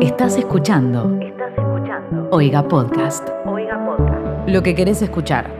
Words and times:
Estás 0.00 0.38
escuchando. 0.38 1.20
Estás 1.20 1.52
escuchando. 1.58 2.28
Oiga 2.32 2.66
Podcast. 2.66 3.28
Oiga 3.44 3.84
Podcast. 3.84 4.48
Lo 4.48 4.62
que 4.62 4.74
querés 4.74 5.02
escuchar. 5.02 5.50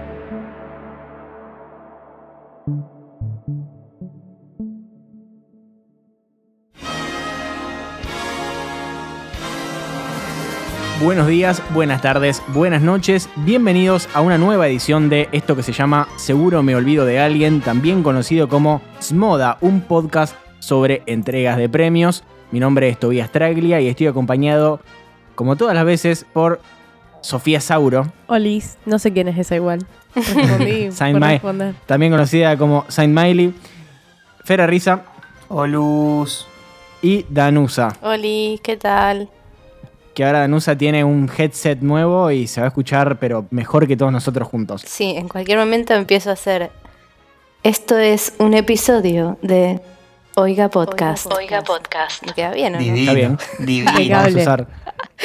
Buenos 11.03 11.27
días, 11.27 11.63
buenas 11.75 12.01
tardes, 12.01 12.43
buenas 12.49 12.81
noches. 12.81 13.29
Bienvenidos 13.37 14.09
a 14.15 14.23
una 14.23 14.39
nueva 14.39 14.69
edición 14.69 15.11
de 15.11 15.29
esto 15.33 15.55
que 15.55 15.63
se 15.63 15.73
llama 15.73 16.09
Seguro 16.17 16.63
me 16.63 16.75
olvido 16.75 17.05
de 17.05 17.21
alguien, 17.21 17.61
también 17.61 18.03
conocido 18.03 18.49
como 18.49 18.81
Smoda, 19.03 19.59
un 19.61 19.83
podcast 19.83 20.35
sobre 20.61 21.03
entregas 21.05 21.59
de 21.59 21.69
premios. 21.69 22.25
Mi 22.53 22.61
nombre 22.61 22.89
es 22.89 22.99
Tobias 22.99 23.31
Traglia 23.31 23.81
y 23.81 23.89
estoy 23.89 24.07
acompañado, 24.09 24.81
como 25.35 25.57
todas 25.57 25.75
las 25.75 25.85
veces, 25.85 26.27
por 26.33 26.61
Sofía 27.21 27.61
Sauro, 27.61 28.13
Olis, 28.27 28.77
no 28.87 28.99
sé 28.99 29.13
quién 29.13 29.29
es 29.29 29.39
esa 29.39 29.55
igual. 29.57 29.87
Respondí 30.15 30.91
Saint 30.91 31.19
por 31.19 31.29
responder. 31.29 31.75
también 31.87 32.11
conocida 32.13 32.57
como 32.57 32.85
Saint 32.89 33.17
Miley, 33.17 33.55
Fera 34.45 34.67
Risa 34.67 35.05
Olus. 35.49 36.47
y 37.03 37.25
Danusa, 37.29 37.97
Oli, 38.03 38.59
¿qué 38.63 38.77
tal? 38.77 39.29
que 40.15 40.25
ahora 40.25 40.41
Danusa 40.41 40.77
tiene 40.77 41.05
un 41.05 41.31
headset 41.39 41.81
nuevo 41.81 42.31
y 42.33 42.47
se 42.49 42.61
va 42.61 42.67
a 42.67 42.69
escuchar, 42.69 43.19
pero 43.21 43.47
mejor 43.51 43.87
que 43.87 43.97
todos 43.97 44.11
nosotros 44.11 44.49
juntos. 44.49 44.83
Sí, 44.85 45.15
en 45.17 45.29
cualquier 45.29 45.59
momento 45.59 45.95
empiezo 45.95 46.31
a 46.31 46.33
hacer. 46.33 46.71
Esto 47.63 47.97
es 47.97 48.35
un 48.39 48.55
episodio 48.55 49.39
de 49.41 49.81
Oiga 50.37 50.69
Podcast. 50.71 51.27
Oiga 51.33 51.63
Podcast. 51.63 52.25
¿Me 52.25 52.33
queda 52.33 52.53
bien 52.53 52.75
o 52.75 52.79
no? 52.79 52.85
Divino. 52.85 53.01
Está 53.01 53.15
bien. 53.15 53.39
Divino. 53.59 54.17
Vamos 54.17 54.35
a 54.35 54.39
usar, 54.39 54.67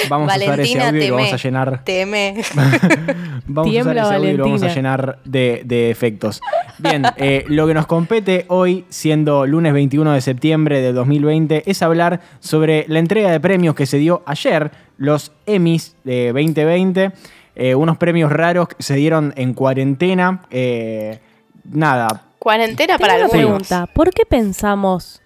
vamos 0.10 0.32
a 0.34 0.36
usar 0.36 0.60
ese 0.60 0.78
Valentina, 0.78 0.88
audio 0.90 1.04
y 1.04 1.10
vamos 1.12 1.34
a 1.34 1.38
llenar 1.38 1.84
Teme. 1.84 2.36
Vamos 3.48 3.72
Tiembla 3.72 4.02
a 4.02 4.06
usar 4.08 4.16
ese 4.16 4.16
audio 4.16 4.30
y 4.32 4.38
lo 4.38 4.44
vamos 4.46 4.62
a 4.64 4.66
Valentina. 4.66 4.74
llenar 4.74 5.20
de, 5.24 5.62
de 5.66 5.92
efectos. 5.92 6.42
Bien, 6.80 7.04
eh, 7.18 7.46
lo 7.48 7.68
que 7.68 7.74
nos 7.76 7.86
compete 7.86 8.46
hoy, 8.50 8.86
siendo 8.90 9.46
lunes 9.46 9.72
21 9.74 10.12
de 10.14 10.22
septiembre 10.22 10.82
de 10.82 10.92
2020, 10.92 11.64
es 11.70 11.82
hablar 11.84 12.22
sobre 12.40 12.86
la 12.88 13.00
entrega 13.00 13.32
de 13.32 13.40
premios 13.40 13.76
que 13.76 13.86
se 13.86 13.98
dio 13.98 14.24
ayer, 14.26 14.72
los 14.98 15.32
Emmys 15.46 15.96
de 16.04 16.28
2020. 16.34 17.12
eh, 17.56 17.76
unos 17.76 17.98
premios 17.98 18.32
raros 18.32 18.68
que 18.70 18.82
se 18.84 18.96
dieron 18.96 19.34
en 19.38 19.54
cuarentena. 19.54 20.42
eh, 20.50 21.20
nada, 21.64 22.24
Cuarentena 22.46 22.98
Tengo 22.98 23.00
para 23.00 23.16
una 23.16 23.26
algunos. 23.26 23.44
pregunta. 23.44 23.88
¿Por 23.92 24.12
qué 24.12 24.24
pensamos, 24.24 25.20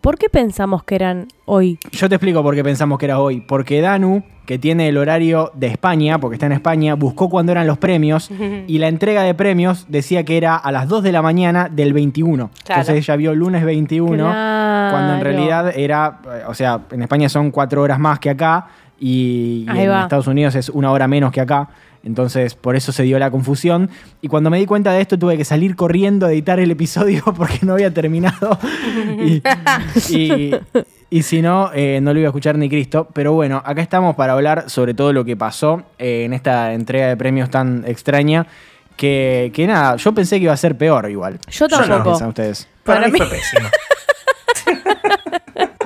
por 0.00 0.16
qué 0.16 0.30
pensamos 0.30 0.84
que 0.84 0.94
eran 0.94 1.28
hoy? 1.44 1.78
Yo 1.92 2.08
te 2.08 2.14
explico 2.14 2.42
por 2.42 2.54
qué 2.54 2.64
pensamos 2.64 2.98
que 2.98 3.04
era 3.04 3.18
hoy. 3.20 3.42
Porque 3.42 3.82
Danu, 3.82 4.22
que 4.46 4.58
tiene 4.58 4.88
el 4.88 4.96
horario 4.96 5.50
de 5.52 5.66
España, 5.66 6.18
porque 6.18 6.36
está 6.36 6.46
en 6.46 6.52
España, 6.52 6.94
buscó 6.94 7.28
cuándo 7.28 7.52
eran 7.52 7.66
los 7.66 7.76
premios 7.76 8.30
y 8.66 8.78
la 8.78 8.88
entrega 8.88 9.22
de 9.22 9.34
premios 9.34 9.84
decía 9.90 10.24
que 10.24 10.38
era 10.38 10.56
a 10.56 10.72
las 10.72 10.88
2 10.88 11.02
de 11.02 11.12
la 11.12 11.20
mañana 11.20 11.68
del 11.68 11.92
21. 11.92 12.48
Claro. 12.64 12.80
Entonces 12.80 13.04
ella 13.04 13.16
vio 13.16 13.34
lunes 13.34 13.62
21, 13.62 14.24
cuando 14.24 15.12
en 15.12 15.20
realidad 15.20 15.76
era, 15.76 16.22
o 16.48 16.54
sea, 16.54 16.80
en 16.90 17.02
España 17.02 17.28
son 17.28 17.50
cuatro 17.50 17.82
horas 17.82 17.98
más 17.98 18.18
que 18.18 18.30
acá 18.30 18.66
y, 18.98 19.66
en 19.68 19.90
va. 19.90 20.02
Estados 20.02 20.26
Unidos 20.26 20.54
es 20.54 20.68
una 20.68 20.90
hora 20.92 21.06
menos 21.08 21.32
que 21.32 21.40
acá. 21.40 21.68
Entonces, 22.04 22.54
por 22.54 22.76
eso 22.76 22.92
se 22.92 23.02
dio 23.02 23.18
la 23.18 23.32
confusión. 23.32 23.90
Y 24.22 24.28
cuando 24.28 24.48
me 24.48 24.58
di 24.58 24.66
cuenta 24.66 24.92
de 24.92 25.00
esto, 25.00 25.18
tuve 25.18 25.36
que 25.36 25.44
salir 25.44 25.74
corriendo 25.74 26.26
a 26.26 26.32
editar 26.32 26.60
el 26.60 26.70
episodio 26.70 27.22
porque 27.36 27.58
no 27.62 27.72
había 27.72 27.92
terminado. 27.92 28.58
y, 29.18 29.42
y- 30.16 30.54
y 31.10 31.22
si 31.22 31.40
no, 31.42 31.70
eh, 31.74 32.00
no 32.02 32.12
lo 32.12 32.18
iba 32.20 32.28
a 32.28 32.30
escuchar 32.30 32.56
ni 32.58 32.68
Cristo. 32.68 33.08
Pero 33.12 33.32
bueno, 33.32 33.60
acá 33.64 33.80
estamos 33.82 34.14
para 34.16 34.34
hablar 34.34 34.70
sobre 34.70 34.94
todo 34.94 35.12
lo 35.12 35.24
que 35.24 35.36
pasó 35.36 35.82
eh, 35.98 36.24
en 36.24 36.32
esta 36.32 36.72
entrega 36.74 37.08
de 37.08 37.16
premios 37.16 37.50
tan 37.50 37.84
extraña. 37.86 38.46
Que, 38.96 39.50
que 39.54 39.66
nada, 39.66 39.96
yo 39.96 40.12
pensé 40.14 40.38
que 40.38 40.44
iba 40.44 40.52
a 40.52 40.56
ser 40.56 40.78
peor 40.78 41.10
igual. 41.10 41.38
Yo. 41.50 41.66
¿Qué 41.68 41.74
tampoco. 41.76 42.04
piensan 42.04 42.28
ustedes? 42.28 42.68
Para, 42.82 43.00
Para 43.00 43.12
mí 43.12 43.12
mí- 43.12 43.18
fue 43.18 43.36
pésimo. 43.36 43.68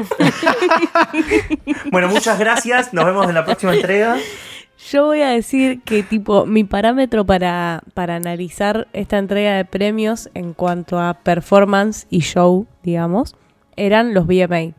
bueno, 1.90 2.08
muchas 2.08 2.38
gracias. 2.38 2.92
Nos 2.92 3.04
vemos 3.04 3.28
en 3.28 3.34
la 3.34 3.44
próxima 3.44 3.74
entrega. 3.74 4.16
Yo 4.90 5.06
voy 5.06 5.20
a 5.20 5.28
decir 5.30 5.82
que 5.82 6.02
tipo 6.02 6.46
mi 6.46 6.64
parámetro 6.64 7.26
para, 7.26 7.82
para 7.94 8.16
analizar 8.16 8.88
esta 8.94 9.18
entrega 9.18 9.54
de 9.56 9.64
premios 9.66 10.30
en 10.34 10.54
cuanto 10.54 10.98
a 10.98 11.14
performance 11.22 12.06
y 12.08 12.20
show, 12.20 12.66
digamos, 12.82 13.36
eran 13.76 14.14
los 14.14 14.26
VMA. 14.26 14.72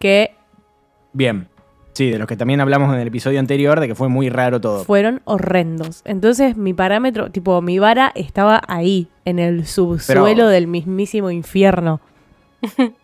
Que 0.00 0.34
Bien. 1.12 1.48
Sí, 1.92 2.10
de 2.10 2.18
los 2.18 2.26
que 2.26 2.36
también 2.36 2.60
hablamos 2.60 2.92
en 2.92 2.98
el 3.00 3.06
episodio 3.06 3.38
anterior, 3.38 3.78
de 3.78 3.86
que 3.86 3.94
fue 3.94 4.08
muy 4.08 4.28
raro 4.28 4.60
todo. 4.60 4.82
fueron 4.84 5.20
horrendos. 5.26 6.02
Entonces 6.04 6.56
mi 6.56 6.74
parámetro, 6.74 7.30
tipo 7.30 7.62
mi 7.62 7.78
vara 7.78 8.10
estaba 8.16 8.60
ahí, 8.66 9.06
en 9.24 9.38
el 9.38 9.64
subsuelo 9.66 10.24
Pero- 10.24 10.48
del 10.48 10.66
mismísimo 10.66 11.30
infierno. 11.30 12.00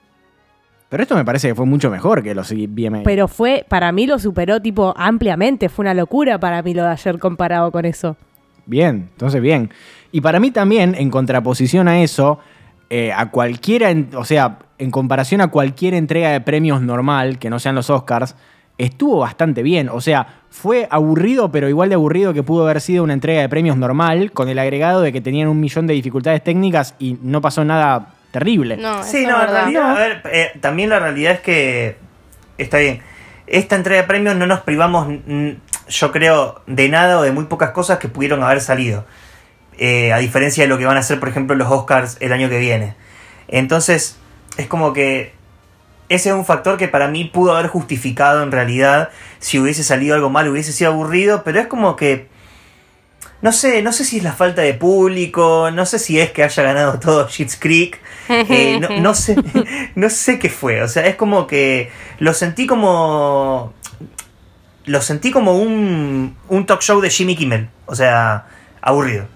Pero 0.91 1.03
esto 1.05 1.15
me 1.15 1.25
parece 1.25 1.49
que 1.49 1.55
fue 1.55 1.65
mucho 1.67 1.89
mejor 1.91 2.23
que 2.23 2.35
los 2.35 2.53
BMA. 2.53 3.05
Pero 3.05 3.29
fue, 3.29 3.65
para 3.69 3.93
mí 3.93 4.07
lo 4.07 4.19
superó 4.19 4.61
tipo 4.61 4.93
ampliamente, 4.97 5.69
fue 5.69 5.85
una 5.85 5.95
locura 5.95 6.39
para 6.39 6.63
mí 6.63 6.75
lo 6.75 6.83
de 6.83 6.89
ayer 6.91 7.19
comparado 7.19 7.71
con 7.71 7.85
eso. 7.87 8.17
Bien, 8.67 9.09
entonces 9.13 9.41
bien. 9.41 9.71
Y 10.13 10.21
para 10.21 10.41
mí 10.41 10.51
también, 10.51 10.95
en 10.99 11.09
contraposición 11.11 11.87
a 11.89 12.03
eso, 12.03 12.41
eh, 12.91 13.13
a 13.13 13.31
cualquiera, 13.31 13.91
en- 13.91 14.11
o 14.17 14.25
sea, 14.25 14.59
en 14.79 14.91
comparación 14.91 15.41
a 15.41 15.49
cualquier 15.49 15.95
entrega 15.95 16.31
de 16.31 16.41
premios 16.41 16.83
normal, 16.83 17.39
que 17.39 17.51
no 17.51 17.61
sean 17.61 17.77
los 17.77 17.89
Oscars, 17.89 18.35
estuvo 18.77 19.19
bastante 19.19 19.63
bien. 19.63 19.89
O 19.91 20.01
sea, 20.01 20.41
fue 20.49 20.89
aburrido, 20.91 21.53
pero 21.53 21.69
igual 21.69 21.91
de 21.91 21.95
aburrido 21.95 22.33
que 22.35 22.43
pudo 22.43 22.65
haber 22.65 22.81
sido 22.81 23.05
una 23.05 23.13
entrega 23.13 23.43
de 23.43 23.49
premios 23.49 23.77
normal, 23.77 24.33
con 24.33 24.49
el 24.49 24.59
agregado 24.59 25.03
de 25.03 25.13
que 25.13 25.21
tenían 25.21 25.47
un 25.49 25.61
millón 25.61 25.87
de 25.87 25.95
dificultades 25.95 26.43
técnicas 26.43 26.97
y 26.99 27.17
no 27.23 27.41
pasó 27.41 27.65
nada 27.65 28.15
terrible. 28.31 28.77
No, 28.77 29.03
Sí, 29.05 29.27
no, 29.27 29.43
en 29.43 29.49
realidad, 29.49 29.91
a 29.91 29.95
ver, 29.95 30.23
eh, 30.33 30.53
también 30.61 30.91
la 30.91 30.99
realidad 30.99 31.33
es 31.33 31.41
que 31.41 31.97
está 32.59 32.79
bien. 32.79 33.03
Esta 33.47 33.77
entrega 33.77 34.03
de 34.03 34.07
premios 34.07 34.37
no 34.37 34.47
nos 34.47 34.61
privamos, 34.61 35.09
yo 35.89 36.13
creo, 36.13 36.63
de 36.67 36.89
nada 36.89 37.19
o 37.19 37.23
de 37.23 37.33
muy 37.33 37.45
pocas 37.45 37.71
cosas 37.71 37.99
que 37.99 38.09
pudieron 38.09 38.43
haber 38.43 38.61
salido. 38.61 39.05
Eh, 39.77 40.13
a 40.13 40.19
diferencia 40.19 40.65
de 40.65 40.69
lo 40.69 40.79
que 40.79 40.85
van 40.85 40.97
a 40.97 41.01
hacer, 41.01 41.19
por 41.19 41.29
ejemplo, 41.29 41.57
los 41.57 41.71
Oscars 41.71 42.17
el 42.21 42.33
año 42.33 42.49
que 42.49 42.59
viene. 42.59 42.95
Entonces, 43.49 44.19
es 44.57 44.67
como 44.67 44.93
que 44.93 45.33
ese 46.11 46.31
es 46.31 46.35
un 46.35 46.45
factor 46.45 46.77
que 46.77 46.89
para 46.89 47.09
mí 47.09 47.25
pudo 47.25 47.57
haber 47.57 47.69
justificado 47.69 48.43
en 48.43 48.53
realidad 48.53 49.11
si 49.39 49.59
hubiese 49.59 49.85
salido 49.85 50.15
algo 50.15 50.29
mal, 50.29 50.49
hubiese 50.49 50.73
sido 50.73 50.91
aburrido, 50.91 51.45
pero 51.45 51.61
es 51.61 51.67
como 51.69 51.97
que 51.97 52.29
no 53.43 53.53
sé, 53.53 53.83
no 53.83 53.93
sé 53.93 54.05
si 54.05 54.19
es 54.19 54.23
la 54.23 54.33
falta 54.33 54.63
de 54.63 54.75
público, 54.75 55.71
no 55.73 55.87
sé 55.87 55.99
si 55.99 56.21
es 56.21 56.31
que 56.31 56.43
haya 56.43 56.63
ganado 56.63 56.99
todo 56.99 57.29
Schitt's 57.29 57.57
Creek, 57.57 58.01
eh, 58.29 58.79
no, 58.81 58.89
no 59.01 59.15
sé, 59.15 59.37
no 59.95 60.11
sé 60.11 60.39
qué 60.39 60.49
fue, 60.51 60.83
o 60.83 60.89
sea, 60.89 61.07
es 61.07 61.17
como 61.17 61.47
que 61.47 61.91
lo 62.19 62.35
sentí 62.35 62.67
como, 62.67 63.73
lo 64.85 65.01
sentí 65.01 65.31
como 65.31 65.59
un, 65.59 66.37
un 66.49 66.67
talk 66.67 66.83
show 66.83 67.01
de 67.01 67.11
Jimmy 67.11 67.37
Kimmel, 67.37 67.69
o 67.87 67.95
sea, 67.95 68.47
aburrido. 68.83 69.27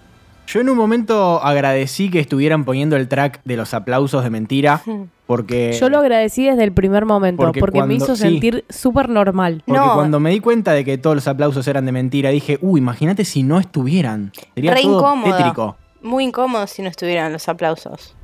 Yo 0.46 0.60
en 0.60 0.68
un 0.68 0.76
momento 0.76 1.42
agradecí 1.42 2.10
que 2.10 2.20
estuvieran 2.20 2.64
poniendo 2.64 2.96
el 2.96 3.08
track 3.08 3.40
de 3.44 3.56
los 3.56 3.72
aplausos 3.72 4.22
de 4.22 4.30
mentira, 4.30 4.82
porque... 5.26 5.76
Yo 5.78 5.88
lo 5.88 5.98
agradecí 5.98 6.44
desde 6.46 6.64
el 6.64 6.72
primer 6.72 7.04
momento, 7.06 7.42
porque 7.42 7.60
porque, 7.60 7.82
me 7.82 7.94
hizo 7.94 8.14
sentir 8.16 8.64
súper 8.68 9.08
normal. 9.08 9.62
Porque 9.66 9.80
No. 9.80 9.94
cuando 9.94 10.20
me 10.20 10.30
di 10.30 10.40
cuenta 10.40 10.72
de 10.72 10.84
que 10.84 10.98
todos 10.98 11.16
los 11.16 11.28
aplausos 11.28 11.66
eran 11.68 11.86
de 11.86 11.92
mentira, 11.92 12.30
dije, 12.30 12.58
uy, 12.60 12.80
imagínate 12.80 13.24
si 13.24 13.42
no 13.42 13.58
estuvieran. 13.58 14.32
Sería 14.54 14.74
Re 14.74 14.82
todo 14.82 14.98
incómodo. 14.98 15.36
tétrico. 15.36 15.76
Muy 16.02 16.24
incómodo 16.24 16.66
si 16.66 16.82
no 16.82 16.88
estuvieran 16.88 17.32
los 17.32 17.48
aplausos. 17.48 18.14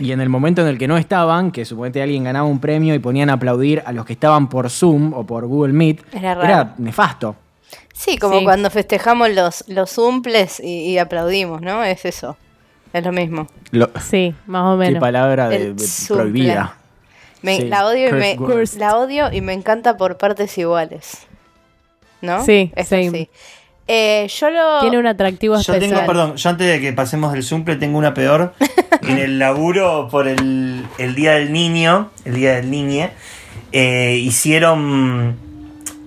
Y 0.00 0.10
en 0.10 0.20
el 0.20 0.28
momento 0.28 0.60
en 0.62 0.66
el 0.66 0.76
que 0.76 0.88
no 0.88 0.96
estaban, 0.96 1.52
que 1.52 1.64
suponete 1.64 2.02
alguien 2.02 2.24
ganaba 2.24 2.48
un 2.48 2.58
premio 2.58 2.96
y 2.96 2.98
ponían 2.98 3.30
a 3.30 3.34
aplaudir 3.34 3.80
a 3.86 3.92
los 3.92 4.04
que 4.04 4.14
estaban 4.14 4.48
por 4.48 4.68
Zoom 4.68 5.14
o 5.14 5.24
por 5.24 5.46
Google 5.46 5.72
Meet, 5.72 6.02
Era 6.12 6.74
nefasto. 6.78 7.36
Sí, 7.92 8.18
como 8.18 8.38
Sí. 8.40 8.44
cuando 8.44 8.70
festejamos 8.70 9.30
los, 9.32 9.62
los 9.68 9.90
zumples 9.90 10.58
y, 10.58 10.90
y 10.90 10.98
aplaudimos, 10.98 11.60
¿no? 11.62 11.84
Es 11.84 12.04
eso. 12.04 12.36
Es 12.94 13.04
lo 13.04 13.12
mismo. 13.12 13.46
Lo- 13.72 13.90
Sí, 14.00 14.34
más 14.46 14.62
o 14.74 14.78
qué 14.78 14.86
menos. 14.86 15.00
palabra 15.00 15.50
de, 15.50 15.74
prohibida. 16.08 16.76
Me- 17.42 17.58
Sí, 17.58 17.64
la, 17.68 17.86
odio 17.86 18.08
y 18.08 18.12
me, 18.12 18.38
la 18.78 18.96
odio 18.96 19.30
y 19.30 19.42
me 19.42 19.52
encanta 19.52 19.98
por 19.98 20.16
partes 20.16 20.56
iguales. 20.56 21.18
¿No? 22.22 22.42
Sí, 22.42 22.72
es 22.74 22.88
same. 22.88 23.08
así. 23.08 23.28
Eh, 23.86 24.26
yo 24.40 24.48
lo. 24.48 24.80
Tiene 24.80 24.96
un 24.98 25.06
atractivo 25.06 25.56
Yo 25.56 25.60
especial. 25.74 25.90
tengo, 25.90 26.06
perdón, 26.06 26.36
yo 26.36 26.48
antes 26.48 26.66
de 26.66 26.80
que 26.80 26.94
pasemos 26.94 27.34
del 27.34 27.42
Zumple 27.42 27.76
tengo 27.76 27.98
una 27.98 28.14
peor. 28.14 28.54
en 29.02 29.18
el 29.18 29.38
laburo 29.38 30.08
por 30.10 30.26
el, 30.26 30.86
el 30.96 31.14
Día 31.14 31.32
del 31.32 31.52
Niño, 31.52 32.08
el 32.24 32.34
Día 32.36 32.54
del 32.54 32.70
Niñe, 32.70 33.10
eh, 33.72 34.16
hicieron 34.22 35.36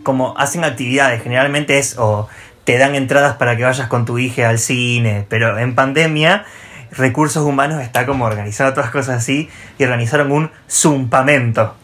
como 0.02 0.36
hacen 0.38 0.64
actividades, 0.64 1.22
generalmente 1.22 1.78
es 1.78 1.98
o 2.00 2.28
te 2.64 2.78
dan 2.80 2.96
entradas 2.96 3.36
para 3.36 3.56
que 3.58 3.64
vayas 3.64 3.88
con 3.88 4.06
tu 4.06 4.18
hija 4.18 4.50
al 4.50 4.58
cine, 4.58 5.26
pero 5.30 5.60
en 5.60 5.76
pandemia 5.76 6.46
recursos 6.92 7.44
humanos 7.46 7.82
está 7.82 8.06
como 8.06 8.26
organizando 8.26 8.74
todas 8.74 8.90
cosas 8.92 9.18
así 9.18 9.50
y 9.78 9.84
organizaron 9.84 10.32
un 10.32 10.52
zumpamento. 10.70 11.76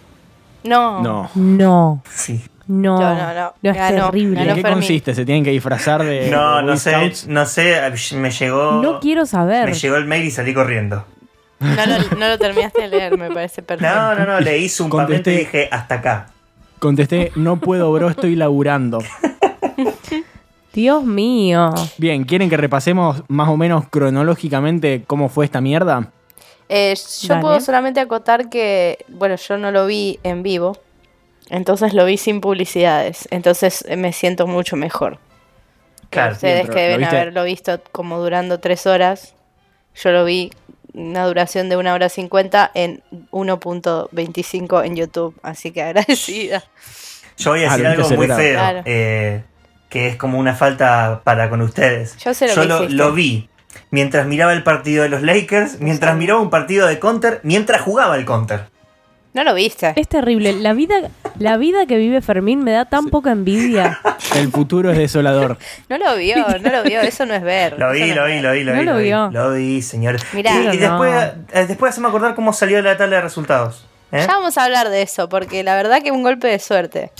No. 0.63 1.01
No. 1.01 1.29
No, 1.35 2.01
Sí. 2.09 2.41
no. 2.67 3.00
Yo 3.01 3.09
no, 3.15 3.33
no. 3.33 3.53
es 3.61 3.75
Ganó, 3.75 4.05
terrible. 4.05 4.31
¿Y 4.31 4.35
ganó 4.45 4.50
¿En 4.51 4.55
qué 4.55 4.61
Fermín. 4.61 4.79
consiste? 4.79 5.13
¿Se 5.15 5.25
tienen 5.25 5.44
que 5.44 5.50
disfrazar 5.51 6.03
de, 6.03 6.29
No, 6.29 6.57
de 6.57 6.63
no 6.63 6.77
sé, 6.77 6.91
Scouts? 6.91 7.27
no 7.27 7.45
sé, 7.45 7.81
me 8.15 8.31
llegó. 8.31 8.81
No 8.81 9.00
quiero 9.00 9.25
saber. 9.25 9.65
Me 9.69 9.73
llegó 9.73 9.95
el 9.97 10.05
mail 10.05 10.23
y 10.25 10.31
salí 10.31 10.53
corriendo. 10.53 11.06
No 11.59 11.85
lo, 11.85 12.17
no 12.17 12.27
lo 12.27 12.38
terminaste 12.38 12.81
de 12.81 12.88
leer, 12.89 13.17
me 13.17 13.29
parece 13.31 13.61
perfecto. 13.61 13.94
No, 13.95 14.15
no, 14.15 14.25
no, 14.25 14.39
leí 14.41 14.67
su 14.69 14.89
Contesté. 14.89 15.33
y 15.33 15.38
dije 15.39 15.69
hasta 15.71 15.95
acá. 15.95 16.27
Contesté, 16.79 17.31
no 17.35 17.57
puedo, 17.57 17.91
bro, 17.94 18.09
estoy 18.09 18.35
laburando. 18.35 18.99
Dios 20.73 21.03
mío. 21.03 21.73
Bien, 21.97 22.23
¿quieren 22.23 22.49
que 22.49 22.57
repasemos 22.57 23.23
más 23.27 23.47
o 23.49 23.57
menos 23.57 23.85
cronológicamente 23.89 25.03
cómo 25.05 25.29
fue 25.29 25.45
esta 25.45 25.61
mierda? 25.61 26.11
Eh, 26.69 26.95
yo 27.21 27.27
Dale. 27.29 27.41
puedo 27.41 27.59
solamente 27.61 27.99
acotar 27.99 28.49
que, 28.49 29.05
bueno, 29.09 29.35
yo 29.35 29.57
no 29.57 29.71
lo 29.71 29.85
vi 29.85 30.19
en 30.23 30.41
vivo, 30.41 30.77
entonces 31.49 31.93
lo 31.93 32.05
vi 32.05 32.17
sin 32.17 32.41
publicidades, 32.41 33.27
entonces 33.31 33.85
eh, 33.87 33.97
me 33.97 34.13
siento 34.13 34.47
mucho 34.47 34.75
mejor. 34.75 35.19
Que 36.09 36.19
Claro, 36.19 36.33
ustedes 36.33 36.53
bien, 36.63 36.67
pero 36.67 36.73
que 36.73 36.79
¿lo 36.79 36.83
deben 36.87 36.99
viste? 37.01 37.15
haberlo 37.17 37.43
visto 37.43 37.79
como 37.91 38.19
durando 38.19 38.59
tres 38.59 38.87
horas, 38.87 39.35
yo 39.95 40.11
lo 40.11 40.25
vi 40.25 40.51
una 40.93 41.25
duración 41.27 41.69
de 41.69 41.77
una 41.77 41.93
hora 41.93 42.09
cincuenta 42.09 42.71
en 42.73 43.03
1.25 43.31 44.85
en 44.85 44.95
YouTube, 44.95 45.35
así 45.43 45.71
que 45.71 45.81
agradecida. 45.83 46.63
Yo 47.37 47.51
voy 47.51 47.63
a 47.63 47.69
decir 47.71 47.85
algo 47.87 48.09
muy 48.11 48.27
feo, 48.27 48.53
Claro. 48.59 48.81
eh, 48.85 49.43
que 49.94 50.07
es 50.07 50.16
como 50.16 50.40
una 50.40 50.56
falta 50.56 51.22
para 51.24 51.51
con 51.51 51.62
ustedes. 51.62 52.18
Yo 52.18 52.34
sé 52.34 52.48
lo 52.48 52.88
que 52.88 52.90
lo, 52.90 53.12
vi 53.13 53.48
mientras 53.92 54.25
miraba 54.25 54.51
el 54.51 54.63
partido 54.63 55.04
de 55.04 55.10
los 55.10 55.22
Lakers, 55.22 55.80
mientras 55.81 56.16
miraba 56.18 56.42
un 56.42 56.50
partido 56.50 56.88
de 56.88 56.98
Counter, 56.98 57.42
mientras 57.44 57.80
jugaba 57.81 58.16
el 58.18 58.25
Counter. 58.25 58.72
¿No 59.36 59.44
lo 59.44 59.54
viste? 59.54 59.94
Es 59.95 60.07
terrible. 60.07 60.54
La 60.54 60.74
vida, 60.74 60.95
la 61.38 61.57
vida 61.57 61.86
que 61.86 61.98
vive 61.98 62.22
Fermín 62.22 62.63
me 62.63 62.72
da 62.72 62.86
tan 62.86 63.10
poca 63.10 63.31
envidia. 63.31 64.00
El 64.36 64.50
futuro 64.50 64.90
es 64.92 64.98
desolador. 64.98 65.60
No 65.90 66.00
lo 66.00 66.16
vio, 66.16 66.38
no 66.38 66.72
lo 66.72 66.81
vio, 66.81 67.01
eso 67.01 67.28
no 67.28 67.36
es 67.36 67.44
ver. 67.44 67.78
Lo 67.78 67.92
vi, 67.92 68.10
no 68.10 68.16
lo 68.16 68.25
vi, 68.25 68.34
ver. 68.34 68.44
lo 68.44 68.51
vi, 68.51 68.63
lo 68.63 68.74
No 68.74 68.80
vi. 68.80 68.86
lo 68.86 68.98
vi. 68.98 69.04
vio. 69.04 69.30
Lo 69.31 69.54
vi, 69.54 69.81
señor. 69.84 70.18
Mirá. 70.34 70.56
y, 70.56 70.57
y 70.75 70.78
Pero 70.80 70.98
no. 70.98 71.04
después, 71.04 71.34
eh, 71.54 71.66
después 71.68 71.92
hacemos 71.92 72.10
acordar 72.10 72.34
cómo 72.34 72.51
salió 72.51 72.81
la 72.81 72.98
tabla 72.98 73.18
de 73.18 73.22
resultados. 73.22 73.86
¿eh? 74.12 74.22
Ya 74.22 74.28
vamos 74.28 74.57
a 74.57 74.63
hablar 74.63 74.90
de 74.90 75.04
eso, 75.04 75.30
porque 75.30 75.62
la 75.62 75.75
verdad 75.75 76.01
que 76.01 76.12
un 76.12 76.24
golpe 76.24 76.48
de 76.48 76.57
suerte. 76.57 77.12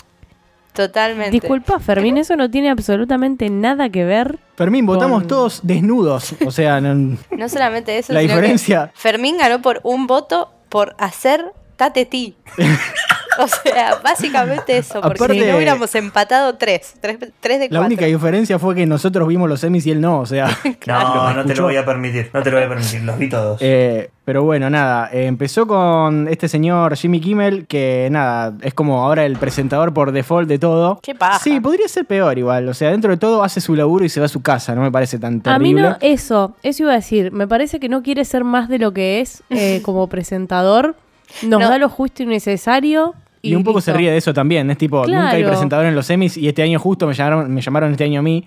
Totalmente. 0.74 1.30
Disculpa, 1.30 1.78
Fermín, 1.78 2.18
eso 2.18 2.34
no 2.36 2.50
tiene 2.50 2.68
absolutamente 2.68 3.48
nada 3.48 3.88
que 3.88 4.04
ver. 4.04 4.38
Fermín, 4.56 4.84
votamos 4.84 5.26
todos 5.26 5.60
desnudos. 5.62 6.34
O 6.44 6.50
sea, 6.50 6.80
no- 6.80 7.16
No 7.30 7.48
solamente 7.48 7.96
eso, 7.96 8.12
La 8.12 8.20
sino 8.20 8.32
que 8.34 8.36
diferencia- 8.40 8.90
Fermín 8.94 9.38
ganó 9.38 9.62
por 9.62 9.80
un 9.84 10.06
voto 10.08 10.50
por 10.68 10.96
hacer 10.98 11.44
Tateti. 11.76 12.36
o 13.38 13.48
sea, 13.48 13.98
básicamente 14.02 14.78
eso, 14.78 15.00
porque 15.00 15.34
si 15.34 15.40
no 15.40 15.56
hubiéramos 15.56 15.94
empatado 15.94 16.54
tres, 16.56 16.94
tres, 17.00 17.18
tres 17.40 17.58
de 17.58 17.64
la 17.66 17.78
cuatro. 17.80 17.86
única 17.86 18.06
diferencia 18.06 18.58
fue 18.58 18.74
que 18.74 18.86
nosotros 18.86 19.26
vimos 19.28 19.48
los 19.48 19.60
semis 19.60 19.86
y 19.86 19.90
él 19.90 20.00
no. 20.00 20.20
O 20.20 20.26
sea, 20.26 20.48
No, 20.86 21.32
no 21.34 21.44
te 21.44 21.54
lo 21.54 21.64
voy 21.64 21.76
a 21.76 21.84
permitir, 21.84 22.30
no 22.32 22.42
te 22.42 22.50
lo 22.50 22.56
voy 22.56 22.66
a 22.66 22.68
permitir, 22.68 23.02
los 23.02 23.18
vi 23.18 23.28
todos. 23.28 23.58
Eh, 23.60 24.10
pero 24.24 24.42
bueno, 24.42 24.70
nada, 24.70 25.10
eh, 25.12 25.26
empezó 25.26 25.66
con 25.66 26.28
este 26.28 26.48
señor 26.48 26.96
Jimmy 26.96 27.20
Kimmel, 27.20 27.66
que 27.66 28.08
nada, 28.10 28.54
es 28.62 28.72
como 28.72 29.02
ahora 29.04 29.26
el 29.26 29.36
presentador 29.36 29.92
por 29.92 30.12
default 30.12 30.48
de 30.48 30.58
todo. 30.58 30.98
Qué 31.02 31.14
paja. 31.14 31.38
Sí, 31.40 31.60
podría 31.60 31.88
ser 31.88 32.06
peor 32.06 32.38
igual. 32.38 32.68
O 32.68 32.74
sea, 32.74 32.90
dentro 32.90 33.10
de 33.10 33.16
todo 33.18 33.42
hace 33.44 33.60
su 33.60 33.74
laburo 33.74 34.04
y 34.04 34.08
se 34.08 34.20
va 34.20 34.26
a 34.26 34.30
su 34.30 34.40
casa, 34.42 34.74
no 34.74 34.80
me 34.80 34.90
parece 34.90 35.18
tan 35.18 35.34
A 35.44 35.58
mí 35.58 35.74
terrible. 35.74 35.82
no, 35.82 35.96
eso, 36.00 36.54
eso 36.62 36.84
iba 36.84 36.92
a 36.92 36.96
decir. 36.96 37.32
Me 37.32 37.46
parece 37.46 37.78
que 37.80 37.88
no 37.90 38.02
quiere 38.02 38.24
ser 38.24 38.44
más 38.44 38.68
de 38.68 38.78
lo 38.78 38.92
que 38.94 39.20
es 39.20 39.42
eh, 39.50 39.82
como 39.84 40.06
presentador. 40.08 40.96
Nos 41.42 41.60
No. 41.60 41.68
da 41.68 41.78
lo 41.78 41.88
justo 41.88 42.22
y 42.22 42.26
necesario. 42.26 43.14
Y, 43.44 43.50
Y 43.52 43.54
un 43.54 43.62
poco 43.64 43.80
se 43.80 43.92
ríe 43.92 44.10
de 44.10 44.16
eso 44.16 44.32
también. 44.34 44.70
Es 44.70 44.78
tipo, 44.78 45.06
nunca 45.06 45.30
hay 45.30 45.44
presentador 45.44 45.86
en 45.86 45.94
los 45.94 46.06
semis 46.06 46.36
y 46.36 46.48
este 46.48 46.62
año 46.62 46.78
justo 46.78 47.06
me 47.06 47.14
llamaron, 47.14 47.52
me 47.52 47.60
llamaron 47.60 47.90
este 47.92 48.04
año 48.04 48.20
a 48.20 48.22
mí. 48.22 48.44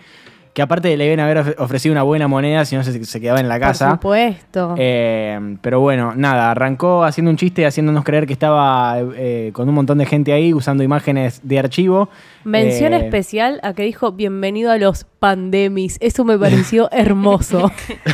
Que 0.54 0.64
aparte 0.64 0.98
le 0.98 1.04
deben 1.04 1.20
haber 1.20 1.38
of- 1.38 1.54
ofrecido 1.60 1.94
una 1.94 2.02
buena 2.02 2.28
moneda, 2.28 2.66
si 2.66 2.76
no 2.76 2.84
se, 2.84 3.06
se 3.06 3.22
quedaba 3.22 3.40
en 3.40 3.48
la 3.48 3.58
Por 3.60 3.62
casa. 3.68 3.92
supuesto. 3.92 4.74
Eh, 4.76 5.40
pero 5.62 5.82
bueno, 5.82 6.14
nada, 6.16 6.50
arrancó 6.50 7.04
haciendo 7.04 7.30
un 7.30 7.38
chiste, 7.38 7.68
haciéndonos 7.68 8.04
creer 8.04 8.26
que 8.26 8.34
estaba 8.34 8.96
eh, 9.00 9.52
con 9.54 9.70
un 9.70 9.76
montón 9.76 10.00
de 10.00 10.08
gente 10.08 10.34
ahí 10.34 10.56
usando 10.56 10.82
imágenes 10.84 11.42
de 11.44 11.60
archivo. 11.60 12.10
Mención 12.44 12.96
Eh, 12.96 13.06
especial 13.06 13.60
a 13.62 13.74
que 13.74 13.84
dijo 13.84 14.14
bienvenido 14.14 14.72
a 14.72 14.80
los 14.80 15.04
pandemis. 15.20 15.98
Eso 16.00 16.26
me 16.26 16.40
pareció 16.40 16.90
hermoso. 16.92 17.72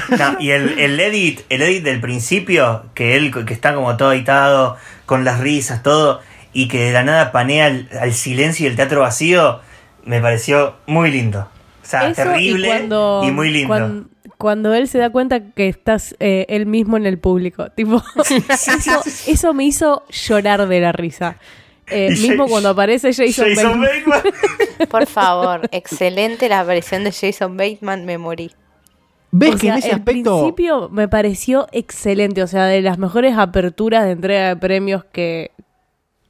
No, 0.10 0.38
y 0.42 0.50
el, 0.50 0.78
el 0.80 1.00
edit, 1.00 1.40
el 1.48 1.62
edit 1.62 1.84
del 1.86 2.02
principio, 2.02 2.84
que 2.94 3.16
él 3.16 3.32
que 3.46 3.54
está 3.54 3.74
como 3.74 3.96
todo 3.96 4.12
editado, 4.12 4.76
con 5.06 5.24
las 5.24 5.40
risas, 5.40 5.82
todo, 5.82 6.20
y 6.54 6.68
que 6.68 6.86
de 6.86 6.92
la 6.94 7.04
nada 7.04 7.32
panea 7.32 7.66
al, 7.66 7.90
al 8.00 8.14
silencio 8.14 8.66
y 8.66 8.70
el 8.70 8.76
teatro 8.76 9.02
vacío, 9.02 9.60
me 10.06 10.22
pareció 10.22 10.76
muy 10.86 11.12
lindo. 11.12 11.48
O 11.82 11.86
sea, 11.86 12.08
Eso 12.10 12.24
terrible 12.24 12.68
y, 12.68 12.70
cuando- 12.70 13.22
muy 13.34 13.50
lindo. 13.50 13.68
cuan- 13.68 14.08
Cuando, 14.38 14.74
él 14.74 14.88
se 14.90 14.98
da 14.98 15.10
cuenta 15.10 15.52
que 15.54 15.70
estás 15.70 16.16
eh, 16.20 16.46
él 16.50 16.66
mismo 16.66 16.98
en 16.98 17.06
el 17.06 17.18
público. 17.18 17.70
Tipo, 17.76 18.02
eso, 18.28 19.02
eso 19.28 19.54
me 19.54 19.64
hizo 19.66 20.04
llorar 20.10 20.68
de 20.68 20.80
la 20.82 20.92
risa. 20.92 21.38
Eh, 21.88 22.10
mismo 22.12 22.48
cuando 22.48 22.70
aparece 22.70 23.14
Jason, 23.14 23.46
Jason 23.54 23.82
Bateman. 23.82 24.22
Bateman. 24.24 24.34
Por 24.90 25.06
favor, 25.06 25.68
excelente 25.72 26.48
la 26.50 26.62
aparición 26.62 27.04
de 27.04 27.12
Jason 27.12 27.56
Bateman, 27.58 28.06
me 28.06 28.18
morí. 28.18 28.52
¿Ves 29.32 29.50
O 29.50 29.54
que 29.54 29.60
sea, 29.62 29.74
en 29.74 29.80
ese 29.80 29.88
el 29.90 29.96
aspecto... 29.96 30.38
principio 30.40 30.90
me 30.90 31.08
pareció 31.08 31.68
excelente, 31.72 32.44
o 32.44 32.48
sea, 32.48 32.66
de 32.66 32.82
las 32.82 32.98
mejores 32.98 33.36
aperturas 33.38 34.06
de 34.06 34.12
entrega 34.12 34.48
de 34.50 34.56
premios 34.58 35.04
que, 35.06 35.52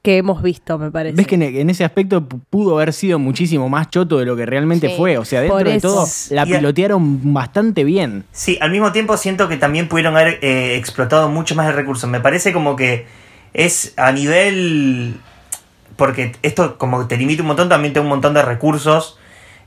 que 0.03 0.17
hemos 0.17 0.43
visto, 0.43 0.77
me 0.77 0.91
parece. 0.91 1.15
¿Ves 1.15 1.25
que 1.25 1.35
en, 1.35 1.41
en 1.43 1.69
ese 1.69 1.83
aspecto 1.85 2.21
pu- 2.27 2.41
pudo 2.49 2.75
haber 2.75 2.91
sido 2.93 3.17
muchísimo 3.19 3.69
más 3.69 3.89
choto 3.89 4.19
de 4.19 4.25
lo 4.25 4.35
que 4.35 4.45
realmente 4.45 4.89
Sí. 4.89 4.93
fue? 4.97 5.17
O 5.17 5.25
sea, 5.25 5.39
dentro 5.41 5.59
de 5.63 5.79
todo 5.79 6.05
la 6.29 6.43
Y 6.45 6.51
pilotearon 6.53 7.33
bastante 7.33 7.83
bien. 7.85 8.25
Sí, 8.33 8.57
al 8.61 8.69
mismo 8.71 8.91
tiempo 8.91 9.15
siento 9.17 9.47
que 9.47 9.57
también 9.57 9.87
pudieron 9.87 10.15
haber 10.17 10.39
eh, 10.41 10.75
explotado 10.75 11.29
mucho 11.29 11.55
más 11.55 11.67
el 11.69 11.73
recurso. 11.73 12.05
Me 12.07 12.19
parece 12.19 12.51
como 12.53 12.75
que 12.75 13.07
es 13.53 13.93
a 13.97 14.11
nivel... 14.11 15.15
Porque 15.95 16.33
esto 16.41 16.77
como 16.77 17.07
te 17.07 17.15
limita 17.17 17.41
un 17.43 17.47
montón, 17.47 17.69
también 17.69 17.93
te 17.93 17.99
da 17.99 18.03
un 18.03 18.09
montón 18.09 18.33
de 18.33 18.41
recursos 18.41 19.17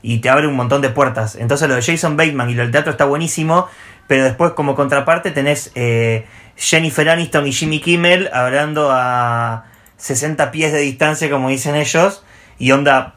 y 0.03 0.19
te 0.19 0.29
abre 0.29 0.45
un 0.47 0.55
montón 0.55 0.81
de 0.81 0.89
puertas. 0.89 1.35
Entonces 1.35 1.67
lo 1.69 1.75
de 1.75 1.81
Jason 1.81 2.15
Bateman 2.17 2.49
y 2.49 2.53
lo 2.53 2.61
del 2.63 2.71
teatro 2.71 2.91
está 2.91 3.05
buenísimo, 3.05 3.67
pero 4.07 4.23
después 4.25 4.51
como 4.51 4.75
contraparte 4.75 5.31
tenés 5.31 5.71
eh, 5.75 6.25
Jennifer 6.57 7.09
Aniston 7.09 7.47
y 7.47 7.53
Jimmy 7.53 7.79
Kimmel 7.79 8.29
hablando 8.33 8.89
a 8.91 9.65
60 9.97 10.51
pies 10.51 10.71
de 10.71 10.79
distancia, 10.79 11.29
como 11.29 11.49
dicen 11.49 11.75
ellos, 11.75 12.23
y 12.57 12.71
onda... 12.71 13.13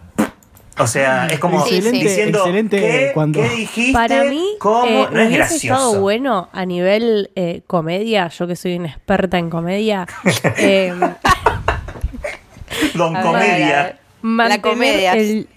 O 0.79 0.87
sea, 0.87 1.27
es 1.27 1.39
como 1.39 1.59
sí. 1.67 2.05
diciendo, 2.05 2.39
excelente 2.39 2.81
¿qué, 2.81 3.11
cuando- 3.13 3.43
¿qué 3.43 3.49
dijiste? 3.51 3.93
Para 3.93 4.25
mí, 4.25 4.43
¿Cómo? 4.59 4.87
eh, 4.87 5.09
no 5.13 5.21
es 5.21 5.27
hubiese 5.27 5.37
gracioso. 5.37 5.67
estado 5.75 6.01
bueno 6.01 6.49
a 6.53 6.65
nivel 6.65 7.31
eh, 7.35 7.61
comedia, 7.67 8.29
yo 8.29 8.47
que 8.47 8.57
soy 8.57 8.77
una 8.77 8.89
experta 8.89 9.37
en 9.37 9.51
comedia, 9.51 10.07
eh, 10.57 10.95
Don 12.95 13.13
ver, 13.13 13.23
Comedia. 13.23 13.81
a 13.81 13.83
ver. 13.85 13.99
mantener 14.23 14.61
comedia. 14.63 15.13
el 15.15 15.49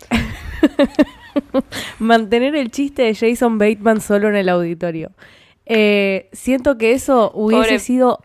mantener 2.00 2.56
el 2.56 2.72
chiste 2.72 3.04
de 3.04 3.16
Jason 3.16 3.58
Bateman 3.58 4.02
solo 4.02 4.30
en 4.30 4.36
el 4.36 4.50
auditorio. 4.50 5.12
Eh, 5.66 6.30
siento 6.34 6.78
que 6.78 6.92
eso 6.94 7.32
hubiese 7.34 7.64
Pobre- 7.76 7.80
sido 7.80 8.20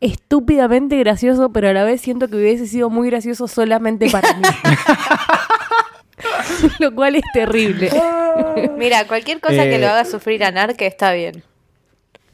estúpidamente 0.00 0.96
gracioso, 0.98 1.50
pero 1.52 1.68
a 1.68 1.72
la 1.72 1.84
vez 1.84 2.00
siento 2.00 2.28
que 2.28 2.36
hubiese 2.36 2.66
sido 2.66 2.90
muy 2.90 3.08
gracioso 3.10 3.48
solamente 3.48 4.08
para 4.10 4.32
mí. 4.34 4.42
Lo 6.78 6.94
cual 6.94 7.16
es 7.16 7.22
terrible. 7.32 7.90
Mira, 8.78 9.06
cualquier 9.06 9.40
cosa 9.40 9.64
Eh, 9.64 9.70
que 9.70 9.78
lo 9.78 9.88
haga 9.88 10.04
sufrir 10.04 10.44
a 10.44 10.50
Narque 10.50 10.86
está 10.86 11.12
bien. 11.12 11.42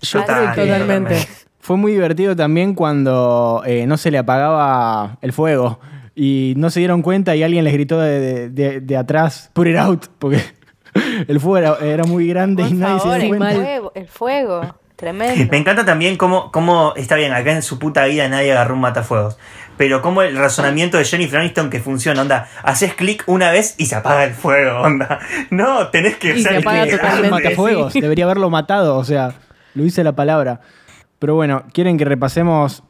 Yo 0.03 0.25
creo 0.25 0.55
totalmente. 0.55 1.27
Fue 1.59 1.77
muy 1.77 1.93
divertido 1.93 2.35
también 2.35 2.75
cuando 2.75 3.63
eh, 3.67 3.87
no 3.87 3.97
se 3.99 4.11
le 4.11 4.19
apagaba 4.19 5.19
el 5.21 5.33
fuego 5.33 5.79
y 6.15 6.55
no 6.57 6.71
se 6.71 6.81
dieron 6.81 7.03
cuenta 7.03 7.37
y 7.37 7.43
alguien 7.43 7.65
les 7.65 7.73
gritó 7.75 8.01
de, 8.01 8.19
de- 8.21 8.49
de- 8.49 8.81
de 8.81 8.97
atrás, 8.97 9.51
put 9.53 9.67
it 9.67 9.77
out, 9.77 10.07
porque 10.19 10.41
el 11.29 11.39
fuego 11.39 11.59
era, 11.59 11.79
era 11.93 12.05
muy 12.05 12.27
grande 12.29 12.63
Por 12.63 12.73
y 12.73 12.75
nadie 12.75 12.99
favor, 13.01 13.21
se 13.21 13.25
dio 13.27 13.33
el 13.35 13.39
cuenta. 13.39 13.61
fuego, 13.61 13.93
el 13.95 14.09
fuego. 14.09 14.75
Tremendo. 15.01 15.51
Me 15.51 15.57
encanta 15.57 15.87
también 15.87 16.19
cómo, 16.19 16.53
cómo, 16.53 16.93
está 16.95 17.17
bien, 17.17 17.33
acá 17.33 17.53
en 17.53 17.63
su 17.63 17.79
puta 17.79 18.05
vida 18.05 18.29
nadie 18.29 18.53
agarró 18.53 18.75
un 18.75 18.83
matafuegos. 18.83 19.39
Pero 19.79 20.03
como 20.03 20.21
el 20.21 20.37
razonamiento 20.37 20.99
de 20.99 21.07
Jennifer 21.07 21.41
Aniston 21.41 21.71
que 21.71 21.81
funciona, 21.81 22.21
onda, 22.21 22.49
haces 22.63 22.93
clic 22.93 23.25
una 23.27 23.51
vez 23.51 23.77
y 23.79 23.87
se 23.87 23.95
apaga 23.95 24.25
el 24.25 24.35
fuego, 24.35 24.83
onda. 24.83 25.19
No, 25.49 25.89
tenés 25.89 26.17
que 26.17 26.37
Y 26.37 26.43
se 26.43 26.51
ser 26.51 26.59
apaga 26.59 26.87
totalmente. 26.87 27.29
Un 27.29 27.31
matafuegos, 27.31 27.93
sí. 27.95 28.03
debería 28.03 28.27
haberlo 28.27 28.51
matado, 28.51 28.99
o 28.99 29.05
sea, 29.05 29.33
lo 29.73 29.87
hice 29.87 30.05
la 30.05 30.13
palabra. 30.13 30.61
Pero 31.19 31.35
bueno, 31.35 31.65
quieren 31.73 31.97
que 31.97 32.05
repasemos 32.05 32.83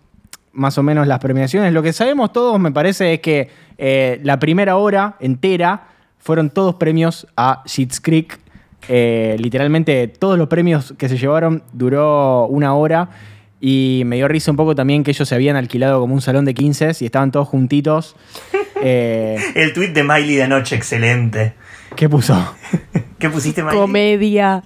más 0.51 0.79
o 0.79 0.83
menos 0.83 1.07
las 1.07 1.21
premiaciones. 1.21 1.73
Lo 1.73 1.85
que 1.85 1.93
sabemos 1.93 2.33
todos, 2.33 2.59
me 2.59 2.73
parece, 2.73 3.15
es 3.15 3.21
que 3.21 3.51
eh, 3.79 4.19
la 4.25 4.41
primera 4.41 4.75
hora 4.75 5.15
entera 5.21 5.85
fueron 6.19 6.51
todos 6.51 6.75
premios 6.75 7.29
a 7.37 7.63
Schitt's 7.69 8.01
Creek. 8.01 8.41
Eh, 8.89 9.37
literalmente 9.39 10.09
todos 10.09 10.37
los 10.39 10.49
premios 10.49 10.95
que 10.99 11.09
se 11.09 11.17
llevaron 11.19 11.63
duró 11.73 12.47
una 12.47 12.75
hora. 12.75 13.09
Y 13.63 14.03
me 14.07 14.17
dio 14.17 14.27
risa 14.27 14.51
un 14.51 14.57
poco 14.57 14.75
también 14.75 15.05
que 15.05 15.11
ellos 15.11 15.29
se 15.29 15.35
habían 15.35 15.55
alquilado 15.57 16.01
como 16.01 16.15
un 16.15 16.23
salón 16.23 16.47
de 16.47 16.55
15 16.55 16.93
y 17.01 17.05
estaban 17.05 17.31
todos 17.31 17.49
juntitos. 17.49 18.17
Eh, 18.83 19.37
El 19.57 19.75
tweet 19.75 19.89
de 19.89 20.03
Miley 20.03 20.37
de 20.37 20.45
anoche, 20.45 20.75
excelente. 20.75 21.53
¿Qué 21.97 22.09
puso? 22.09 22.55
¿Qué 23.19 23.29
pusiste, 23.29 23.63
Miley? 23.63 23.79
Comedia. 23.79 24.63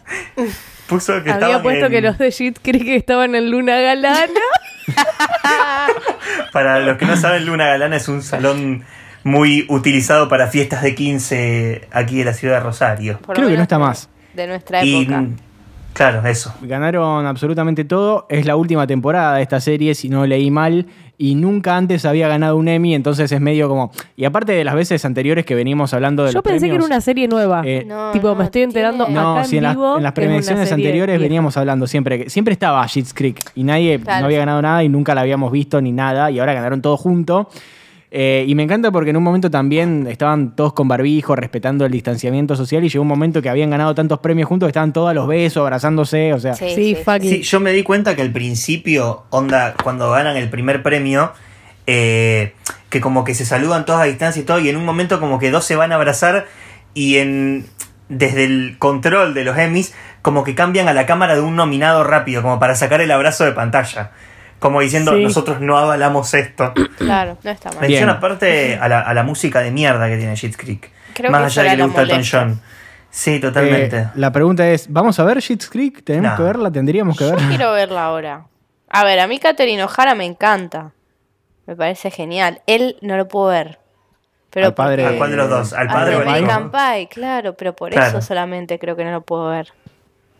Puso 0.87 1.15
que 1.25 1.33
Había 1.33 1.47
estaban 1.47 1.63
puesto 1.65 1.87
en- 1.87 1.91
que 1.91 2.01
los 2.01 2.17
de 2.19 2.31
Shit 2.31 2.61
Creek 2.63 2.87
estaban 2.91 3.35
en 3.35 3.51
Luna 3.51 3.81
Galana. 3.81 4.21
Para 6.53 6.79
los 6.81 6.97
que 6.97 7.07
no 7.07 7.17
saben, 7.17 7.45
Luna 7.47 7.67
Galana 7.67 7.97
es 7.97 8.09
un 8.09 8.23
salón 8.23 8.85
muy 9.25 9.67
utilizado 9.69 10.29
para 10.29 10.47
fiestas 10.49 10.83
de 10.83 10.95
15 10.95 11.89
aquí 11.91 12.21
en 12.21 12.27
la 12.27 12.35
ciudad 12.35 12.55
de 12.55 12.61
Rosario. 12.61 13.19
Por 13.19 13.35
Creo 13.37 13.49
que 13.49 13.57
no 13.57 13.63
está 13.63 13.79
más. 13.79 14.09
De 14.35 14.47
nuestra 14.47 14.85
Y 14.85 15.03
época. 15.03 15.25
claro, 15.93 16.27
eso. 16.29 16.55
Ganaron 16.63 17.27
absolutamente 17.27 17.85
todo. 17.85 18.27
Es 18.29 18.45
la 18.47 18.57
última 18.57 18.87
temporada 18.87 19.37
de 19.37 19.43
esta 19.43 19.61
serie, 19.61 19.95
si 19.95 20.09
no 20.09 20.27
leí 20.27 20.51
mal. 20.51 20.87
Y 21.17 21.37
nunca 21.37 21.77
antes 21.77 22.05
había 22.07 22.27
ganado 22.27 22.57
un 22.57 22.67
Emmy, 22.67 22.93
entonces 22.93 23.31
es 23.31 23.41
medio 23.41 23.69
como. 23.69 23.93
Y 24.17 24.25
aparte 24.25 24.51
de 24.51 24.65
las 24.65 24.75
veces 24.75 25.05
anteriores 25.05 25.45
que 25.47 25.55
venimos 25.55 25.95
hablando 25.95 26.25
de 26.25 26.31
Yo 26.33 26.39
los 26.39 26.43
pensé 26.43 26.69
que 26.69 26.75
era 26.75 26.85
una 26.85 27.01
serie 27.01 27.29
nueva. 27.29 27.63
eh, 27.65 27.85
No, 27.87 28.11
tipo, 28.11 28.27
no, 28.27 28.35
me 28.35 28.45
estoy 28.45 28.63
enterando 28.63 29.05
tiene- 29.07 29.21
No, 29.21 29.37
acá 29.37 29.45
si 29.45 29.57
en, 29.59 29.65
en 29.65 29.79
las- 29.79 30.05
en 30.09 30.13
premiaciones 30.13 30.73
anteriores 30.73 31.15
vieja. 31.15 31.23
veníamos 31.23 31.57
hablando 31.57 31.87
siempre 31.87 32.25
que 32.25 32.31
siempre 32.31 32.53
estaba 32.53 32.85
Schitt's 32.89 33.15
Creek 33.15 33.41
y 33.55 33.63
nadie 33.63 34.01
Claro. 34.01 34.23
no 34.23 34.27
había 34.27 34.39
ganado 34.41 34.61
nada 34.61 34.83
y 34.83 34.89
nunca 34.89 35.15
la 35.15 35.21
habíamos 35.21 35.53
visto 35.53 35.81
ni 35.81 35.93
nada 35.93 36.33
y 36.33 36.41
ahora 36.41 36.53
ganaron 36.53 36.83
todo 36.83 36.97
junto. 36.97 37.49
Eh, 38.17 38.45
y 38.47 38.55
me 38.55 38.63
encanta 38.63 38.93
porque 38.93 39.11
en 39.11 39.17
un 39.17 39.25
momento 39.25 39.51
también 39.51 40.07
estaban 40.09 40.55
todos 40.55 40.73
con 40.73 40.87
barbijo, 40.87 41.35
respetando 41.35 41.85
el 41.85 41.91
distanciamiento 41.91 42.55
social 42.55 42.85
y 42.85 42.89
llegó 42.89 43.03
un 43.03 43.09
momento 43.09 43.43
que 43.43 43.49
habían 43.49 43.71
ganado 43.71 43.93
tantos 43.93 44.21
premios 44.21 44.49
juntos 44.49 44.69
que 44.69 44.71
estaban 44.71 44.93
todos 44.93 45.11
a 45.11 45.15
los 45.15 45.27
besos, 45.27 45.63
abrazándose, 45.63 46.33
o 46.33 46.39
sea, 46.39 46.55
Sí, 46.55 46.69
Sí, 46.69 46.75
sí, 46.77 46.95
fucking. 46.95 47.29
Sí, 47.29 47.43
yo 47.43 47.59
me 47.59 47.73
di 47.73 47.83
cuenta 47.83 48.15
que 48.15 48.23
al 48.23 48.31
principio, 48.31 49.25
onda, 49.31 49.75
cuando 49.83 50.13
ganan 50.13 50.37
el 50.37 50.49
primer 50.49 50.85
premio, 50.85 51.33
eh, 51.89 52.53
que 52.89 53.01
como 53.01 53.25
que 53.25 53.35
se 53.35 53.45
saludan 53.45 53.85
todos 53.85 54.01
a 54.01 54.05
distancia 54.05 54.41
y 54.41 54.45
todo, 54.45 54.61
y 54.61 54.69
en 54.69 54.77
un 54.77 54.85
momento 54.85 55.19
como 55.19 55.41
que 55.41 55.51
dos 55.51 55.65
se 55.65 55.75
van 55.75 55.91
a 55.91 55.97
abrazar 55.97 56.47
y 56.95 57.17
en 57.17 57.67
desde 58.09 58.45
el 58.45 58.77
control 58.79 59.35
de 59.35 59.43
los 59.43 59.59
Emmys, 59.59 59.93
como 60.23 60.45
que 60.45 60.55
cambian 60.55 60.87
a 60.87 60.95
la 60.95 61.05
cámara 61.07 61.35
de 61.35 61.41
un 61.41 61.57
nominado 61.57 62.05
rápido, 62.05 62.43
como 62.43 62.61
para 62.61 62.77
sacar 62.77 63.01
el 63.01 63.11
abrazo 63.11 63.45
de 63.45 63.51
pantalla. 63.51 64.13
Como 64.65 64.81
diciendo, 64.81 65.13
Sí. 65.13 65.23
nosotros 65.23 65.61
no 65.61 65.77
avalamos 65.77 66.33
esto. 66.33 66.73
Claro, 66.97 67.37
no 67.45 67.51
está 67.51 67.71
mal. 67.71 67.81
Mención 67.83 68.09
aparte 68.09 68.79
a 68.81 68.89
la, 68.89 69.01
a 69.03 69.13
la 69.13 69.23
música 69.23 69.61
de 69.61 69.71
mierda 69.71 70.09
que 70.09 70.17
tiene 70.17 70.35
Schitt's 70.37 70.57
Creek. 70.57 70.91
Creo 71.13 71.31
Más 71.31 71.53
que 71.53 71.61
allá 71.61 71.63
de 71.63 71.69
que 71.71 71.77
le 71.77 71.85
gusta 71.85 72.03
Elton. 72.03 72.23
John. 72.31 72.61
Sí, 73.11 73.41
totalmente. 73.41 73.99
Eh, 73.99 74.07
la 74.15 74.33
pregunta 74.33 74.67
es, 74.67 74.91
¿vamos 74.91 75.21
a 75.21 75.25
ver 75.25 75.43
Schitt's 75.43 75.69
Creek? 75.69 76.03
¿Tenemos 76.03 76.31
No. 76.31 76.37
que 76.39 76.43
verla? 76.45 76.71
¿Tendríamos 76.73 77.19
que 77.19 77.25
Yo 77.25 77.31
verla? 77.33 77.49
quiero 77.49 77.73
verla 77.73 78.05
ahora. 78.05 78.47
A 78.89 79.05
ver, 79.05 79.21
a 79.21 79.27
mí 79.27 79.39
Catherine 79.39 79.85
O'Hara 79.85 80.15
me 80.15 80.25
encanta. 80.25 80.93
Me 81.67 81.77
parece 81.77 82.11
genial. 82.11 82.63
Él 82.67 82.97
no 83.03 83.19
lo 83.19 83.29
puedo 83.29 83.49
ver. 83.49 83.79
Pero 84.49 84.69
Al 84.69 84.75
padre- 84.75 85.03
porque- 85.03 85.17
¿A 85.17 85.19
cuál 85.19 85.31
de 85.31 85.37
los 85.37 85.51
dos? 85.51 85.73
¿Al 85.75 85.89
padre? 85.89 86.15
American 86.17 86.71
Pie, 86.71 87.09
claro, 87.11 87.55
pero 87.55 87.77
por 87.77 87.91
Claro. 87.91 88.19
eso 88.19 88.27
solamente 88.27 88.79
creo 88.79 88.97
que 88.97 89.05
no 89.05 89.11
lo 89.11 89.21
puedo 89.21 89.51
ver. 89.51 89.69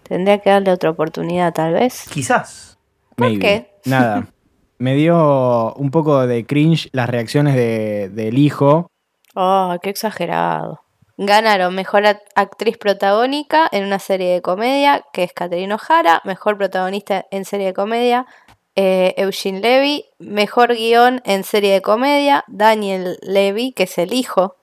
Tendría 0.03 0.39
que 0.39 0.49
darle 0.49 0.71
otra 0.73 0.89
oportunidad, 0.89 1.53
tal 1.53 1.75
vez. 1.75 2.05
Quizás. 2.11 2.74
¿Por 3.17 3.29
Maybe. 3.29 3.41
qué? 3.41 3.71
Nada. 3.87 4.27
Me 4.79 4.95
dio 4.95 5.73
un 5.75 5.91
poco 5.91 6.27
de 6.27 6.45
cringe 6.47 6.89
las 6.93 7.09
reacciones 7.09 7.55
de- 7.55 8.09
del 8.11 8.39
hijo. 8.39 8.89
Oh, 9.35 9.77
qué 9.83 9.91
exagerado. 9.91 10.81
Ganaron 11.17 11.75
mejor 11.75 12.03
act- 12.05 12.23
actriz 12.35 12.77
protagónica 12.77 13.69
en 13.71 13.85
una 13.85 14.01
serie 14.01 14.33
de 14.33 14.43
comedia, 14.43 15.05
que 15.13 15.23
es 15.23 15.33
Catherine 15.33 15.73
O'Hara, 15.75 16.21
mejor 16.25 16.59
protagonista 16.59 17.25
en 17.31 17.45
serie 17.45 17.67
de 17.69 17.73
comedia, 17.73 18.27
eh, 18.75 19.15
Eugene 19.17 19.61
Levy, 19.61 20.05
mejor 20.19 20.75
guion 20.75 21.23
en 21.25 21.45
serie 21.45 21.73
de 21.73 21.81
comedia, 21.83 22.45
Daniel 22.49 23.17
Levy, 23.23 23.73
que 23.73 23.85
es 23.85 23.97
el 23.99 24.13
hijo 24.13 24.57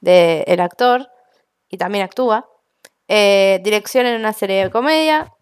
del 0.00 0.60
actor 0.60 1.08
y 1.70 1.76
también 1.78 2.04
actúa, 2.04 2.46
eh, 3.06 3.60
dirección 3.62 4.06
en 4.06 4.16
una 4.18 4.32
serie 4.32 4.64
de 4.64 4.70
comedia, 4.70 5.32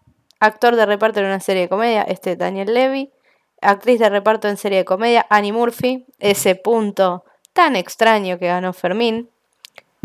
actor 0.43 0.75
de 0.75 0.85
reparto 0.85 1.19
en 1.19 1.25
una 1.27 1.39
serie 1.39 1.63
de 1.63 1.69
comedia, 1.69 2.03
este 2.03 2.35
Daniel 2.35 2.73
Levy, 2.73 3.11
actriz 3.61 3.99
de 3.99 4.09
reparto 4.09 4.47
en 4.49 4.57
serie 4.57 4.79
de 4.79 4.85
comedia, 4.85 5.25
Annie 5.29 5.51
Murphy, 5.53 6.05
ese 6.19 6.55
punto 6.55 7.23
tan 7.53 7.75
extraño 7.75 8.37
que 8.39 8.47
ganó 8.47 8.73
Fermín, 8.73 9.29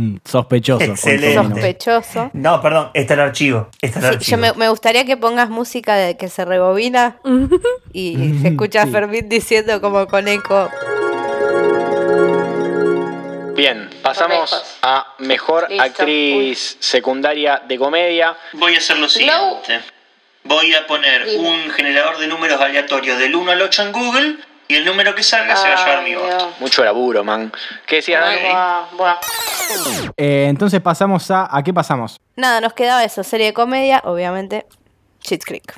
Mm, 0.00 0.18
Sospechoso. 0.24 0.84
Excelente. 0.84 1.34
sospechoso. 1.34 2.30
No, 2.32 2.62
perdón, 2.62 2.92
está 2.94 3.14
el 3.14 3.20
archivo. 3.20 3.66
Está 3.82 3.98
el 3.98 4.04
Sí, 4.04 4.08
archivo. 4.12 4.30
yo 4.36 4.38
me, 4.40 4.52
me 4.52 4.68
gustaría 4.68 5.04
que 5.04 5.16
pongas 5.16 5.50
música 5.50 5.96
de 5.96 6.16
que 6.16 6.28
se 6.28 6.44
rebobina 6.44 7.16
y 7.92 8.38
se 8.40 8.46
escucha 8.50 8.82
a. 8.82 8.86
Fermín 8.86 9.28
diciendo 9.28 9.80
como 9.80 10.06
con 10.06 10.28
eco. 10.28 10.68
Bien, 13.56 13.90
pasamos 14.02 14.78
a 14.82 15.14
mejor 15.18 15.66
Listo. 15.68 15.82
actriz 15.82 16.76
secundaria 16.78 17.60
de 17.66 17.76
comedia. 17.76 18.36
Voy 18.52 18.76
a 18.76 18.78
hacer 18.78 18.98
lo 18.98 19.08
siguiente. 19.08 19.80
Voy 20.48 20.74
a 20.74 20.86
poner 20.86 21.24
Dime. 21.26 21.48
un 21.48 21.70
generador 21.70 22.18
de 22.18 22.26
números 22.26 22.60
aleatorios 22.60 23.18
del 23.18 23.34
1 23.36 23.50
al 23.52 23.62
8 23.62 23.82
en 23.82 23.92
Google 23.92 24.36
y 24.66 24.74
el 24.74 24.84
número 24.84 25.14
que 25.14 25.22
salga 25.22 25.54
se 25.56 25.68
va 25.68 25.74
a 25.74 25.84
llevar 25.86 26.04
mi 26.04 26.14
voto. 26.14 26.52
Mucho 26.60 26.84
laburo, 26.84 27.22
man. 27.24 27.52
¿Qué 27.86 27.96
decías, 27.96 28.22
Dani? 28.22 28.38
Eh, 30.16 30.46
entonces 30.48 30.80
pasamos 30.80 31.30
a... 31.30 31.54
¿A 31.54 31.62
qué 31.62 31.72
pasamos? 31.72 32.20
Nada, 32.36 32.60
nos 32.60 32.72
quedaba 32.72 33.04
eso, 33.04 33.22
serie 33.22 33.46
de 33.46 33.52
comedia, 33.52 34.00
obviamente, 34.04 34.66
Shit 35.22 35.44
Creek. 35.44 35.74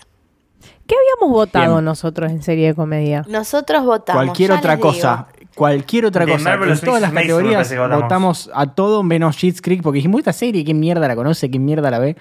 ¿Qué 0.87 0.97
habíamos 0.97 1.37
votado 1.37 1.75
Bien. 1.75 1.85
nosotros 1.85 2.31
en 2.33 2.43
serie 2.43 2.69
de 2.69 2.75
comedia? 2.75 3.25
Nosotros 3.29 3.85
votamos. 3.85 4.23
Cualquier 4.25 4.51
ya 4.51 4.57
otra 4.59 4.73
les 4.75 4.83
cosa. 4.83 5.27
Cualquier 5.55 6.07
otra 6.07 6.25
De 6.27 6.33
cosa. 6.33 6.45
Marvelous 6.45 6.81
En 6.81 6.85
todas 6.87 7.03
las 7.03 7.13
categorías 7.13 7.77
votamos. 7.77 8.51
a 8.55 8.67
todo 8.67 9.03
menos 9.03 9.37
Schitt's 9.37 9.63
Creek 9.63 9.83
porque 9.83 9.99
dijimos, 9.99 10.19
esta 10.21 10.33
serie, 10.33 10.65
¿quién 10.65 10.81
mierda 10.81 11.07
la 11.07 11.15
conoce? 11.15 11.49
¿Quién 11.51 11.65
mierda 11.65 11.91
la 11.91 11.99
ve? 12.01 12.17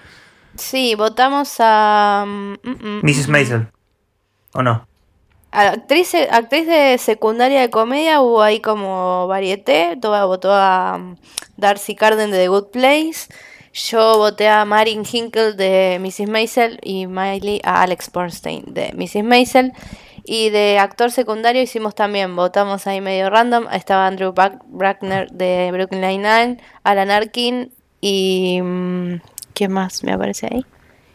Sí, 0.56 0.94
votamos 0.94 1.56
a. 1.58 2.24
mm, 2.26 2.52
mm, 2.62 2.70
mm, 2.70 3.00
Mrs. 3.02 3.28
Maisel. 3.28 3.68
¿O 4.52 4.62
no? 4.62 4.86
a 5.52 5.64
la 5.64 5.70
actriz, 5.72 6.14
actriz 6.30 6.66
de 6.66 6.96
secundaria 6.98 7.60
de 7.60 7.70
comedia 7.70 8.20
hubo 8.20 8.42
ahí 8.42 8.60
como 8.60 9.26
varieté. 9.26 9.96
Toda 10.00 10.24
votó 10.24 10.52
a 10.52 10.98
mm, 10.98 11.16
Darcy 11.56 11.94
Carden 11.94 12.30
de 12.30 12.38
The 12.38 12.48
Good 12.48 12.66
Place. 12.66 13.28
Yo 13.72 14.18
voté 14.18 14.48
a 14.48 14.64
Marin 14.64 15.04
Hinkle 15.10 15.52
de 15.52 15.98
Mrs. 16.00 16.28
Maisel 16.28 16.78
y 16.82 17.06
Miley 17.06 17.60
a 17.64 17.82
Alex 17.82 18.10
Bernstein 18.12 18.64
de 18.66 18.92
Mrs. 18.94 19.24
Maisel. 19.24 19.72
Y 20.24 20.50
de 20.50 20.78
actor 20.78 21.10
secundario 21.10 21.62
hicimos 21.62 21.94
también, 21.94 22.36
votamos 22.36 22.86
ahí 22.86 23.00
medio 23.00 23.30
random. 23.30 23.66
Estaba 23.72 24.06
Andrew 24.06 24.32
Brackner 24.32 25.30
de 25.30 25.70
Brooklyn 25.72 26.02
Nine-Nine, 26.02 26.58
Alan 26.84 27.10
Arkin 27.10 27.72
y... 28.00 28.60
mm, 28.62 29.20
¿Quién 29.54 29.72
más 29.72 30.02
me 30.04 30.12
aparece 30.12 30.48
ahí? 30.50 30.64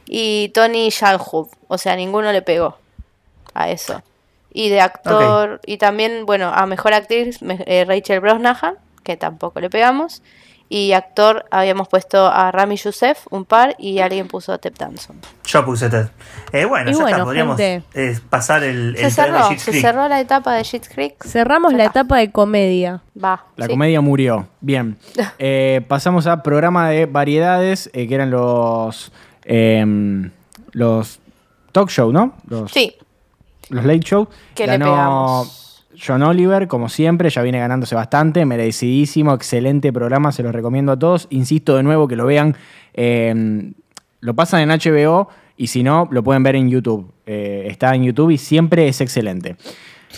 Y 0.07 0.49
Tony 0.53 0.89
Shalhoub. 0.89 1.49
O 1.67 1.77
sea, 1.77 1.95
ninguno 1.95 2.31
le 2.31 2.41
pegó 2.41 2.77
a 3.53 3.69
eso. 3.71 4.01
Y 4.53 4.69
de 4.69 4.79
actor, 4.81 5.61
y 5.65 5.77
también, 5.77 6.25
bueno, 6.25 6.49
a 6.53 6.65
mejor 6.65 6.93
actriz, 6.93 7.41
me- 7.41 7.63
eh, 7.65 7.83
Rachel 7.85 8.19
Brosnahan, 8.21 8.75
que 9.03 9.17
tampoco 9.17 9.59
le 9.59 9.69
pegamos. 9.69 10.21
Y 10.67 10.93
actor 10.93 11.45
habíamos 11.51 11.87
puesto 11.87 12.25
a 12.25 12.51
Rami 12.51 12.75
Youssef, 12.75 13.27
un 13.29 13.45
par, 13.45 13.75
y 13.77 13.99
alguien 13.99 14.27
puso 14.27 14.51
a 14.51 14.57
Tep 14.57 14.75
Danson. 14.77 15.15
Yo 15.45 15.63
puse 15.63 15.89
Ted. 15.89 16.07
Eh, 16.51 16.65
bueno, 16.65 16.89
Y 16.89 16.93
ya 16.93 16.99
bueno, 17.01 17.17
está. 17.17 17.23
Podríamos 17.23 17.57
gente. 17.57 17.85
eh, 17.93 18.19
pasar 18.31 18.63
el, 18.63 18.95
Se 18.97 19.05
el 19.07 19.15
tren 19.15 19.33
de 19.33 19.39
cerró, 19.41 19.59
se 19.59 19.81
cerró 19.81 20.07
la 20.07 20.19
etapa 20.19 20.53
de 20.55 20.63
Shit 20.63 20.87
Creek. 20.87 21.23
Cerramos 21.23 21.71
la 21.73 21.85
etapa 21.85 22.17
de 22.17 22.31
comedia. 22.31 23.01
Va. 23.23 23.45
La 23.57 23.65
sí. 23.67 23.71
comedia 23.71 24.01
murió. 24.01 24.47
Bien. 24.61 24.97
Eh, 25.37 25.81
pasamos 25.87 26.25
a 26.27 26.41
programa 26.41 26.89
de 26.89 27.05
variedades, 27.05 27.89
eh, 27.93 28.07
que 28.07 28.15
eran 28.15 28.31
los. 28.31 29.11
em, 29.43 30.31
los 30.71 31.19
talk 31.71 31.89
show, 31.89 32.11
¿no? 32.11 32.33
Los, 32.47 32.71
Sí, 32.71 32.95
los 33.69 33.85
late 33.85 33.99
show. 33.99 34.27
que 34.55 34.65
le 34.65 34.73
Ganó 34.77 34.85
pegamos. 34.91 35.64
John 36.03 36.23
Oliver, 36.23 36.67
como 36.67 36.89
siempre, 36.89 37.29
ya 37.29 37.41
viene 37.41 37.59
ganándose 37.59 37.95
bastante, 37.95 38.45
merecidísimo, 38.45 39.33
excelente 39.33 39.91
programa, 39.93 40.31
se 40.31 40.43
los 40.43 40.53
recomiendo 40.53 40.91
a 40.91 40.99
todos. 40.99 41.27
Insisto 41.29 41.75
de 41.75 41.83
nuevo 41.83 42.07
que 42.07 42.15
lo 42.15 42.25
vean, 42.25 42.55
em, 42.93 43.73
lo 44.21 44.33
pasan 44.35 44.61
en 44.61 44.69
HBO 44.69 45.29
y 45.57 45.67
si 45.67 45.83
no, 45.83 46.07
lo 46.11 46.23
pueden 46.23 46.43
ver 46.43 46.55
en 46.55 46.69
YouTube. 46.69 47.11
Eh, 47.25 47.67
está 47.69 47.93
en 47.95 48.03
YouTube 48.03 48.31
y 48.31 48.37
siempre 48.37 48.87
es 48.87 49.01
excelente. 49.01 49.55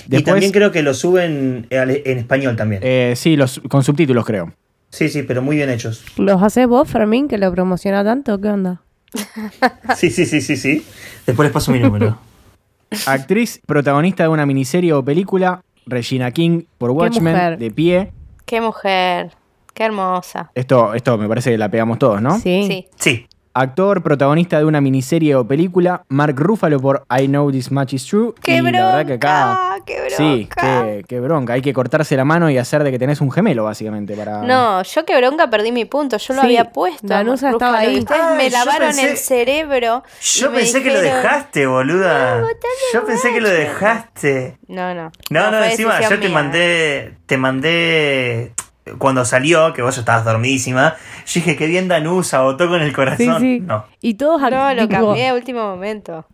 y 0.10 0.24
también 0.24 0.52
creo 0.52 0.72
que 0.72 0.82
lo 0.84 0.94
suben 0.94 1.68
en, 1.70 2.02
en 2.06 2.18
español 2.18 2.56
también. 2.56 2.82
eh, 2.84 3.14
sí, 3.16 3.36
los, 3.36 3.60
con 3.70 3.84
subtítulos 3.84 4.26
creo. 4.26 4.54
Sí, 4.90 5.10
sí, 5.10 5.24
pero 5.24 5.42
muy 5.42 5.58
bien 5.58 5.70
hechos. 5.70 6.04
¿Los 6.18 6.42
haces 6.42 6.68
vos, 6.68 6.90
Fermín, 6.90 7.28
que 7.28 7.38
lo 7.38 7.52
promociona 7.52 8.04
tanto? 8.04 8.40
¿Qué 8.40 8.50
onda? 8.50 8.82
Sí, 9.96 10.10
sí, 10.10 10.26
sí, 10.26 10.42
sí, 10.42 10.58
sí. 10.58 10.86
Después 11.26 11.48
les 11.48 11.54
paso 11.54 11.72
mi 11.72 11.80
número. 11.80 12.18
Actriz 13.06 13.60
protagonista 13.66 14.24
de 14.24 14.30
una 14.30 14.46
miniserie 14.46 14.94
o 14.94 15.04
película, 15.04 15.62
Regina 15.88 16.32
King 16.32 16.64
por 16.78 16.92
Watchmen, 16.92 17.34
mujer. 17.34 17.58
de 17.58 17.72
pie. 17.72 18.12
qué 18.46 18.62
mujer, 18.62 19.32
qué 19.74 19.84
hermosa. 19.86 20.52
Esto, 20.54 20.94
esto 20.94 21.18
me 21.18 21.28
parece 21.28 21.52
que 21.52 21.58
la 21.58 21.70
pegamos 21.70 21.98
todos, 21.98 22.22
¿no? 22.22 22.38
Sí. 22.40 22.66
Sí. 22.68 22.88
Sí. 22.98 23.28
Actor, 23.60 24.04
protagonista 24.04 24.60
de 24.60 24.66
una 24.66 24.82
miniserie 24.82 25.36
o 25.36 25.48
película, 25.48 26.04
Mark 26.10 26.36
Ruffalo 26.38 26.80
por 26.80 27.06
I 27.10 27.28
Know 27.28 27.52
This 27.52 27.72
Much 27.72 27.94
Is 27.94 28.06
True. 28.06 28.34
¡Qué 28.42 28.58
y 28.58 28.62
la 28.62 28.72
verdad 28.72 29.06
que 29.06 29.14
acá. 29.14 29.46
bronca! 29.46 29.84
¡Qué 29.86 30.10
Sí, 30.16 30.48
bronca! 30.54 30.62
qué, 30.86 31.06
qué 31.08 31.20
bronca. 31.20 31.54
Hay 31.54 31.62
que 31.62 31.74
cortarse 31.74 32.16
la 32.16 32.24
mano 32.26 32.50
y 32.50 32.58
hacer 32.58 32.84
de 32.84 32.92
que 32.92 33.00
tenés 33.00 33.20
un 33.22 33.32
gemelo, 33.32 33.64
básicamente. 33.64 34.16
para 34.16 34.44
No, 34.44 34.84
yo 34.84 35.06
que 35.06 35.18
bronca 35.18 35.50
perdí 35.50 35.72
mi 35.72 35.86
punto. 35.86 36.18
Yo 36.18 36.34
lo 36.36 36.42
Sí, 36.42 36.48
había 36.48 36.72
puesto. 36.72 37.08
Danusa 37.08 37.50
estaba 37.52 37.80
ahí. 37.80 38.00
Ustedes 38.00 38.22
Ay, 38.22 38.38
me 38.38 38.50
lavaron 38.52 38.90
pensé- 38.90 39.10
el 39.12 39.18
cerebro. 39.18 40.04
Yo 40.22 40.52
pensé 40.52 40.84
que 40.84 40.92
lo 40.92 41.02
dejaste, 41.02 41.66
boluda. 41.66 42.42
No, 42.42 42.48
Yo 42.94 43.06
pensé 43.06 43.34
que 43.34 43.42
lo 43.42 43.50
dejaste. 43.50 44.58
No, 44.68 44.94
no. 44.94 45.12
No, 45.30 45.52
no, 45.52 45.64
encima 45.64 46.00
yo 46.02 46.10
te 46.10 46.18
mía. 46.18 46.30
mandé, 46.30 47.18
te 47.26 47.38
mandé 47.38 48.54
cuando 48.98 49.26
salió, 49.26 49.74
que 49.74 49.82
vos 49.82 49.96
ya 49.96 50.02
estabas 50.02 50.26
dormidísima. 50.26 50.96
Yo 51.26 51.34
dije 51.36 51.56
que 51.56 51.68
bien 51.68 51.88
Danusa, 51.88 52.42
votó 52.42 52.68
con 52.68 52.82
el 52.82 52.90
Sí, 52.90 52.94
corazón. 52.96 53.42
sí. 53.42 53.60
No. 53.60 53.86
Y 54.02 54.16
todos 54.16 54.42
No, 54.42 54.50
lo 54.74 54.88
tipo, 54.88 55.08
cambié 55.08 55.28
a 55.30 55.34
último 55.34 55.62
momento. 55.62 56.26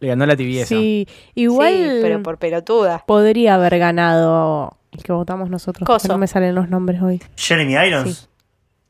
Le 0.00 0.08
ganó 0.08 0.24
la 0.26 0.34
tibieza. 0.36 0.68
Sí, 0.68 1.06
igual 1.34 1.72
Sí, 1.74 1.98
pero 2.02 2.22
por 2.22 2.38
pelotuda. 2.38 3.04
podría 3.06 3.56
haber 3.56 3.78
ganado 3.78 4.76
el 4.92 5.02
que 5.02 5.12
votamos 5.12 5.50
nosotros. 5.50 5.86
Coso. 5.86 6.08
no 6.08 6.16
me 6.18 6.26
salen 6.26 6.54
los 6.54 6.68
nombres 6.70 7.02
hoy. 7.02 7.20
Jeremy 7.36 7.74
Irons. 7.74 8.28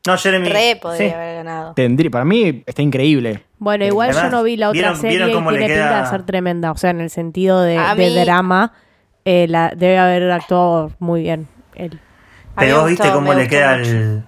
No, 0.07 0.17
Jeremy. 0.17 0.49
Re 0.49 0.79
podría 0.81 1.09
sí. 1.09 1.13
haber 1.13 1.35
ganado. 1.43 1.75
Tendrí- 1.75 2.09
para 2.09 2.25
mí 2.25 2.63
está 2.65 2.81
increíble. 2.81 3.43
Bueno, 3.59 3.85
igual 3.85 4.13
yo 4.13 4.29
no 4.31 4.41
vi 4.41 4.57
la 4.57 4.69
otra 4.69 4.81
¿vieron- 4.93 4.95
serie 5.01 5.17
vieron 5.25 5.43
y 5.43 5.49
tiene 5.49 5.67
queda- 5.67 5.83
pinta 5.89 6.01
de 6.03 6.07
ser 6.09 6.23
tremenda. 6.25 6.71
O 6.71 6.77
sea, 6.77 6.89
en 6.89 7.01
el 7.01 7.09
sentido 7.11 7.61
de, 7.61 7.77
A 7.77 7.93
de 7.93 8.07
mí- 8.09 8.15
drama, 8.23 8.73
eh, 9.25 9.45
la, 9.47 9.71
debe 9.75 9.99
haber 9.99 10.31
actuado 10.31 10.91
muy 10.97 11.21
bien 11.21 11.47
él. 11.75 11.99
Pero 12.65 12.77
vos 12.81 12.87
viste 12.89 13.03
gustó, 13.03 13.15
cómo 13.19 13.33
le 13.33 13.47
queda 13.47 13.77
mucho. 13.77 13.89
el. 13.91 14.23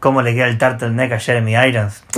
cómo 0.00 0.22
le 0.22 0.34
queda 0.34 0.46
el 0.48 0.58
turtleneck 0.58 1.12
a 1.12 1.18
Jeremy 1.18 1.54
Irons. 1.68 2.04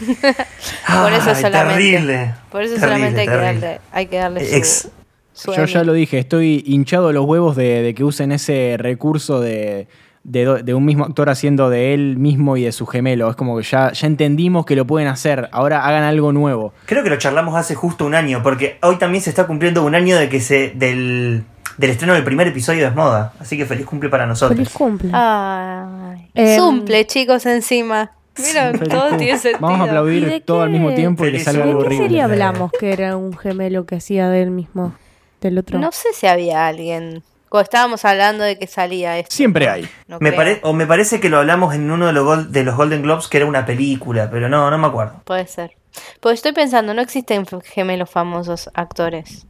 Por 0.00 1.12
eso 1.12 1.30
Ay, 1.30 1.42
solamente. 1.42 1.50
Terrible. 1.74 2.34
Por 2.50 2.62
eso 2.62 2.74
Terrible, 2.74 2.80
solamente 2.80 3.20
hay 3.20 3.26
que, 3.26 3.32
darle, 3.36 3.80
hay 3.92 4.06
que 4.06 4.16
darle 4.18 4.44
su, 4.48 4.56
Ex- 4.56 4.88
su 5.32 5.52
Yo 5.54 5.64
ya 5.64 5.84
lo 5.84 5.92
dije, 5.92 6.18
estoy 6.18 6.62
hinchado 6.66 7.12
los 7.12 7.24
huevos 7.24 7.56
de, 7.56 7.82
de 7.82 7.94
que 7.94 8.02
usen 8.04 8.32
ese 8.32 8.76
recurso 8.78 9.40
de, 9.40 9.86
de 10.24 10.44
do- 10.44 10.58
de 10.62 10.74
un 10.74 10.84
mismo 10.84 11.04
actor 11.04 11.30
haciendo 11.30 11.70
de 11.70 11.94
él 11.94 12.16
mismo 12.16 12.56
y 12.56 12.64
de 12.64 12.72
su 12.72 12.84
gemelo. 12.86 13.30
Es 13.30 13.36
como 13.36 13.56
que 13.56 13.62
ya, 13.62 13.92
ya 13.92 14.06
entendimos 14.08 14.66
que 14.66 14.74
lo 14.76 14.86
pueden 14.86 15.08
hacer. 15.08 15.48
Ahora 15.52 15.86
hagan 15.86 16.02
algo 16.02 16.32
nuevo. 16.32 16.74
Creo 16.86 17.04
que 17.04 17.10
lo 17.10 17.16
charlamos 17.16 17.54
hace 17.54 17.74
justo 17.76 18.04
un 18.04 18.14
año, 18.16 18.42
porque 18.42 18.78
hoy 18.82 18.96
también 18.96 19.22
se 19.22 19.30
está 19.30 19.46
cumpliendo 19.46 19.84
un 19.84 19.94
año 19.94 20.16
de 20.18 20.28
que 20.28 20.40
se. 20.40 20.70
del. 20.74 21.44
Del 21.76 21.90
estreno 21.90 22.14
del 22.14 22.24
primer 22.24 22.48
episodio 22.48 22.84
de 22.84 22.90
Moda. 22.90 23.32
Así 23.40 23.56
que 23.56 23.66
feliz 23.66 23.86
cumple 23.86 24.08
para 24.08 24.26
nosotros. 24.26 24.56
Feliz 24.56 24.72
cumple. 24.72 25.10
Ay. 25.12 26.28
Em, 26.34 26.56
Zumple, 26.58 27.06
chicos, 27.06 27.46
encima. 27.46 28.12
Feliz 28.34 28.88
todo 28.88 29.16
tiene 29.16 29.38
sentido. 29.38 29.58
Vamos 29.60 29.80
a 29.80 29.82
¿Y 29.82 29.84
de 29.84 29.90
aplaudir 29.90 30.42
todo 30.46 30.62
al 30.62 30.68
qué? 30.68 30.72
mismo 30.72 30.94
tiempo 30.94 31.26
y 31.26 31.32
que 31.32 31.40
salga 31.40 31.64
¿De 31.64 31.68
algo 31.70 31.80
qué 31.80 31.86
horrible. 31.86 32.04
serie 32.06 32.24
horrible. 32.24 32.42
hablamos 32.44 32.72
que 32.78 32.92
era 32.92 33.16
un 33.16 33.36
gemelo 33.36 33.84
que 33.86 33.96
hacía 33.96 34.28
de 34.30 34.42
él 34.42 34.50
mismo? 34.50 34.94
Del 35.40 35.58
otro. 35.58 35.78
No 35.78 35.92
sé 35.92 36.08
si 36.14 36.26
había 36.26 36.66
alguien. 36.66 37.22
Cuando 37.50 37.64
estábamos 37.64 38.04
hablando 38.06 38.44
de 38.44 38.58
que 38.58 38.66
salía 38.66 39.18
esto. 39.18 39.34
Siempre 39.34 39.68
hay. 39.68 39.86
No 40.08 40.16
Me 40.20 40.32
pare- 40.32 40.60
o 40.62 40.72
me 40.72 40.86
parece 40.86 41.20
que 41.20 41.28
lo 41.28 41.36
hablamos 41.38 41.74
en 41.74 41.90
uno 41.90 42.06
de 42.06 42.12
los, 42.14 42.24
gol- 42.24 42.50
de 42.50 42.64
los 42.64 42.74
Golden 42.76 43.02
Globes, 43.02 43.28
que 43.28 43.36
era 43.36 43.46
una 43.46 43.66
película, 43.66 44.30
pero 44.30 44.48
no, 44.48 44.70
no 44.70 44.78
me 44.78 44.86
acuerdo. 44.86 45.20
Puede 45.24 45.46
ser. 45.46 45.72
Pues 46.20 46.36
estoy 46.36 46.52
pensando, 46.52 46.94
no 46.94 47.02
existen 47.02 47.44
gemelos 47.64 48.08
famosos 48.08 48.70
actores. 48.72 49.46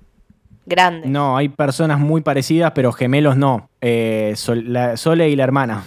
Grandes. 0.66 1.11
No, 1.11 1.37
hay 1.37 1.49
personas 1.49 1.99
muy 1.99 2.21
parecidas, 2.21 2.73
pero 2.73 2.92
gemelos 2.92 3.37
no. 3.37 3.69
Eh, 3.81 4.33
Sol- 4.37 4.73
la- 4.73 4.97
Sole 4.97 5.28
y 5.28 5.37
la 5.37 5.45
hermana. 5.45 5.85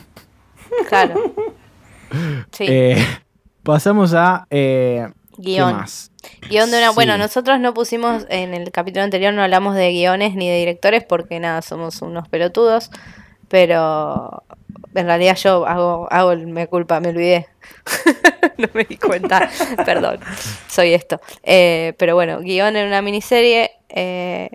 Claro. 0.89 1.15
Sí. 2.51 2.65
Eh, 2.70 3.05
pasamos 3.63 4.13
a. 4.13 4.46
eh, 4.50 5.10
Guión. 5.38 5.70
¿Qué 5.70 5.74
más? 5.75 6.12
Guión 6.50 6.72
de 6.72 6.77
una. 6.77 6.89
Sí. 6.89 6.96
Bueno, 6.96 7.17
nosotros 7.17 7.60
no 7.60 7.74
pusimos 7.74 8.25
en 8.29 8.53
el 8.53 8.72
capítulo 8.72 9.03
anterior, 9.03 9.34
no 9.34 9.41
hablamos 9.44 9.75
de 9.75 9.91
guiones 9.91 10.34
ni 10.36 10.48
de 10.48 10.58
directores 10.60 11.03
porque 11.03 11.39
nada, 11.41 11.62
somos 11.62 12.01
unos 12.01 12.29
pelotudos. 12.29 12.89
Pero 13.50 14.43
en 14.93 15.06
realidad 15.08 15.36
yo 15.36 15.65
hago, 15.67 16.08
hago 16.10 16.32
el 16.32 16.47
me 16.47 16.67
culpa, 16.67 17.00
me 17.02 17.10
olvidé. 17.10 17.47
no 18.58 18.67
me 18.73 18.86
di 18.86 18.97
cuenta. 18.97 19.50
Perdón, 19.86 20.19
soy 20.69 20.93
esto. 20.93 21.19
Eh, 21.43 21.93
pero 21.97 22.15
bueno, 22.15 22.39
guion 22.39 22.76
en 22.78 22.88
una 22.88 23.02
miniserie. 23.02 23.71
eh, 23.89 24.50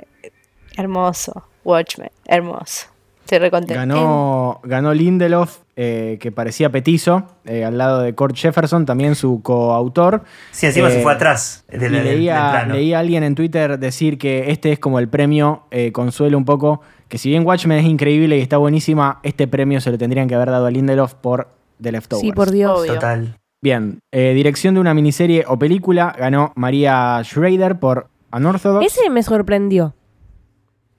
hermoso. 0.76 1.44
Watchmen, 1.64 2.10
hermoso. 2.26 2.86
Estoy 3.24 3.38
recontenta. 3.38 3.74
Ganó, 3.84 4.60
ganó 4.64 4.92
Lindelof, 4.92 5.58
eh, 5.76 6.18
que 6.20 6.32
parecía 6.32 6.70
petizo, 6.70 7.26
eh, 7.44 7.64
al 7.64 7.78
lado 7.78 8.00
de 8.00 8.12
Kurt 8.14 8.34
Jefferson, 8.34 8.86
también 8.86 9.14
su 9.14 9.40
coautor. 9.42 10.24
Sí, 10.50 10.66
encima 10.66 10.88
Eh, 10.88 10.92
se 10.94 11.02
fue 11.02 11.12
atrás 11.12 11.64
del- 11.68 11.80
del 11.92 11.92
leía, 12.04 12.66
leía 12.66 12.96
a 12.96 13.00
alguien 13.00 13.22
en 13.22 13.36
Twitter 13.36 13.78
decir 13.78 14.18
que 14.18 14.50
este 14.50 14.72
es 14.72 14.80
como 14.80 14.98
el 14.98 15.08
premio, 15.08 15.62
eh, 15.70 15.92
consuelo 15.92 16.36
un 16.38 16.44
poco, 16.44 16.80
que 17.08 17.18
si 17.18 17.28
bien 17.28 17.46
Watchmen 17.46 17.78
es 17.78 17.84
increíble 17.86 18.36
y 18.36 18.40
está 18.40 18.56
buenísima, 18.56 19.20
este 19.22 19.46
premio 19.46 19.80
se 19.80 19.92
lo 19.92 19.98
tendrían 19.98 20.26
que 20.26 20.34
haber 20.34 20.50
dado 20.50 20.66
a 20.66 20.70
Lindelof 20.72 21.14
por 21.14 21.48
The 21.80 21.92
Leftovers. 21.92 22.26
Sí, 22.26 22.32
por 22.32 22.50
Dios. 22.50 22.80
Obvio. 22.80 22.94
Total. 22.94 23.36
Bien, 23.62 24.00
eh, 24.10 24.32
dirección 24.34 24.74
de 24.74 24.80
una 24.80 24.92
miniserie 24.94 25.44
o 25.46 25.56
película 25.58 26.14
ganó 26.18 26.52
María 26.56 27.20
Schrader 27.22 27.78
por 27.78 28.08
Unorthodox. 28.32 28.84
Ese 28.86 29.08
me 29.10 29.22
sorprendió. 29.22 29.94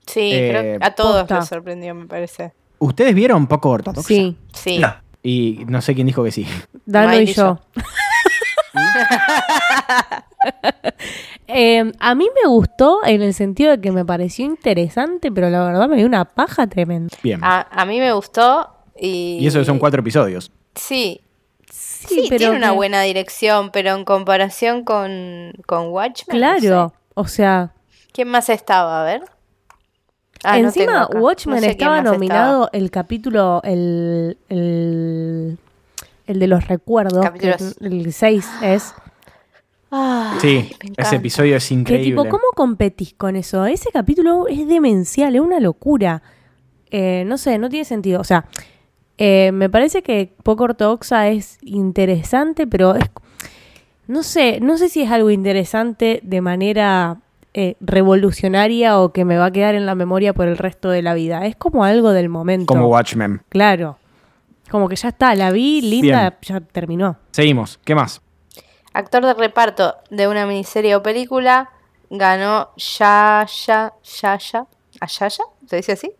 Sí, 0.06 0.30
Eh, 0.32 0.48
creo 0.50 0.78
que 0.78 0.84
a 0.84 0.94
todos 0.94 1.20
posta. 1.20 1.38
les 1.40 1.48
sorprendió, 1.48 1.94
me 1.94 2.06
parece. 2.06 2.52
¿Ustedes 2.78 3.14
vieron 3.14 3.46
poco 3.46 3.70
ortodoxa? 3.70 4.06
Sí, 4.08 4.36
Sí. 4.52 4.78
No. 4.78 4.94
Y 5.22 5.64
no 5.68 5.80
sé 5.80 5.94
quién 5.94 6.06
dijo 6.08 6.24
que 6.24 6.32
sí. 6.32 6.46
Dano 6.84 7.16
y 7.20 7.26
yo. 7.32 7.60
Eh, 11.54 11.92
a 12.00 12.14
mí 12.14 12.28
me 12.42 12.48
gustó 12.48 13.04
en 13.04 13.20
el 13.20 13.34
sentido 13.34 13.72
de 13.72 13.80
que 13.80 13.92
me 13.92 14.04
pareció 14.06 14.46
interesante, 14.46 15.30
pero 15.30 15.50
la 15.50 15.62
verdad 15.64 15.86
me 15.88 15.96
dio 15.96 16.06
una 16.06 16.24
paja 16.24 16.66
tremenda. 16.66 17.14
Bien. 17.22 17.40
A, 17.44 17.66
a 17.70 17.84
mí 17.84 18.00
me 18.00 18.12
gustó 18.12 18.70
y... 18.98 19.36
y 19.40 19.46
eso 19.46 19.58
que 19.58 19.64
son 19.66 19.78
cuatro 19.78 20.00
episodios. 20.00 20.50
Sí, 20.74 21.20
Sí, 21.70 22.22
sí, 22.22 22.26
pero 22.28 22.38
tiene 22.38 22.56
una 22.56 22.70
que- 22.70 22.76
buena 22.76 23.02
dirección, 23.02 23.70
pero 23.70 23.94
en 23.94 24.04
comparación 24.04 24.82
con, 24.84 25.52
con 25.66 25.88
Watchmen... 25.88 26.40
no 26.40 26.58
Claro, 26.58 26.88
sé. 26.90 26.96
o 27.14 27.26
sea, 27.26 27.72
¿Quién 28.12 28.28
más 28.28 28.48
estaba? 28.48 29.02
A 29.02 29.04
ver. 29.04 29.22
Ah, 30.44 30.58
encima. 30.58 31.06
Watchmen 31.06 31.56
No 31.56 31.60
sé 31.60 31.66
quién 31.68 31.70
estaba 31.72 32.02
nominado 32.02 32.68
el 32.72 32.90
capítulo, 32.90 33.60
el, 33.64 34.36
el, 34.48 35.58
el 36.26 36.38
de 36.38 36.46
los 36.46 36.66
recuerdos, 36.68 37.30
que 37.32 37.54
el 37.80 38.12
6 38.12 38.48
es. 38.62 38.94
Ah, 39.90 40.38
Sí, 40.40 40.74
ese 40.96 41.16
episodio 41.16 41.56
es 41.56 41.70
increíble. 41.70 42.10
tipo, 42.10 42.22
¿cómo 42.24 42.44
competís 42.54 43.12
con 43.14 43.36
eso? 43.36 43.66
Ese 43.66 43.90
capítulo 43.92 44.48
es 44.48 44.66
demencial, 44.66 45.34
es 45.34 45.40
una 45.40 45.60
locura. 45.60 46.22
Eh, 46.90 47.24
no 47.26 47.36
sé, 47.38 47.58
no 47.58 47.68
tiene 47.68 47.84
sentido. 47.84 48.20
O 48.20 48.24
sea, 48.24 48.46
eh, 49.18 49.50
me 49.52 49.68
parece 49.68 50.02
que 50.02 50.32
Poco 50.42 50.64
Ortodoxa 50.64 51.28
es 51.28 51.58
interesante, 51.62 52.66
pero 52.66 52.94
es. 52.96 53.04
No 54.08 54.22
sé, 54.22 54.60
no 54.60 54.78
sé 54.78 54.88
si 54.88 55.02
es 55.02 55.10
algo 55.10 55.30
interesante 55.30 56.20
de 56.22 56.40
manera 56.40 57.18
eh, 57.54 57.76
revolucionaria 57.80 58.98
o 58.98 59.12
que 59.12 59.24
me 59.24 59.36
va 59.36 59.46
a 59.46 59.50
quedar 59.50 59.74
en 59.74 59.86
la 59.86 59.94
memoria 59.94 60.32
por 60.32 60.48
el 60.48 60.56
resto 60.56 60.90
de 60.90 61.02
la 61.02 61.14
vida. 61.14 61.46
Es 61.46 61.56
como 61.56 61.84
algo 61.84 62.12
del 62.12 62.28
momento. 62.28 62.66
Como 62.66 62.88
Watchmen. 62.88 63.42
Claro. 63.48 63.98
Como 64.70 64.88
que 64.88 64.96
ya 64.96 65.08
está, 65.08 65.34
la 65.34 65.50
vi, 65.50 65.82
linda, 65.82 66.38
ya 66.40 66.60
terminó. 66.60 67.16
Seguimos. 67.32 67.78
¿Qué 67.84 67.94
más? 67.94 68.22
Actor 68.94 69.26
de 69.26 69.34
reparto 69.34 69.96
de 70.10 70.28
una 70.28 70.46
miniserie 70.46 70.96
o 70.96 71.02
película 71.02 71.70
ganó 72.08 72.70
Yaya, 72.76 73.92
Yaya, 74.02 74.66
¿Ayaya? 75.00 75.44
¿Se 75.66 75.76
dice 75.76 75.92
así? 75.92 76.12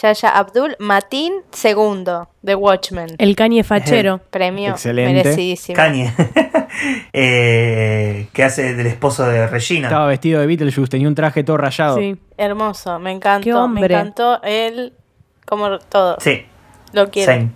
Yaya 0.00 0.28
Abdul 0.30 0.76
Matin 0.78 1.32
II 1.64 2.04
de 2.42 2.54
Watchmen. 2.54 3.08
El 3.18 3.34
cañe 3.34 3.64
fachero. 3.64 4.20
Premio 4.30 4.70
Excelente. 4.70 5.12
merecidísimo. 5.14 5.76
Kanye. 5.76 6.12
Eh, 7.12 8.28
que 8.32 8.44
hace 8.44 8.74
del 8.74 8.86
esposo 8.86 9.26
de 9.26 9.46
Regina. 9.46 9.88
Estaba 9.88 10.06
vestido 10.06 10.40
de 10.40 10.46
Beetlejuice, 10.46 10.90
tenía 10.90 11.08
un 11.08 11.14
traje 11.14 11.42
todo 11.42 11.56
rayado. 11.56 11.96
Sí. 11.96 12.16
Hermoso, 12.36 12.98
me 12.98 13.10
encantó. 13.10 13.44
Qué 13.44 13.52
Me 13.52 13.58
hombre. 13.58 13.94
encantó 13.94 14.40
él, 14.42 14.92
como 15.46 15.78
todo. 15.78 16.16
Sí, 16.20 16.44
Lo 16.92 17.10
quiero. 17.10 17.32
same. 17.32 17.50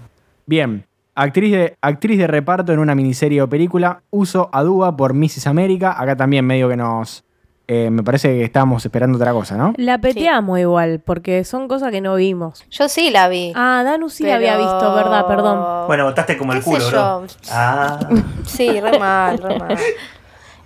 Bien. 0.46 0.84
Actriz 1.14 1.52
de, 1.52 1.76
actriz 1.82 2.18
de 2.18 2.26
reparto 2.26 2.72
en 2.72 2.78
una 2.78 2.94
miniserie 2.94 3.42
o 3.42 3.48
película. 3.48 4.02
Uso 4.10 4.48
Aduba 4.52 4.96
por 4.96 5.12
Mrs. 5.14 5.46
América. 5.46 5.94
Acá 6.00 6.16
también 6.16 6.46
medio 6.46 6.68
que 6.68 6.76
nos... 6.76 7.22
eh, 7.68 7.90
me 7.90 8.02
parece 8.02 8.28
que 8.28 8.44
estábamos 8.44 8.84
esperando 8.84 9.16
otra 9.16 9.32
cosa, 9.32 9.56
¿no? 9.56 9.72
La 9.76 9.98
peteamos 9.98 10.58
igual, 10.58 11.00
porque 11.00 11.44
son 11.44 11.68
cosas 11.68 11.90
que 11.90 12.00
no 12.00 12.16
vimos. 12.16 12.64
Yo 12.70 12.88
sí 12.88 13.10
la 13.10 13.28
vi. 13.28 13.52
Ah, 13.54 13.82
Danu 13.84 14.10
sí 14.10 14.24
la 14.24 14.34
había 14.36 14.56
visto, 14.56 14.94
¿verdad? 14.94 15.26
Perdón. 15.26 15.86
Bueno, 15.86 16.04
votaste 16.04 16.36
como 16.36 16.52
el 16.52 16.58
¿Qué 16.58 16.64
sé 16.64 16.70
culo, 16.70 16.86
bro. 16.88 17.26
yo? 17.26 17.34
Ah, 17.50 17.98
Sí, 18.46 18.80
re 18.80 18.98
mal, 18.98 19.38
re 19.38 19.58
mal. 19.58 19.78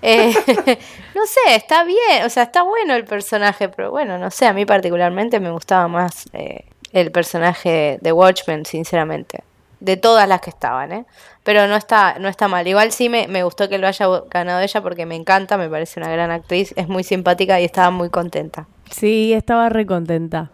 Eh, 0.02 0.32
no 1.14 1.26
sé, 1.26 1.56
está 1.56 1.82
bien, 1.82 2.24
o 2.26 2.28
sea, 2.28 2.44
está 2.44 2.62
bueno 2.62 2.94
el 2.94 3.04
personaje, 3.04 3.68
pero 3.70 3.90
bueno, 3.90 4.18
no 4.18 4.30
sé, 4.30 4.46
a 4.46 4.52
mí 4.52 4.64
particularmente 4.66 5.40
me 5.40 5.50
gustaba 5.50 5.88
más 5.88 6.26
eh, 6.32 6.66
el 6.92 7.10
personaje 7.10 7.98
de 8.00 8.12
Watchmen, 8.12 8.66
sinceramente. 8.66 9.42
De 9.80 9.96
todas 9.96 10.28
las 10.28 10.40
que 10.40 10.50
estaban, 10.50 10.92
¿eh? 10.92 11.06
Pero 11.42 11.66
no 11.68 11.76
está, 11.76 12.18
no 12.18 12.28
está 12.28 12.48
mal. 12.48 12.66
Igual 12.66 12.92
sí 12.92 13.08
me, 13.08 13.28
me 13.28 13.42
gustó 13.42 13.68
que 13.68 13.78
lo 13.78 13.86
haya 13.86 14.06
ganado 14.30 14.60
ella 14.60 14.82
porque 14.82 15.06
me 15.06 15.14
encanta, 15.14 15.56
me 15.56 15.68
parece 15.68 16.00
una 16.00 16.10
gran 16.10 16.30
actriz, 16.30 16.72
es 16.76 16.88
muy 16.88 17.04
simpática 17.04 17.60
y 17.60 17.64
estaba 17.64 17.90
muy 17.90 18.10
contenta. 18.10 18.66
Sí, 18.90 19.32
estaba 19.32 19.68
re 19.68 19.86
contenta. 19.86 20.50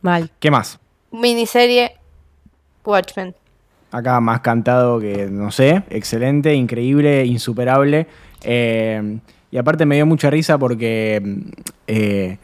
Mal. 0.00 0.30
¿Qué 0.38 0.50
más? 0.50 0.78
Miniserie 1.10 1.96
Watchmen. 2.84 3.34
Acá 3.90 4.20
más 4.20 4.40
cantado 4.40 4.98
que, 4.98 5.26
no 5.30 5.50
sé, 5.50 5.82
excelente, 5.88 6.54
increíble, 6.54 7.24
insuperable. 7.24 8.06
Eh, 8.42 9.18
y 9.50 9.56
aparte 9.56 9.86
me 9.86 9.94
dio 9.94 10.04
mucha 10.04 10.30
risa 10.30 10.58
porque 10.58 11.22
eh, 11.86 12.38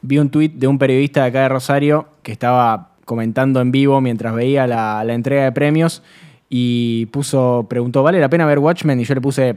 vi 0.00 0.18
un 0.18 0.28
tuit 0.28 0.54
de 0.54 0.66
un 0.66 0.78
periodista 0.78 1.22
de 1.22 1.28
acá 1.28 1.42
de 1.42 1.48
Rosario 1.48 2.08
que 2.22 2.32
estaba 2.32 2.91
comentando 3.04 3.60
en 3.60 3.72
vivo 3.72 4.00
mientras 4.00 4.34
veía 4.34 4.66
la, 4.66 5.02
la 5.04 5.14
entrega 5.14 5.44
de 5.44 5.52
premios 5.52 6.02
y 6.48 7.06
puso, 7.06 7.66
preguntó, 7.68 8.02
¿vale 8.02 8.20
la 8.20 8.28
pena 8.28 8.44
ver 8.44 8.58
Watchmen? 8.58 9.00
Y 9.00 9.04
yo 9.04 9.14
le 9.14 9.20
puse 9.20 9.56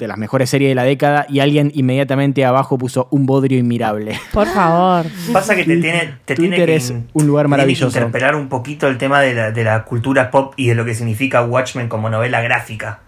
de 0.00 0.08
las 0.08 0.18
mejores 0.18 0.50
series 0.50 0.70
de 0.70 0.74
la 0.74 0.84
década 0.84 1.26
y 1.28 1.40
alguien 1.40 1.70
inmediatamente 1.74 2.44
abajo 2.44 2.78
puso 2.78 3.06
un 3.10 3.26
bodrio 3.26 3.58
inmirable. 3.58 4.18
Por 4.32 4.48
favor. 4.48 5.06
Pasa 5.32 5.54
que 5.54 5.64
te 5.64 5.76
tiene, 5.76 6.14
te 6.24 6.34
tiene 6.34 6.56
que 6.56 6.74
es 6.74 6.90
un 6.90 6.96
lugar 6.98 7.12
te 7.12 7.22
tiene 7.22 7.42
que 7.42 7.48
maravilloso. 7.48 7.98
interpelar 7.98 8.34
un 8.34 8.48
poquito 8.48 8.88
el 8.88 8.98
tema 8.98 9.20
de 9.20 9.34
la, 9.34 9.50
de 9.52 9.62
la 9.62 9.84
cultura 9.84 10.30
pop 10.30 10.54
y 10.56 10.68
de 10.68 10.74
lo 10.74 10.84
que 10.84 10.94
significa 10.94 11.44
Watchmen 11.44 11.88
como 11.88 12.10
novela 12.10 12.40
gráfica. 12.40 13.00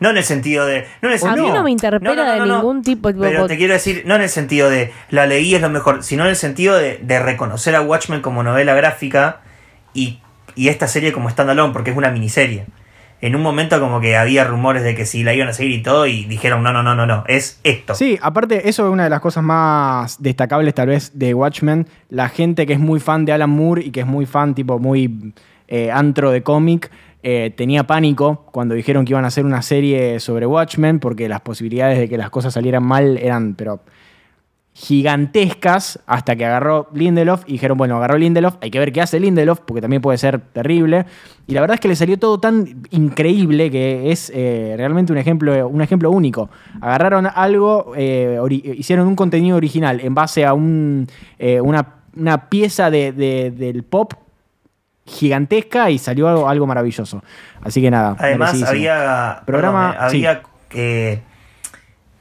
No 0.00 0.10
en 0.10 0.16
el 0.16 0.24
sentido 0.24 0.66
de. 0.66 0.86
No 1.02 1.08
en 1.08 1.14
el 1.16 1.26
A 1.26 1.36
mí 1.36 1.50
no 1.50 1.62
me 1.62 1.70
interpela 1.70 2.14
No, 2.14 2.22
no, 2.22 2.24
no, 2.24 2.44
de 2.44 2.52
ningún 2.52 2.82
tipo. 2.82 3.08
tipo, 3.08 3.20
Pero 3.20 3.46
te 3.46 3.56
quiero 3.56 3.74
decir, 3.74 4.02
no 4.06 4.14
en 4.14 4.22
el 4.22 4.28
sentido 4.28 4.70
de 4.70 4.92
la 5.10 5.26
leí 5.26 5.54
es 5.54 5.60
lo 5.60 5.70
mejor, 5.70 6.02
sino 6.02 6.24
en 6.24 6.30
el 6.30 6.36
sentido 6.36 6.76
de, 6.76 6.98
de 7.02 7.18
reconocer 7.18 7.74
a 7.74 7.80
Watchmen 7.80 8.20
como 8.20 8.42
novela 8.42 8.74
gráfica 8.74 9.40
y, 9.94 10.20
y 10.54 10.68
esta 10.68 10.88
serie 10.88 11.12
como 11.12 11.30
standalone, 11.30 11.72
porque 11.72 11.90
es 11.90 11.96
una 11.96 12.10
miniserie. 12.10 12.66
En 13.20 13.34
un 13.34 13.42
momento 13.42 13.80
como 13.80 14.00
que 14.00 14.16
había 14.16 14.44
rumores 14.44 14.84
de 14.84 14.94
que 14.94 15.04
si 15.04 15.24
la 15.24 15.34
iban 15.34 15.48
a 15.48 15.52
seguir 15.52 15.72
y 15.72 15.82
todo, 15.82 16.06
y 16.06 16.24
dijeron, 16.26 16.62
no, 16.62 16.72
no, 16.72 16.84
no, 16.84 16.94
no, 16.94 17.04
no, 17.04 17.24
es 17.26 17.58
esto. 17.64 17.96
Sí, 17.96 18.16
aparte, 18.22 18.68
eso 18.68 18.86
es 18.86 18.92
una 18.92 19.04
de 19.04 19.10
las 19.10 19.20
cosas 19.20 19.42
más 19.42 20.22
destacables 20.22 20.72
tal 20.72 20.86
vez 20.86 21.10
de 21.18 21.34
Watchmen. 21.34 21.88
La 22.10 22.28
gente 22.28 22.64
que 22.64 22.74
es 22.74 22.78
muy 22.78 23.00
fan 23.00 23.24
de 23.24 23.32
Alan 23.32 23.50
Moore 23.50 23.82
y 23.84 23.90
que 23.90 24.00
es 24.00 24.06
muy 24.06 24.24
fan, 24.24 24.54
tipo, 24.54 24.78
muy 24.78 25.34
eh, 25.66 25.90
antro 25.90 26.30
de 26.30 26.44
cómic, 26.44 26.92
eh, 27.22 27.52
tenía 27.56 27.84
pánico 27.86 28.46
cuando 28.52 28.74
dijeron 28.74 29.04
que 29.04 29.12
iban 29.12 29.24
a 29.24 29.28
hacer 29.28 29.44
una 29.44 29.62
serie 29.62 30.20
sobre 30.20 30.46
Watchmen 30.46 31.00
porque 31.00 31.28
las 31.28 31.40
posibilidades 31.40 31.98
de 31.98 32.08
que 32.08 32.16
las 32.16 32.30
cosas 32.30 32.54
salieran 32.54 32.84
mal 32.84 33.18
eran, 33.18 33.54
pero 33.54 33.80
gigantescas 34.74 35.98
hasta 36.06 36.36
que 36.36 36.44
agarró 36.46 36.88
Lindelof 36.94 37.42
y 37.48 37.52
dijeron, 37.52 37.76
bueno, 37.76 37.96
agarró 37.96 38.16
Lindelof, 38.16 38.56
hay 38.60 38.70
que 38.70 38.78
ver 38.78 38.92
qué 38.92 39.00
hace 39.00 39.18
Lindelof 39.18 39.58
porque 39.66 39.80
también 39.80 40.00
puede 40.00 40.18
ser 40.18 40.38
terrible. 40.38 41.04
Y 41.48 41.54
la 41.54 41.60
verdad 41.62 41.74
es 41.74 41.80
que 41.80 41.88
le 41.88 41.96
salió 41.96 42.16
todo 42.16 42.38
tan 42.38 42.82
increíble 42.90 43.70
que 43.72 44.12
es 44.12 44.30
eh, 44.34 44.74
realmente 44.76 45.12
un 45.12 45.18
ejemplo, 45.18 45.66
un 45.66 45.82
ejemplo 45.82 46.10
único. 46.12 46.48
Agarraron 46.80 47.26
algo, 47.26 47.92
eh, 47.96 48.38
hicieron 48.76 49.08
un 49.08 49.16
contenido 49.16 49.56
original 49.56 49.98
en 50.00 50.14
base 50.14 50.44
a 50.46 50.54
un, 50.54 51.08
una, 51.62 51.94
una 52.16 52.48
pieza 52.48 52.88
de- 52.90 53.12
del 53.12 53.82
pop 53.82 54.12
gigantesca 55.08 55.90
y 55.90 55.98
salió 55.98 56.28
algo, 56.28 56.48
algo 56.48 56.66
maravilloso. 56.66 57.22
Así 57.62 57.80
que 57.80 57.90
nada. 57.90 58.14
Además, 58.18 58.62
había. 58.62 59.42
Programa- 59.46 59.92
perdón, 59.92 60.04
eh, 60.04 60.06
había 60.08 60.42
que, 60.68 61.22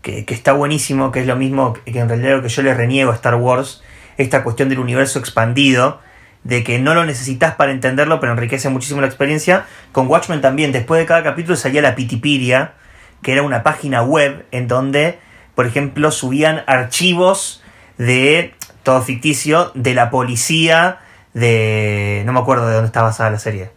que. 0.01 0.25
que 0.25 0.33
está 0.33 0.53
buenísimo, 0.53 1.11
que 1.11 1.19
es 1.21 1.27
lo 1.27 1.35
mismo 1.35 1.73
que 1.73 1.99
en 1.99 2.09
realidad 2.09 2.37
lo 2.37 2.41
que 2.41 2.49
yo 2.49 2.61
le 2.63 2.73
reniego 2.73 3.11
a 3.11 3.15
Star 3.15 3.35
Wars. 3.35 3.83
Esta 4.17 4.43
cuestión 4.43 4.69
del 4.69 4.79
universo 4.79 5.19
expandido. 5.19 5.99
De 6.43 6.63
que 6.63 6.79
no 6.79 6.93
lo 6.93 7.03
necesitas 7.03 7.55
para 7.55 7.73
entenderlo, 7.73 8.21
pero 8.21 8.31
enriquece 8.31 8.69
muchísimo 8.69 9.01
la 9.01 9.07
experiencia. 9.07 9.65
Con 9.91 10.07
Watchmen 10.07 10.39
también, 10.39 10.71
después 10.71 10.99
de 10.99 11.05
cada 11.05 11.21
capítulo 11.21 11.57
salía 11.57 11.81
la 11.81 11.93
Pitipedia, 11.93 12.71
que 13.21 13.33
era 13.33 13.41
una 13.41 13.63
página 13.63 14.01
web 14.03 14.45
en 14.51 14.69
donde, 14.69 15.19
por 15.55 15.65
ejemplo, 15.65 16.09
subían 16.09 16.63
archivos 16.67 17.61
de. 17.97 18.53
todo 18.83 19.01
ficticio, 19.01 19.71
de 19.73 19.93
la 19.93 20.09
policía 20.09 20.99
de. 21.39 22.23
no 22.25 22.33
me 22.33 22.39
acuerdo 22.39 22.67
de 22.67 22.73
dónde 22.75 22.87
está 22.87 23.01
basada 23.01 23.29
la 23.31 23.39
serie. 23.39 23.69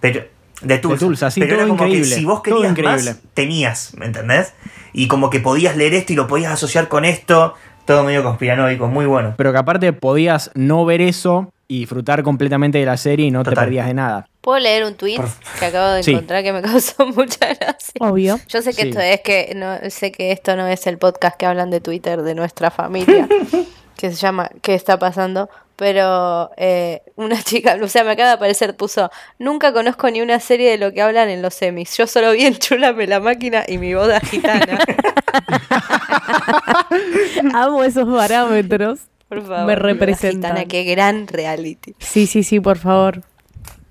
Pero. 0.00 0.24
De 0.62 0.78
Tulsa. 0.78 0.98
Tulsa, 1.06 1.30
sí, 1.30 1.40
pero 1.40 1.52
todo 1.56 1.60
era 1.64 1.68
como 1.68 1.84
increíble, 1.84 2.08
que 2.08 2.14
si 2.14 2.24
vos 2.24 2.40
querías 2.42 2.70
increíble. 2.70 3.10
más, 3.12 3.18
tenías, 3.34 3.92
¿me 3.98 4.06
entendés? 4.06 4.54
Y 4.94 5.06
como 5.06 5.28
que 5.28 5.38
podías 5.40 5.76
leer 5.76 5.92
esto 5.92 6.14
y 6.14 6.16
lo 6.16 6.26
podías 6.26 6.50
asociar 6.52 6.88
con 6.88 7.04
esto. 7.04 7.54
Todo 7.84 8.02
medio 8.04 8.22
conspiranoico, 8.24 8.88
muy 8.88 9.04
bueno. 9.06 9.34
Pero 9.36 9.52
que 9.52 9.58
aparte 9.58 9.92
podías 9.92 10.50
no 10.54 10.84
ver 10.86 11.02
eso 11.02 11.52
y 11.68 11.80
disfrutar 11.80 12.22
completamente 12.22 12.78
de 12.78 12.86
la 12.86 12.96
serie 12.96 13.26
y 13.26 13.30
no 13.30 13.44
te 13.44 13.50
Total. 13.50 13.64
perdías 13.66 13.86
de 13.86 13.94
nada. 13.94 14.28
¿Puedo 14.40 14.58
leer 14.58 14.84
un 14.84 14.94
tweet 14.94 15.20
que 15.60 15.66
acabo 15.66 15.90
de 15.92 16.02
Sí. 16.02 16.12
encontrar 16.12 16.42
que 16.42 16.52
me 16.52 16.62
causó 16.62 17.06
mucha 17.14 17.46
gracia? 17.54 17.92
Obvio. 18.00 18.40
Yo 18.48 18.62
sé 18.62 18.70
que 18.72 18.82
Sí. 18.82 18.88
esto 18.88 19.00
es 19.00 19.20
que 19.20 19.52
no 19.54 19.76
sé 19.90 20.10
que 20.10 20.32
esto 20.32 20.56
no 20.56 20.66
es 20.66 20.86
el 20.86 20.96
podcast 20.98 21.36
que 21.36 21.44
hablan 21.46 21.70
de 21.70 21.80
Twitter 21.80 22.22
de 22.22 22.34
nuestra 22.34 22.70
familia, 22.70 23.28
que 23.96 24.10
se 24.10 24.16
llama 24.16 24.50
¿Qué 24.62 24.74
está 24.74 24.98
pasando? 24.98 25.48
Pero 25.76 26.50
eh, 26.56 27.02
una 27.16 27.42
chica, 27.42 27.78
o 27.82 27.88
sea, 27.88 28.04
me 28.04 28.12
acaba 28.12 28.30
de 28.30 28.34
aparecer, 28.34 28.76
puso, 28.76 29.10
nunca 29.38 29.72
conozco 29.72 30.10
ni 30.10 30.20
una 30.20 30.40
serie 30.40 30.70
de 30.70 30.78
lo 30.78 30.92
que 30.92 31.02
hablan 31.02 31.28
en 31.28 31.42
los 31.42 31.54
semis. 31.54 31.96
Yo 31.96 32.06
solo 32.06 32.32
vi 32.32 32.44
en 32.44 32.56
Chulame 32.56 33.06
la 33.06 33.20
máquina 33.20 33.64
y 33.66 33.78
mi 33.78 33.94
boda 33.94 34.20
gitana. 34.20 34.78
Amo 37.54 37.84
esos 37.84 38.08
parámetros. 38.08 39.00
Por 39.28 39.42
favor. 39.42 39.66
Me 39.66 39.74
representan. 39.74 40.52
Gitana, 40.52 40.64
qué 40.66 40.84
gran 40.84 41.26
reality. 41.26 41.94
Sí, 41.98 42.26
sí, 42.26 42.42
sí, 42.42 42.60
por 42.60 42.78
favor. 42.78 43.22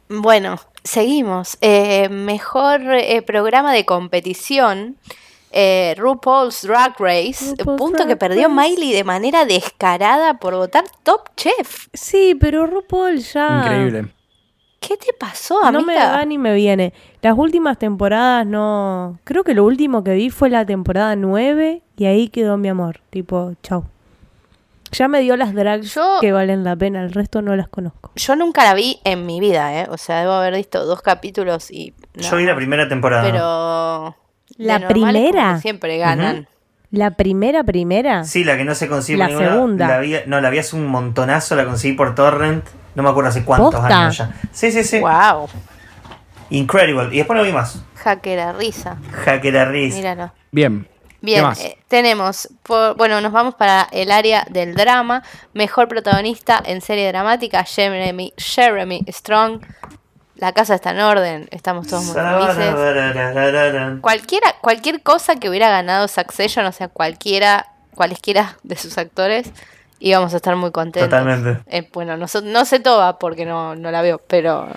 Bueno, 0.07 0.59
seguimos. 0.83 1.57
Eh, 1.61 2.09
mejor 2.09 2.81
eh, 2.93 3.21
programa 3.21 3.73
de 3.73 3.85
competición. 3.85 4.97
Eh, 5.51 5.95
RuPaul's 5.97 6.61
Drag 6.63 6.93
Race. 6.99 7.55
RuPaul's 7.57 7.77
punto 7.79 7.97
Drag 7.97 8.07
que 8.09 8.15
perdió 8.17 8.47
Race. 8.49 8.69
Miley 8.69 8.93
de 8.93 9.03
manera 9.03 9.45
descarada 9.45 10.39
por 10.39 10.55
votar 10.55 10.83
Top 11.03 11.29
Chef. 11.35 11.87
Sí, 11.93 12.35
pero 12.39 12.67
RuPaul 12.67 13.19
ya. 13.19 13.61
Increíble. 13.63 14.07
¿Qué 14.79 14.97
te 14.97 15.13
pasó, 15.13 15.63
amiga? 15.63 15.79
No 15.79 15.85
me 15.87 15.95
va 15.95 16.25
ni 16.25 16.37
me 16.37 16.53
viene. 16.53 16.93
Las 17.21 17.35
últimas 17.37 17.79
temporadas 17.79 18.45
no. 18.45 19.17
Creo 19.23 19.43
que 19.43 19.55
lo 19.55 19.63
último 19.63 20.03
que 20.03 20.13
vi 20.13 20.29
fue 20.29 20.49
la 20.49 20.65
temporada 20.65 21.15
9 21.15 21.81
y 21.97 22.05
ahí 22.05 22.27
quedó 22.29 22.57
mi 22.57 22.67
amor. 22.67 23.01
Tipo, 23.09 23.53
chau. 23.63 23.85
Ya 24.91 25.07
me 25.07 25.21
dio 25.21 25.35
las 25.35 25.53
drags 25.55 25.95
Yo- 25.95 26.19
que 26.21 26.31
valen 26.31 26.63
la 26.63 26.75
pena, 26.75 27.01
el 27.01 27.11
resto 27.11 27.41
no 27.41 27.55
las 27.55 27.67
conozco. 27.67 28.11
Yo 28.15 28.35
nunca 28.35 28.63
la 28.63 28.75
vi 28.75 28.99
en 29.03 29.25
mi 29.25 29.39
vida, 29.39 29.81
¿eh? 29.81 29.87
O 29.89 29.97
sea, 29.97 30.19
debo 30.21 30.33
haber 30.33 30.53
visto 30.53 30.85
dos 30.85 31.01
capítulos 31.01 31.71
y... 31.71 31.93
Yo 32.13 32.37
vi 32.37 32.45
la 32.45 32.55
primera 32.55 32.87
temporada. 32.87 33.23
Pero... 33.23 34.15
¿La 34.57 34.87
primera? 34.87 35.59
Siempre 35.59 35.97
ganan. 35.97 36.47
La 36.91 37.11
primera, 37.11 37.63
primera. 37.63 38.23
Sí, 38.23 38.43
la 38.43 38.55
que 38.55 38.63
no 38.63 38.73
se 38.75 38.87
consigue 38.87 39.17
La 39.17 39.27
ninguna- 39.27 39.49
segunda. 39.53 39.87
La 39.87 39.97
vi, 39.99 40.15
no, 40.27 40.39
la 40.39 40.49
vi 40.49 40.59
hace 40.59 40.75
un 40.75 40.85
montonazo, 40.87 41.55
la 41.55 41.65
conseguí 41.65 41.93
por 41.93 42.15
Torrent. 42.15 42.63
No 42.95 43.03
me 43.03 43.09
acuerdo 43.09 43.29
hace 43.29 43.43
cuántos 43.43 43.75
¿Posta? 43.75 44.03
años 44.03 44.17
ya. 44.17 44.31
Sí, 44.53 44.71
sí, 44.71 44.83
sí. 44.83 44.99
Wow. 44.99 45.49
Incredible. 46.49 47.09
Y 47.11 47.17
después 47.17 47.37
no 47.37 47.43
vi 47.43 47.51
más. 47.51 47.83
Hacker 47.95 48.39
a 48.39 48.53
risa. 48.53 48.97
Hacker 49.25 49.57
a 49.57 49.65
Riz. 49.65 49.95
Míralo. 49.95 50.31
Bien. 50.51 50.87
Bien, 51.21 51.43
eh, 51.59 51.75
tenemos, 51.87 52.47
por- 52.61 52.95
bueno, 52.97 53.19
nos 53.19 53.31
vamos 53.31 53.55
para 53.55 53.87
el 53.91 54.11
área 54.11 54.45
del 54.51 54.75
drama. 54.75 55.23
Mejor 55.53 55.87
protagonista 55.87 56.61
en 56.63 56.81
serie 56.81 57.07
dramática, 57.07 57.63
Jeremy, 57.63 58.31
Jeremy 58.37 59.03
Strong. 59.09 59.61
La 60.35 60.51
casa 60.51 60.75
está 60.75 60.91
en 60.91 60.99
orden, 60.99 61.47
estamos 61.51 61.87
todos 61.87 62.03
muy 62.03 62.13
felices. 62.13 62.75
Cualquiera, 64.01 64.55
cualquier 64.61 65.01
cosa 65.01 65.37
que 65.37 65.49
hubiera 65.49 65.69
ganado 65.69 66.07
Succession, 66.07 66.65
o 66.65 66.71
sea, 66.71 66.89
cualquiera, 66.89 67.67
cualesquiera 67.95 68.57
de 68.63 68.75
sus 68.75 68.97
actores, 68.97 69.51
íbamos 69.99 70.33
a 70.33 70.37
estar 70.37 70.55
muy 70.55 70.71
contentos. 70.71 71.09
Totalmente. 71.09 71.61
Eh, 71.67 71.89
bueno, 71.93 72.17
no, 72.17 72.25
no 72.43 72.65
sé 72.65 72.79
toda 72.79 73.17
porque 73.17 73.45
no, 73.45 73.75
no 73.75 73.91
la 73.91 74.01
veo, 74.01 74.21
pero 74.27 74.67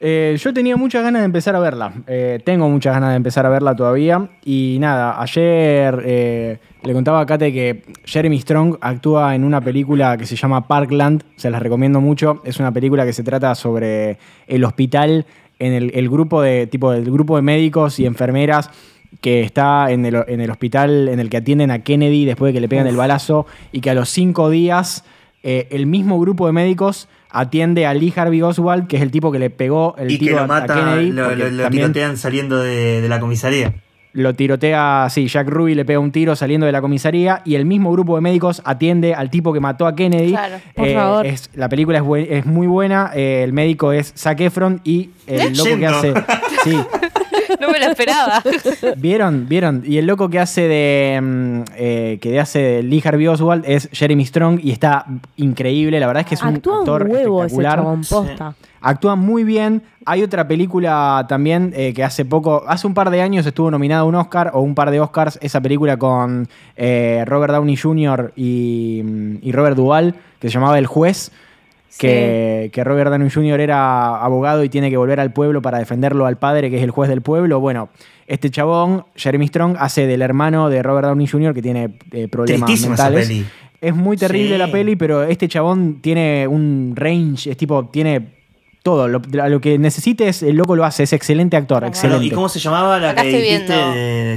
Eh, 0.00 0.36
yo 0.38 0.52
tenía 0.52 0.76
muchas 0.76 1.02
ganas 1.02 1.22
de 1.22 1.26
empezar 1.26 1.56
a 1.56 1.60
verla. 1.60 1.92
Eh, 2.06 2.40
tengo 2.44 2.68
muchas 2.68 2.94
ganas 2.94 3.10
de 3.10 3.16
empezar 3.16 3.46
a 3.46 3.48
verla 3.48 3.74
todavía. 3.74 4.28
Y 4.44 4.76
nada, 4.80 5.20
ayer 5.20 6.02
eh, 6.04 6.58
le 6.82 6.92
contaba 6.92 7.20
a 7.20 7.26
Kate 7.26 7.52
que 7.52 7.82
Jeremy 8.04 8.40
Strong 8.40 8.76
actúa 8.80 9.34
en 9.34 9.44
una 9.44 9.60
película 9.60 10.16
que 10.16 10.26
se 10.26 10.36
llama 10.36 10.66
Parkland. 10.66 11.22
Se 11.36 11.50
las 11.50 11.62
recomiendo 11.62 12.00
mucho. 12.00 12.42
Es 12.44 12.58
una 12.58 12.72
película 12.72 13.04
que 13.04 13.12
se 13.12 13.22
trata 13.22 13.54
sobre 13.54 14.18
el 14.46 14.64
hospital, 14.64 15.26
en 15.58 15.72
el, 15.72 15.92
el 15.94 16.10
grupo 16.10 16.42
de 16.42 16.66
tipo 16.66 16.92
el 16.92 17.10
grupo 17.10 17.36
de 17.36 17.42
médicos 17.42 17.98
y 18.00 18.06
enfermeras 18.06 18.70
que 19.20 19.42
está 19.42 19.90
en 19.90 20.04
el, 20.04 20.24
en 20.26 20.40
el 20.40 20.50
hospital 20.50 21.08
en 21.08 21.20
el 21.20 21.30
que 21.30 21.38
atienden 21.38 21.70
a 21.70 21.80
Kennedy 21.80 22.24
después 22.24 22.50
de 22.50 22.54
que 22.54 22.60
le 22.60 22.68
pegan 22.68 22.86
el 22.86 22.96
balazo 22.96 23.46
y 23.72 23.80
que 23.80 23.90
a 23.90 23.94
los 23.94 24.08
cinco 24.08 24.50
días 24.50 25.04
eh, 25.42 25.68
el 25.70 25.86
mismo 25.86 26.18
grupo 26.18 26.46
de 26.46 26.52
médicos 26.52 27.08
atiende 27.34 27.84
a 27.86 27.92
Lee 27.94 28.12
Harvey 28.16 28.40
Oswald, 28.40 28.86
que 28.86 28.96
es 28.96 29.02
el 29.02 29.10
tipo 29.10 29.30
que 29.30 29.38
le 29.38 29.50
pegó 29.50 29.94
el 29.98 30.10
Y 30.10 30.18
que 30.18 30.26
tiro 30.26 30.46
lo 30.46 30.52
a- 30.52 30.66
Kennedy. 30.66 31.10
lo, 31.10 31.68
tirotean 31.70 32.16
saliendo 32.16 32.58
de, 32.60 33.00
de 33.02 33.08
la 33.08 33.20
comisaría. 33.20 33.74
lo 34.12 34.32
tirotea, 34.34 35.08
sí, 35.10 35.26
Jack 35.26 35.48
Ruby 35.48 35.74
le 35.74 35.84
pega 35.84 35.98
un 35.98 36.12
tiro 36.12 36.36
saliendo 36.36 36.66
de 36.66 36.72
la 36.72 36.80
comisaría 36.80 37.42
y 37.44 37.56
el 37.56 37.64
mismo 37.66 37.90
grupo 37.90 38.14
de 38.14 38.20
médicos 38.20 38.62
atiende 38.64 39.12
al 39.12 39.28
tipo 39.28 39.52
que 39.52 39.58
mató 39.60 39.86
a 39.88 39.96
Kennedy. 39.96 40.30
Claro. 40.30 40.56
Por 40.76 40.88
favor. 40.92 41.26
es, 41.26 41.50
la 41.54 41.68
película 41.68 41.98
es, 41.98 42.04
es 42.30 42.46
muy 42.46 42.68
buena, 42.68 43.10
eh, 43.14 43.42
el 43.42 43.52
médico 43.52 43.92
es 43.92 44.14
Zac 44.16 44.40
Efron 44.40 44.80
y 44.84 45.10
el 45.26 45.52
loco 45.58 45.76
que 45.76 45.86
hace... 45.86 46.14
Sí, 46.64 46.78
No 47.60 47.70
me 47.70 47.78
lo 47.78 47.86
esperaba. 47.86 48.42
¿Vieron? 48.96 49.48
¿Vieron? 49.48 49.82
Y 49.86 49.98
el 49.98 50.06
loco 50.06 50.28
que 50.28 50.40
hace 50.40 50.62
de. 50.68 51.20
mm, 51.22 51.60
eh, 51.76 52.18
que 52.20 52.40
hace 52.40 52.58
de 52.58 52.82
Lee 52.82 53.02
Harvey 53.04 53.26
Oswald 53.26 53.64
es 53.66 53.88
Jeremy 53.92 54.24
Strong 54.26 54.60
y 54.62 54.70
está 54.72 55.06
increíble. 55.36 56.00
La 56.00 56.06
verdad 56.06 56.22
es 56.22 56.26
que 56.28 56.34
es 56.34 56.42
un 56.42 56.56
Actúa 56.56 56.78
actor 56.78 57.02
un 57.04 57.10
huevo 57.10 57.44
ese 57.44 57.54
espectacular. 57.54 57.78
chabón, 57.78 58.00
posta. 58.02 58.54
Actúa 58.80 59.16
muy 59.16 59.44
bien. 59.44 59.82
Hay 60.04 60.22
otra 60.22 60.46
película 60.46 61.24
también 61.28 61.72
eh, 61.74 61.94
que 61.94 62.04
hace 62.04 62.26
poco, 62.26 62.64
hace 62.68 62.86
un 62.86 62.92
par 62.92 63.08
de 63.08 63.22
años 63.22 63.46
estuvo 63.46 63.70
nominada 63.70 64.02
a 64.02 64.04
un 64.04 64.14
Oscar 64.14 64.50
o 64.52 64.60
un 64.60 64.74
par 64.74 64.90
de 64.90 65.00
Oscars. 65.00 65.38
Esa 65.40 65.60
película 65.62 65.96
con 65.96 66.46
eh, 66.76 67.24
Robert 67.26 67.54
Downey 67.54 67.76
Jr. 67.76 68.32
y, 68.36 69.00
mm, 69.02 69.36
y 69.40 69.52
Robert 69.52 69.76
Duvall, 69.76 70.14
que 70.38 70.48
se 70.48 70.54
llamaba 70.54 70.78
El 70.78 70.86
Juez. 70.86 71.30
Que, 71.98 72.70
que 72.72 72.82
Robert 72.82 73.10
Downey 73.10 73.30
Jr. 73.30 73.60
era 73.60 74.16
abogado 74.16 74.64
y 74.64 74.68
tiene 74.68 74.90
que 74.90 74.96
volver 74.96 75.20
al 75.20 75.32
pueblo 75.32 75.62
para 75.62 75.78
defenderlo 75.78 76.26
al 76.26 76.38
padre, 76.38 76.68
que 76.70 76.78
es 76.78 76.82
el 76.82 76.90
juez 76.90 77.08
del 77.08 77.22
pueblo. 77.22 77.60
Bueno, 77.60 77.88
este 78.26 78.50
chabón, 78.50 79.04
Jeremy 79.14 79.46
Strong, 79.46 79.76
hace 79.78 80.06
del 80.06 80.22
hermano 80.22 80.70
de 80.70 80.82
Robert 80.82 81.06
Downey 81.08 81.26
Jr., 81.26 81.54
que 81.54 81.62
tiene 81.62 81.90
eh, 82.10 82.26
problemas 82.28 82.66
Tristísima 82.66 82.94
esa 82.94 83.04
mentales. 83.04 83.28
peli. 83.28 83.46
Es 83.80 83.94
muy 83.94 84.16
terrible 84.16 84.52
Sí. 84.54 84.58
la 84.58 84.72
peli, 84.72 84.96
pero 84.96 85.22
este 85.24 85.46
chabón 85.46 86.00
tiene 86.00 86.48
un 86.48 86.94
range, 86.96 87.50
es 87.50 87.56
tipo, 87.56 87.84
tiene 87.92 88.28
todo. 88.84 89.08
Lo, 89.08 89.20
a 89.42 89.48
lo 89.48 89.60
que 89.60 89.78
necesites, 89.78 90.44
el 90.44 90.54
loco 90.56 90.76
lo 90.76 90.84
hace, 90.84 91.02
es 91.02 91.12
excelente 91.12 91.56
actor, 91.56 91.80
Bueno, 91.80 91.88
excelente. 91.88 92.26
¿Y 92.26 92.30
cómo 92.30 92.48
se 92.48 92.60
llamaba 92.60 93.00
la 93.00 93.10
Acá 93.10 93.22
que 93.22 93.28
estoy 93.30 93.42
dijiste 93.42 93.72
viendo. 93.74 93.92
de 93.94 94.36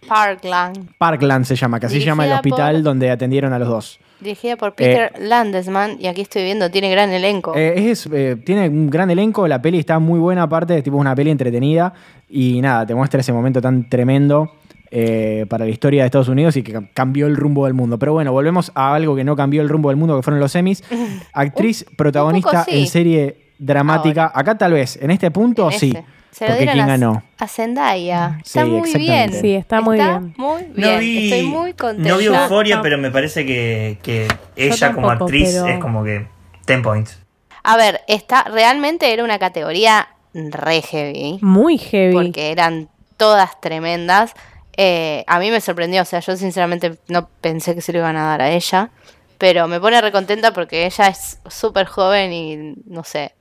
JFK? 0.00 0.08
Parkland. 0.08 0.88
Parkland 0.98 1.44
se 1.44 1.54
llama, 1.54 1.78
que 1.78 1.86
así 1.86 2.00
se 2.00 2.06
llama 2.06 2.26
el 2.26 2.32
hospital 2.32 2.74
por- 2.76 2.82
donde 2.82 3.10
atendieron 3.10 3.52
a 3.52 3.58
los 3.60 3.68
dos. 3.68 4.00
Dirigida 4.20 4.56
por 4.56 4.74
Peter 4.74 5.12
Landesman. 5.20 5.96
Y 6.00 6.06
aquí 6.06 6.20
estoy 6.22 6.44
viendo, 6.44 6.70
tiene 6.70 6.90
gran 6.90 7.10
elenco. 7.10 7.54
Eh, 7.56 7.90
es, 7.90 8.08
eh, 8.12 8.36
tiene 8.44 8.68
un 8.68 8.88
gran 8.88 9.10
elenco, 9.10 9.46
la 9.46 9.60
peli 9.60 9.78
está 9.78 9.98
muy 9.98 10.18
buena 10.20 10.44
aparte, 10.44 10.80
tipo 10.82 10.96
una 10.96 11.14
peli 11.14 11.30
entretenida 11.30 11.92
y 12.30 12.60
nada, 12.60 12.86
te 12.86 12.94
muestra 12.94 13.20
ese 13.20 13.32
momento 13.32 13.60
tan 13.60 13.88
tremendo 13.90 14.52
eh, 14.92 15.44
para 15.48 15.64
la 15.64 15.70
historia 15.70 16.02
de 16.02 16.06
Estados 16.06 16.28
Unidos 16.28 16.56
y 16.56 16.62
que 16.62 16.72
cam- 16.72 16.88
cambió 16.94 17.26
el 17.26 17.34
rumbo 17.36 17.64
del 17.64 17.74
mundo. 17.74 17.98
Pero 17.98 18.12
bueno, 18.12 18.30
volvemos 18.30 18.70
a 18.74 18.94
algo 18.94 19.16
que 19.16 19.24
no 19.24 19.34
cambió 19.36 19.60
el 19.60 19.68
rumbo 19.68 19.88
del 19.88 19.96
mundo, 19.96 20.14
que 20.16 20.22
fueron 20.22 20.38
los 20.38 20.52
semis. 20.52 20.84
Actriz 21.32 21.84
protagonista 21.96 22.64
sí. 22.64 22.78
en 22.78 22.86
serie 22.86 23.36
dramática. 23.66 24.30
Acá 24.34 24.56
tal 24.56 24.72
vez, 24.72 24.96
en 25.00 25.10
este 25.10 25.30
punto 25.30 25.70
En 25.70 25.78
sí. 25.78 25.90
ese. 25.94 26.04
Se 26.30 26.44
lo 26.46 26.52
Porque 26.52 26.62
dieron 26.62 26.74
¿quién 26.76 26.84
a, 26.84 26.92
ganó? 26.92 27.22
a 27.38 27.46
Zendaya. 27.46 28.38
Está 28.42 28.64
Sí, 28.64 28.70
muy 28.70 28.94
bien. 28.94 29.32
Sí, 29.34 29.54
está 29.54 29.80
muy 29.82 29.96
bien. 29.98 30.34
muy 30.38 30.62
bien. 30.64 30.94
No 30.94 30.98
vi, 30.98 31.30
Estoy 31.32 31.46
muy 31.46 31.74
contenta. 31.74 32.08
no 32.08 32.16
vi 32.16 32.24
Euforia, 32.24 32.76
No. 32.76 32.82
pero 32.82 32.96
me 32.98 33.10
parece 33.10 33.44
que, 33.44 33.98
que 34.02 34.28
ella 34.56 34.92
como 34.94 35.10
actriz 35.10 35.50
pero- 35.52 35.66
es 35.66 35.78
como 35.78 36.02
que 36.04 36.26
10 36.66 36.80
points. 36.82 37.18
A 37.64 37.76
ver, 37.76 38.00
está, 38.08 38.44
realmente 38.44 39.12
era 39.12 39.22
una 39.24 39.38
categoría 39.38 40.08
re 40.32 40.80
heavy. 40.80 41.38
Muy 41.42 41.76
heavy. 41.76 42.14
Porque 42.14 42.50
eran 42.50 42.88
todas 43.18 43.60
tremendas. 43.60 44.32
Eh, 44.78 45.24
a 45.26 45.38
mí 45.38 45.50
me 45.50 45.60
sorprendió, 45.60 46.00
o 46.00 46.06
sea, 46.06 46.20
yo 46.20 46.34
sinceramente 46.38 46.98
no 47.08 47.28
pensé 47.42 47.74
que 47.74 47.82
se 47.82 47.92
lo 47.92 47.98
iban 47.98 48.16
a 48.16 48.22
dar 48.24 48.40
a 48.40 48.50
ella. 48.50 48.90
Pero 49.36 49.68
me 49.68 49.78
pone 49.80 50.00
recontenta 50.00 50.52
porque 50.54 50.86
ella 50.86 51.08
es 51.08 51.38
súper 51.50 51.86
joven 51.86 52.32
y 52.32 52.74
no 52.86 53.04
sé. 53.04 53.34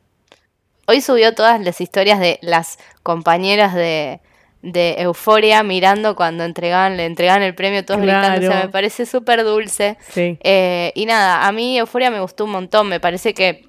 Hoy 0.92 1.00
subió 1.00 1.34
todas 1.34 1.62
las 1.62 1.80
historias 1.80 2.20
de 2.20 2.38
las 2.42 2.78
compañeras 3.02 3.74
de, 3.74 4.20
de 4.62 4.96
Euforia 4.98 5.64
mirando 5.64 6.18
cuando 6.18 6.44
entregaban, 6.44 6.98
le 6.98 7.06
entregaban 7.06 7.44
el 7.44 7.56
premio, 7.56 7.86
todos 7.86 8.02
gritando. 8.02 8.46
O 8.46 8.52
sea, 8.52 8.64
me 8.64 8.68
parece 8.68 9.06
súper 9.06 9.46
dulce. 9.46 9.98
Sí. 10.10 10.38
Eh, 10.42 10.92
y 10.94 11.06
nada, 11.06 11.48
a 11.48 11.52
mí 11.54 11.78
Euforia 11.78 12.12
me 12.12 12.20
gustó 12.20 12.44
un 12.44 12.52
montón. 12.52 12.90
Me 12.90 13.00
parece 13.00 13.34
que, 13.34 13.66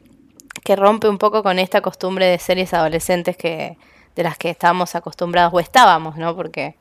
que 0.64 0.74
rompe 0.74 1.08
un 1.08 1.18
poco 1.18 1.44
con 1.44 1.60
esta 1.60 1.80
costumbre 1.80 2.26
de 2.26 2.40
series 2.40 2.74
adolescentes 2.74 3.36
que 3.36 3.76
de 4.16 4.22
las 4.24 4.36
que 4.36 4.50
estábamos 4.50 4.96
acostumbrados, 4.96 5.54
o 5.54 5.60
estábamos, 5.60 6.16
¿no? 6.16 6.34
Porque 6.34 6.74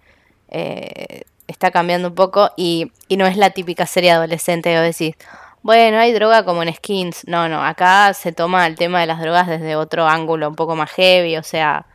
eh, 0.50 1.22
está 1.46 1.70
cambiando 1.70 2.08
un 2.08 2.16
poco 2.16 2.50
y, 2.58 2.92
y 3.08 3.18
no 3.18 3.28
es 3.28 3.38
la 3.38 3.52
típica 3.52 3.86
serie 3.86 4.10
adolescente 4.10 4.72
que 4.72 4.80
decís, 4.80 5.16
bueno, 5.64 6.00
hay 6.00 6.12
droga 6.14 6.44
como 6.46 6.64
en 6.64 6.74
Skins. 6.74 7.28
No, 7.28 7.48
no, 7.50 7.64
acá 7.64 8.14
se 8.14 8.32
toma 8.32 8.66
el 8.68 8.76
tema 8.76 9.00
de 9.02 9.06
las 9.08 9.20
drogas 9.20 9.48
desde 9.48 9.76
otro 9.76 10.08
ángulo 10.08 10.50
un 10.50 10.56
poco 10.56 10.76
más 10.76 10.92
heavy, 10.92 11.38
o 11.38 11.44
sea... 11.44 11.86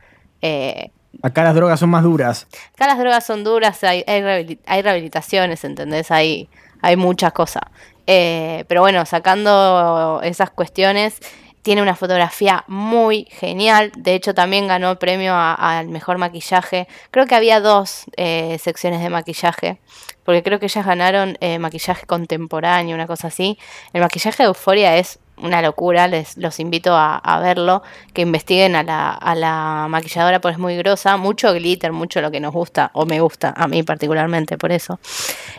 eh, 0.43 0.91
Acá 1.23 1.45
las 1.45 1.55
drogas 1.55 1.81
son 1.81 1.89
más 1.89 2.03
duras. 2.03 2.47
Acá 2.75 2.87
las 2.87 2.99
drogas 2.99 3.25
son 3.25 3.43
duras, 3.43 3.83
hay, 3.85 4.05
hay, 4.07 4.59
hay 4.67 4.83
rehabilitaciones, 4.83 5.65
¿entendés? 5.65 6.11
Hay, 6.11 6.51
hay 6.83 6.97
muchas 6.97 7.33
cosas. 7.33 7.63
Eh, 8.07 8.65
pero 8.69 8.83
bueno, 8.83 9.05
sacando 9.07 10.21
esas 10.23 10.51
cuestiones, 10.51 11.19
tiene 11.63 11.81
una 11.83 11.97
fotografía 11.97 12.65
muy 12.69 13.27
genial. 13.31 13.93
De 13.97 14.15
hecho, 14.15 14.35
también 14.35 14.69
ganó 14.69 14.99
premio 14.99 15.33
a- 15.35 15.55
al 15.55 15.89
mejor 15.89 16.19
maquillaje. 16.19 16.87
Creo 17.11 17.27
que 17.27 17.35
había 17.35 17.61
dos 17.61 18.05
eh, 18.19 18.59
secciones 18.63 19.01
de 19.01 19.09
maquillaje, 19.09 19.81
porque 20.27 20.43
creo 20.43 20.59
que 20.59 20.67
ellas 20.67 20.85
ganaron 20.85 21.39
eh, 21.41 21.59
maquillaje 21.59 22.05
contemporáneo, 22.05 22.95
una 22.95 23.07
cosa 23.07 23.29
así. 23.29 23.57
El 23.95 24.03
maquillaje 24.03 24.43
de 24.43 24.49
Euforia 24.49 24.97
es 24.99 25.19
una 25.39 25.63
locura, 25.63 26.09
les 26.09 26.37
los 26.37 26.61
invito 26.61 26.95
a, 26.95 27.17
a 27.17 27.41
verlo, 27.41 27.83
que 28.13 28.23
investiguen 28.23 28.75
a 28.75 28.83
la, 28.83 29.11
a 29.13 29.35
la 29.35 29.87
maquilladora, 29.89 30.41
pues 30.41 30.55
es 30.55 30.59
muy 30.59 30.77
grosa, 30.77 31.17
mucho 31.17 31.53
glitter, 31.55 31.93
mucho 31.93 32.21
lo 32.21 32.31
que 32.31 32.41
nos 32.41 32.53
gusta, 32.53 32.91
o 32.93 33.07
me 33.07 33.21
gusta, 33.21 33.55
a 33.57 33.69
mí 33.69 33.83
particularmente, 33.83 34.59
por 34.59 34.73
eso. 34.73 34.99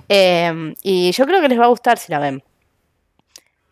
Eh, 0.09 0.73
y 0.83 1.11
yo 1.11 1.25
creo 1.25 1.41
que 1.41 1.49
les 1.49 1.59
va 1.59 1.65
a 1.65 1.69
gustar 1.69 1.97
si 1.97 2.11
la 2.11 2.19
ven. 2.19 2.43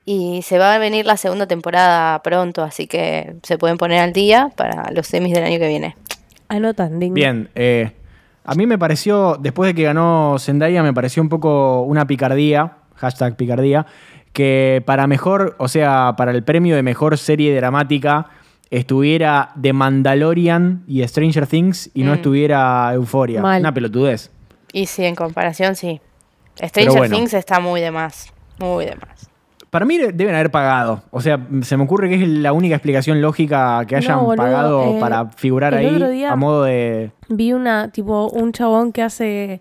Y 0.06 0.44
se 0.44 0.60
va 0.60 0.76
a 0.76 0.78
venir 0.78 1.06
la 1.06 1.18
segunda 1.18 1.48
temporada 1.48 2.22
pronto, 2.22 2.64
así 2.64 2.86
que 2.86 3.36
se 3.42 3.58
pueden 3.58 3.78
poner 3.78 4.00
al 4.00 4.14
día 4.14 4.52
para 4.56 4.92
los 4.92 5.08
semis 5.08 5.34
del 5.34 5.44
año 5.44 5.58
que 5.58 5.68
viene. 5.68 5.96
Anotan, 6.48 7.00
ding. 7.00 7.14
Bien, 7.16 7.50
eh, 7.56 7.92
a 8.46 8.56
mí 8.56 8.66
me 8.68 8.78
pareció, 8.78 9.38
después 9.40 9.68
de 9.70 9.74
que 9.76 9.84
ganó 9.84 10.36
Zendaya, 10.40 10.84
me 10.84 10.94
pareció 10.94 11.22
un 11.24 11.30
poco 11.30 11.82
una 11.82 12.06
picardía, 12.08 12.78
hashtag 12.96 13.36
picardía, 13.36 13.86
que 14.34 14.84
para 14.86 15.08
mejor, 15.08 15.56
o 15.60 15.68
sea, 15.68 16.14
para 16.18 16.32
el 16.32 16.44
premio 16.44 16.76
de 16.76 16.84
mejor 16.84 17.18
serie 17.18 17.56
dramática 17.56 18.28
estuviera 18.70 19.52
The 19.62 19.74
Mandalorian 19.74 20.84
y 20.88 21.08
Stranger 21.08 21.48
Things 21.48 21.90
y 21.94 22.04
no 22.04 22.12
Mm. 22.12 22.16
estuviera 22.16 22.92
Euphoria. 22.94 23.42
Mal. 23.42 23.62
Una 23.62 23.74
pelotudez. 23.74 24.32
Y 24.74 24.88
sí, 24.88 25.06
en 25.06 25.16
comparación, 25.16 25.76
sí. 25.76 26.02
Stranger 26.58 26.98
bueno. 26.98 27.16
Things 27.16 27.34
está 27.34 27.60
muy 27.60 27.80
de 27.82 27.92
más, 27.92 28.34
muy 28.60 28.86
de 28.86 28.96
más. 28.96 29.30
Para 29.76 29.84
mí 29.86 29.98
deben 29.98 30.34
haber 30.34 30.52
pagado. 30.52 31.04
O 31.12 31.20
sea, 31.20 31.38
se 31.64 31.76
me 31.76 31.84
ocurre 31.84 32.08
que 32.08 32.16
es 32.16 32.26
la 32.30 32.54
única 32.54 32.76
explicación 32.76 33.20
lógica 33.22 33.84
que 33.86 33.98
hayan 33.98 34.20
No, 34.20 34.24
boludo, 34.24 34.38
pagado 34.38 34.84
eh, 34.84 34.98
para 35.02 35.26
figurar 35.32 35.74
el 35.74 35.80
ahí 35.80 35.96
otro 35.96 36.10
día- 36.12 36.32
a 36.32 36.36
modo 36.38 36.64
de... 36.64 37.12
Vi 37.28 37.52
una, 37.52 37.90
tipo, 37.92 38.30
un 38.30 38.54
chabón 38.54 38.94
que 38.94 39.02
hace, 39.02 39.60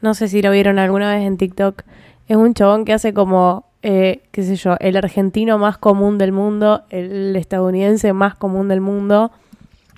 no 0.00 0.14
sé 0.14 0.28
si 0.28 0.42
lo 0.42 0.52
vieron 0.52 0.78
alguna 0.78 1.12
vez 1.12 1.26
en 1.26 1.36
TikTok, 1.38 1.82
es 2.28 2.36
un 2.36 2.54
chabón 2.54 2.84
que 2.84 2.92
hace 2.92 3.12
como, 3.12 3.64
eh, 3.82 4.22
qué 4.30 4.44
sé 4.44 4.54
yo, 4.54 4.76
el 4.78 4.96
argentino 4.96 5.58
más 5.58 5.76
común 5.76 6.18
del 6.18 6.30
mundo, 6.30 6.84
el 6.90 7.34
estadounidense 7.34 8.12
más 8.12 8.36
común 8.36 8.68
del 8.68 8.80
mundo. 8.80 9.32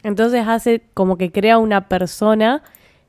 Entonces 0.03 0.49
hace 0.49 0.81
como 0.95 1.19
que 1.19 1.31
crea 1.33 1.59
una 1.59 1.87
persona 1.87 2.63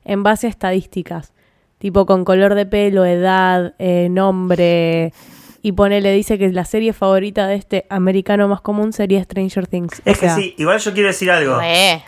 en 0.04 0.22
base 0.22 0.48
a 0.48 0.50
estadísticas, 0.50 1.32
tipo 1.78 2.04
con 2.04 2.26
color 2.26 2.54
de 2.54 2.66
pelo, 2.66 3.06
edad, 3.06 3.72
eh, 3.78 4.08
nombre, 4.10 5.14
y 5.62 5.72
pone, 5.72 6.00
le 6.00 6.12
dice 6.12 6.38
que 6.38 6.50
la 6.50 6.64
serie 6.64 6.92
favorita 6.92 7.46
de 7.46 7.54
este 7.54 7.86
americano 7.88 8.48
más 8.48 8.60
común 8.60 8.92
sería 8.92 9.22
Stranger 9.22 9.66
Things. 9.68 10.02
Es 10.04 10.16
O 10.18 10.20
que 10.20 10.26
sea, 10.26 10.34
sí, 10.34 10.54
igual 10.58 10.78
yo 10.80 10.92
quiero 10.92 11.08
decir 11.08 11.30
algo. 11.30 11.58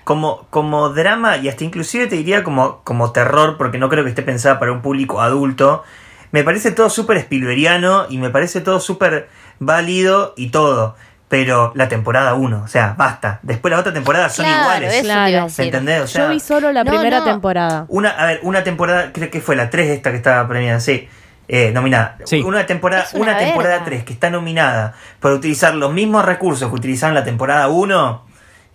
Como, 0.03 0.47
como 0.51 0.88
drama 0.90 1.37
y 1.37 1.49
hasta 1.49 1.62
inclusive 1.64 2.07
te 2.09 2.17
diría 2.17 2.43
como, 2.43 2.81
como 2.83 3.12
terror, 3.12 3.57
porque 3.57 3.79
no 3.79 3.88
creo 3.88 4.03
que 4.05 4.11
esté 4.11 4.23
pensada 4.23 4.59
para 4.59 4.73
un 4.73 4.83
público 4.83 5.21
adulto, 5.21 5.85
me 6.33 6.43
parece 6.43 6.73
todo 6.73 6.90
súper 6.90 7.21
spilberiano 7.21 8.07
y 8.11 8.19
me 8.19 8.29
parece 8.31 8.61
todo 8.61 8.81
súper 8.81 9.29
válido 9.61 10.35
y 10.37 10.49
todo. 10.51 10.97
Pero 11.29 11.73
la 11.75 11.88
temporada 11.88 12.35
1, 12.35 12.62
o 12.64 12.69
sea, 12.69 12.95
basta. 12.99 13.40
Después 13.43 13.73
la 13.73 13.81
otra 13.81 13.93
temporada 13.93 14.29
son 14.29 14.45
Claro, 14.45 14.62
iguales. 14.62 15.03
Claro. 15.03 15.45
decir. 15.45 15.64
¿Entendés? 15.64 16.03
O 16.03 16.07
sea, 16.07 16.25
yo 16.27 16.31
vi 16.31 16.38
solo 16.38 16.71
la 16.71 16.85
No, 16.85 16.90
primera 16.93 17.21
no. 17.21 17.25
temporada. 17.25 17.87
Una, 17.88 18.11
a 18.11 18.27
ver, 18.27 18.40
una 18.43 18.62
temporada, 18.62 19.11
creo 19.12 19.31
que 19.31 19.40
fue 19.40 19.57
la 19.57 19.71
3 19.71 19.90
esta 19.90 20.11
que 20.11 20.17
estaba 20.19 20.47
premiada, 20.47 20.81
sí. 20.81 21.09
Eh, 21.46 21.70
nominada. 21.72 22.16
Sí. 22.24 22.40
Una 22.42 22.64
temporada, 22.66 23.07
una 23.14 23.22
una 23.33 23.38
temporada 23.38 23.72
verga. 23.74 23.85
3 23.85 24.04
que 24.04 24.12
está 24.14 24.30
nominada 24.30 24.94
por 25.20 25.33
utilizar 25.33 25.74
los 25.74 25.92
mismos 25.92 26.24
recursos 26.24 26.68
que 26.70 26.74
utilizaron 26.74 27.14
la 27.14 27.22
temporada 27.24 27.68
1, 27.68 28.24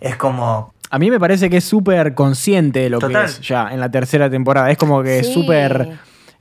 es 0.00 0.16
como. 0.16 0.72
A 0.90 0.98
mí 0.98 1.10
me 1.10 1.18
parece 1.20 1.50
que 1.50 1.56
es 1.58 1.64
súper 1.64 2.14
consciente 2.14 2.80
de 2.80 2.90
lo 2.90 2.98
Total. 2.98 3.24
que 3.24 3.30
es 3.30 3.40
ya 3.40 3.68
en 3.72 3.80
la 3.80 3.90
tercera 3.90 4.28
temporada. 4.30 4.70
Es 4.70 4.78
como 4.78 5.02
que 5.02 5.18
es 5.20 5.26
Sí. 5.28 5.34
súper 5.34 5.88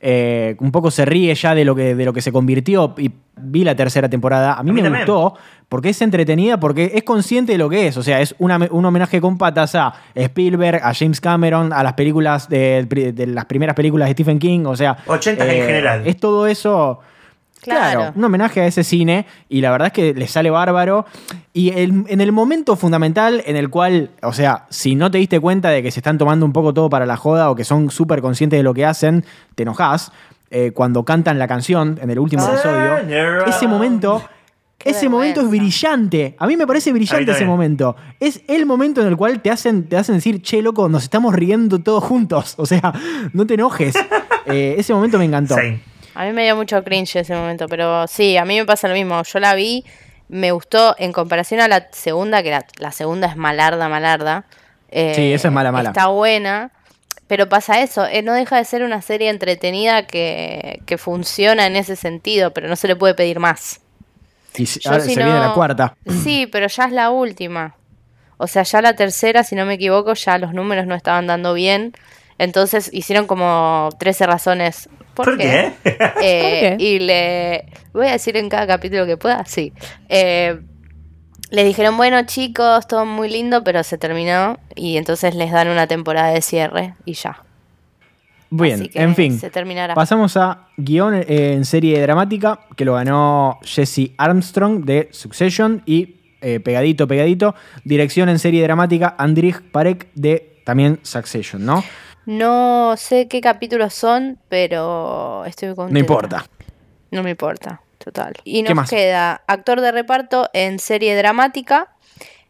eh, 0.01 0.55
un 0.59 0.71
poco 0.71 0.91
se 0.91 1.05
ríe 1.05 1.33
ya 1.35 1.53
de 1.55 1.65
lo, 1.65 1.75
que, 1.75 1.95
de 1.95 2.05
lo 2.05 2.13
que 2.13 2.21
se 2.21 2.31
convirtió 2.31 2.95
y 2.97 3.11
vi 3.41 3.63
la 3.63 3.75
tercera 3.75 4.09
temporada. 4.09 4.53
A 4.53 4.63
mí, 4.63 4.69
A 4.69 4.73
mí 4.73 4.81
me 4.81 4.83
también. 4.89 5.05
gustó 5.05 5.35
porque 5.67 5.89
es 5.89 6.01
entretenida, 6.01 6.59
porque 6.59 6.91
es 6.95 7.03
consciente 7.03 7.51
de 7.53 7.57
lo 7.57 7.69
que 7.69 7.87
es. 7.87 7.97
O 7.97 8.03
sea, 8.03 8.21
es 8.21 8.33
una- 8.39 8.67
un 8.71 8.85
homenaje 8.85 9.21
con 9.21 9.37
patas 9.37 9.75
a 9.75 9.93
Spielberg, 10.15 10.81
a 10.83 10.93
James 10.93 11.21
Cameron, 11.21 11.71
a 11.73 11.83
las 11.83 11.93
películas 11.93 12.49
de, 12.49 12.85
de 13.13 13.27
las 13.27 13.45
primeras 13.45 13.75
películas 13.75 14.07
de 14.09 14.13
Stephen 14.13 14.39
King. 14.39 14.65
O 14.65 14.75
sea, 14.75 14.97
80 15.05 15.45
en 15.53 15.65
general. 15.65 16.07
Es 16.07 16.17
todo 16.17 16.47
eso. 16.47 16.99
Claro. 17.61 17.99
Claro. 17.99 18.13
un 18.15 18.23
homenaje 18.23 18.61
a 18.61 18.65
ese 18.67 18.83
cine 18.83 19.25
y 19.49 19.61
la 19.61 19.71
verdad 19.71 19.87
es 19.87 19.93
que 19.93 20.13
le 20.13 20.27
sale 20.27 20.49
bárbaro. 20.49 21.05
Y 21.53 21.69
el- 21.71 22.05
en 22.07 22.21
el 22.21 22.31
momento 22.31 22.75
fundamental 22.75 23.43
en 23.45 23.55
el 23.57 23.69
cual, 23.69 24.11
o 24.21 24.31
sea, 24.33 24.65
si 24.69 24.95
no 24.95 25.11
te 25.11 25.17
diste 25.17 25.39
cuenta 25.39 25.69
de 25.69 25.83
que 25.83 25.91
se 25.91 25.99
están 25.99 26.17
tomando 26.17 26.45
un 26.45 26.53
poco 26.53 26.73
todo 26.73 26.89
para 26.89 27.05
la 27.05 27.17
joda 27.17 27.49
o 27.51 27.55
que 27.55 27.63
son 27.65 27.89
súper 27.91 28.21
conscientes 28.21 28.57
de 28.59 28.63
lo 28.63 28.73
que 28.73 28.85
hacen, 28.85 29.25
te 29.55 29.63
enojás. 29.63 30.11
eh, 30.51 30.71
cuando 30.71 31.05
cantan 31.05 31.37
la 31.37 31.47
canción 31.47 31.99
en 32.01 32.09
el 32.09 32.17
último 32.17 32.43
Turn 32.43 32.55
episodio, 32.57 32.95
ese 33.45 33.67
momento, 33.67 34.23
Qué 34.79 34.89
ese 34.91 35.07
momento 35.09 35.41
es 35.41 35.49
brillante. 35.49 36.35
A 36.39 36.47
mí 36.47 36.57
me 36.57 36.65
parece 36.65 36.91
brillante 36.91 37.25
ese 37.33 37.45
momento. 37.45 37.95
Es 38.19 38.41
el 38.47 38.65
momento 38.65 39.01
en 39.01 39.07
el 39.07 39.15
cual 39.17 39.41
te 39.41 39.51
hacen, 39.51 39.83
te 39.89 39.95
hacen 39.97 40.15
decir, 40.15 40.41
che, 40.41 40.61
loco, 40.63 40.89
nos 40.89 41.03
estamos 41.03 41.35
riendo 41.35 41.79
todos 41.79 42.03
juntos. 42.03 42.55
O 42.57 42.65
sea, 42.65 42.93
no 43.33 43.45
te 43.45 43.53
enojes. 43.55 43.93
Eh, 44.45 44.75
ese 44.79 44.93
momento 44.95 45.19
me 45.19 45.25
encantó. 45.25 45.53
Same. 45.53 45.81
A 46.19 46.25
mí 46.25 46.33
me 46.33 46.43
dio 46.43 46.55
mucho 46.57 46.83
cringe 46.83 47.15
ese 47.15 47.33
momento, 47.33 47.67
pero 47.69 48.05
sí, 48.07 48.35
a 48.35 48.43
mí 48.43 48.57
me 48.57 48.65
pasa 48.65 48.87
lo 48.89 48.93
mismo. 48.93 49.23
Yo 49.23 49.39
la 49.39 49.53
vi, 49.55 49.85
me 50.27 50.51
gustó 50.51 50.93
en 50.99 51.13
comparación 51.13 51.61
a 51.61 51.67
la 51.69 51.87
segunda, 51.91 52.43
que 52.43 52.51
la, 52.51 52.65
la 52.77 52.91
segunda 52.91 53.27
es 53.27 53.37
malarda, 53.37 53.87
malarda. 53.87 54.43
eh, 54.91 55.13
Sí, 55.15 55.31
esa 55.31 55.47
es 55.47 55.53
mala, 55.53 55.71
mala. 55.71 55.89
Está 55.91 56.07
buena, 56.07 56.71
pero 57.27 57.47
pasa 57.47 57.79
eso, 57.81 58.05
eh, 58.05 58.21
no 58.21 58.33
deja 58.33 58.57
de 58.57 58.65
ser 58.65 58.83
una 58.83 59.01
serie 59.01 59.29
entretenida 59.29 60.07
que, 60.07 60.81
que 60.85 60.97
funciona 60.97 61.65
en 61.67 61.77
ese 61.77 61.95
sentido, 61.95 62.51
pero 62.53 62.67
no 62.67 62.75
se 62.75 62.87
le 62.89 62.97
puede 62.97 63.13
pedir 63.13 63.39
más. 63.39 63.79
Y 64.57 64.65
si- 64.65 64.81
Yo 64.81 64.91
ahora 64.91 65.03
si 65.05 65.13
se 65.13 65.19
no- 65.21 65.25
viene 65.25 65.39
la 65.39 65.53
cuarta. 65.53 65.95
Sí, 66.23 66.47
pero 66.51 66.67
ya 66.67 66.83
es 66.83 66.91
la 66.91 67.11
última. 67.11 67.75
O 68.37 68.47
sea, 68.47 68.63
ya 68.63 68.81
la 68.81 68.93
tercera, 68.97 69.45
si 69.45 69.55
no 69.55 69.65
me 69.65 69.75
equivoco, 69.75 70.13
ya 70.15 70.37
los 70.37 70.53
números 70.53 70.85
no 70.85 70.95
estaban 70.95 71.27
dando 71.27 71.53
bien. 71.53 71.93
Entonces 72.37 72.89
hicieron 72.91 73.25
como 73.25 73.89
13 73.99 74.25
razones. 74.25 74.89
¿Por, 75.19 75.31
¿Por 75.31 75.37
qué? 75.37 75.73
qué? 75.83 75.97
Eh, 76.23 76.69
¿Por 76.69 76.77
qué? 76.77 76.83
Y 76.85 76.99
le 76.99 77.65
voy 77.91 78.07
a 78.07 78.13
decir 78.13 78.37
en 78.37 78.47
cada 78.47 78.65
capítulo 78.65 79.05
que 79.05 79.17
pueda, 79.17 79.43
sí. 79.43 79.73
Eh, 80.07 80.61
les 81.49 81.65
dijeron, 81.65 81.97
bueno 81.97 82.21
chicos, 82.25 82.87
todo 82.87 83.05
muy 83.05 83.29
lindo, 83.29 83.61
pero 83.65 83.83
se 83.83 83.97
terminó. 83.97 84.57
Y 84.75 84.95
entonces 84.95 85.35
les 85.35 85.51
dan 85.51 85.67
una 85.67 85.87
temporada 85.87 86.29
de 86.29 86.41
cierre 86.41 86.93
y 87.03 87.15
ya. 87.15 87.43
Bien, 88.49 88.75
Así 88.75 88.87
que 88.87 89.01
en 89.01 89.13
fin. 89.13 89.37
Se 89.37 89.49
terminará. 89.49 89.93
Pasamos 89.93 90.37
a 90.37 90.69
guion 90.77 91.13
en 91.27 91.65
serie 91.65 92.01
dramática, 92.01 92.61
que 92.77 92.85
lo 92.85 92.93
ganó 92.93 93.59
Jesse 93.61 94.11
Armstrong 94.17 94.85
de 94.85 95.09
Succession 95.11 95.83
y 95.85 96.15
eh, 96.39 96.61
pegadito, 96.61 97.09
pegadito, 97.09 97.55
dirección 97.83 98.29
en 98.29 98.39
serie 98.39 98.63
dramática 98.63 99.15
Andrij 99.17 99.59
Parek 99.69 100.07
de 100.13 100.61
también 100.63 100.99
Succession, 101.03 101.65
¿no? 101.65 101.83
No 102.29 102.93
sé 102.95 103.27
qué 103.27 103.41
capítulos 103.41 103.91
son, 103.95 104.37
pero 104.49 105.45
estoy 105.45 105.69
contenta. 105.73 105.93
No 105.93 105.99
importa. 105.99 106.45
No 107.09 107.23
me 107.23 107.31
importa, 107.31 107.81
total. 107.97 108.33
Y 108.43 108.61
¿Qué 108.61 108.69
nos 108.69 108.75
más? 108.75 108.89
queda 108.91 109.41
actor 109.47 109.81
de 109.81 109.91
reparto 109.91 110.47
en 110.53 110.77
serie 110.77 111.15
dramática. 111.17 111.87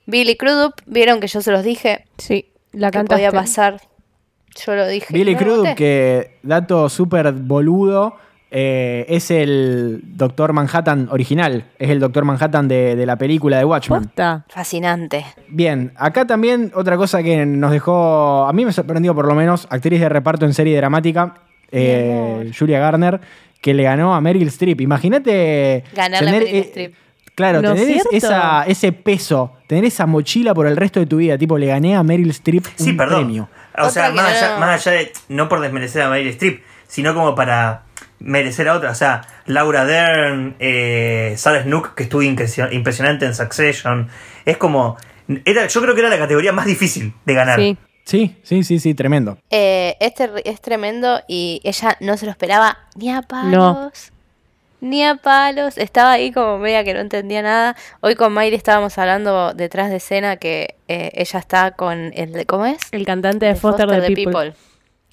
Billy 0.05 0.35
Crudup, 0.35 0.73
vieron 0.85 1.21
que 1.21 1.27
yo 1.27 1.41
se 1.41 1.51
los 1.51 1.63
dije 1.63 2.03
Sí, 2.17 2.51
la 2.73 2.91
que 2.91 2.97
cantaste. 2.97 3.23
podía 3.25 3.31
pasar. 3.31 3.79
Yo 4.65 4.75
lo 4.75 4.85
dije. 4.85 5.13
Billy 5.13 5.35
¿No 5.35 5.39
Crudup, 5.39 5.75
que 5.75 6.39
dato 6.43 6.89
súper 6.89 7.31
boludo, 7.31 8.17
eh, 8.51 9.05
es 9.09 9.29
el 9.31 10.01
Doctor 10.03 10.53
Manhattan 10.53 11.07
original, 11.11 11.65
es 11.77 11.89
el 11.89 11.99
Doctor 11.99 12.25
Manhattan 12.25 12.67
de, 12.67 12.95
de 12.95 13.05
la 13.05 13.15
película 13.17 13.57
de 13.57 13.65
Watchmen. 13.65 14.03
Posta. 14.05 14.45
Fascinante. 14.49 15.25
Bien, 15.49 15.91
acá 15.95 16.25
también 16.25 16.71
otra 16.75 16.97
cosa 16.97 17.21
que 17.21 17.45
nos 17.45 17.71
dejó, 17.71 18.45
a 18.47 18.53
mí 18.53 18.65
me 18.65 18.71
sorprendió 18.73 19.13
por 19.13 19.27
lo 19.27 19.35
menos, 19.35 19.67
actriz 19.69 19.99
de 19.99 20.09
reparto 20.09 20.45
en 20.45 20.53
serie 20.53 20.75
dramática, 20.77 21.35
eh, 21.71 22.51
Julia 22.57 22.79
Garner, 22.79 23.19
que 23.61 23.73
le 23.73 23.83
ganó 23.83 24.15
a 24.15 24.21
Meryl 24.21 24.47
Streep. 24.47 24.81
Imagínate 24.81 25.83
Ganarle 25.93 26.17
a 26.17 26.19
tener, 26.31 26.43
Meryl 26.43 26.55
eh, 26.55 26.59
Streep. 26.61 26.93
Claro, 27.35 27.61
¿No 27.61 27.71
es 27.73 27.81
tener 27.81 28.01
esa, 28.11 28.63
ese 28.65 28.91
peso, 28.91 29.53
tener 29.67 29.85
esa 29.85 30.05
mochila 30.05 30.53
por 30.53 30.67
el 30.67 30.75
resto 30.75 30.99
de 30.99 31.05
tu 31.05 31.17
vida, 31.17 31.37
tipo, 31.37 31.57
le 31.57 31.67
gané 31.67 31.95
a 31.95 32.03
Meryl 32.03 32.29
Streep 32.31 32.65
Sí, 32.75 32.89
un 32.91 32.97
perdón. 32.97 33.19
premio. 33.23 33.49
O 33.77 33.89
sea, 33.89 34.11
más, 34.11 34.15
no- 34.15 34.21
allá, 34.37 34.57
más 34.59 34.85
allá 34.87 34.97
de. 34.97 35.11
No 35.29 35.47
por 35.47 35.61
desmerecer 35.61 36.01
a 36.01 36.09
Meryl 36.09 36.27
Streep, 36.29 36.61
sino 36.87 37.13
como 37.13 37.35
para 37.35 37.83
merecer 38.19 38.67
a 38.69 38.75
otra. 38.75 38.91
O 38.91 38.95
sea, 38.95 39.21
Laura 39.45 39.85
Dern, 39.85 40.55
eh, 40.59 41.33
Sarah 41.37 41.63
Snook, 41.63 41.95
que 41.95 42.03
estuvo 42.03 42.21
impresio- 42.21 42.71
impresionante 42.71 43.25
en 43.25 43.33
Succession. 43.35 44.09
Es 44.45 44.57
como. 44.57 44.97
Era, 45.45 45.67
yo 45.67 45.81
creo 45.81 45.93
que 45.93 46.01
era 46.01 46.09
la 46.09 46.17
categoría 46.17 46.51
más 46.51 46.65
difícil 46.65 47.13
de 47.25 47.33
ganar. 47.33 47.59
Sí. 47.59 47.77
Sí, 48.05 48.35
sí, 48.41 48.63
sí, 48.63 48.79
sí, 48.79 48.95
tremendo. 48.95 49.37
Eh, 49.51 49.95
este 49.99 50.27
es 50.45 50.59
tremendo 50.61 51.21
y 51.27 51.61
ella 51.63 51.95
no 51.99 52.17
se 52.17 52.25
lo 52.25 52.31
esperaba 52.31 52.79
ni 52.95 53.11
a 53.11 53.21
palos. 53.21 54.11
Ni 54.81 55.03
a 55.05 55.13
palos. 55.15 55.77
Estaba 55.77 56.13
ahí 56.13 56.31
como 56.31 56.57
media 56.57 56.83
que 56.83 56.95
no 56.95 57.01
entendía 57.01 57.43
nada. 57.43 57.75
Hoy 57.99 58.15
con 58.15 58.33
Mayri 58.33 58.55
estábamos 58.55 58.97
hablando 58.97 59.53
detrás 59.53 59.91
de 59.91 59.97
escena 59.97 60.37
que 60.37 60.75
eh, 60.87 61.11
ella 61.13 61.37
está 61.37 61.71
con 61.71 62.11
el 62.15 62.31
de, 62.31 62.45
¿cómo 62.47 62.65
es? 62.65 62.79
El 62.91 63.05
cantante 63.05 63.45
de 63.45 63.53
De 63.53 63.59
Foster, 63.59 63.85
Foster 63.87 64.01
the 64.01 64.15
the 64.15 64.23
People. 64.25 64.53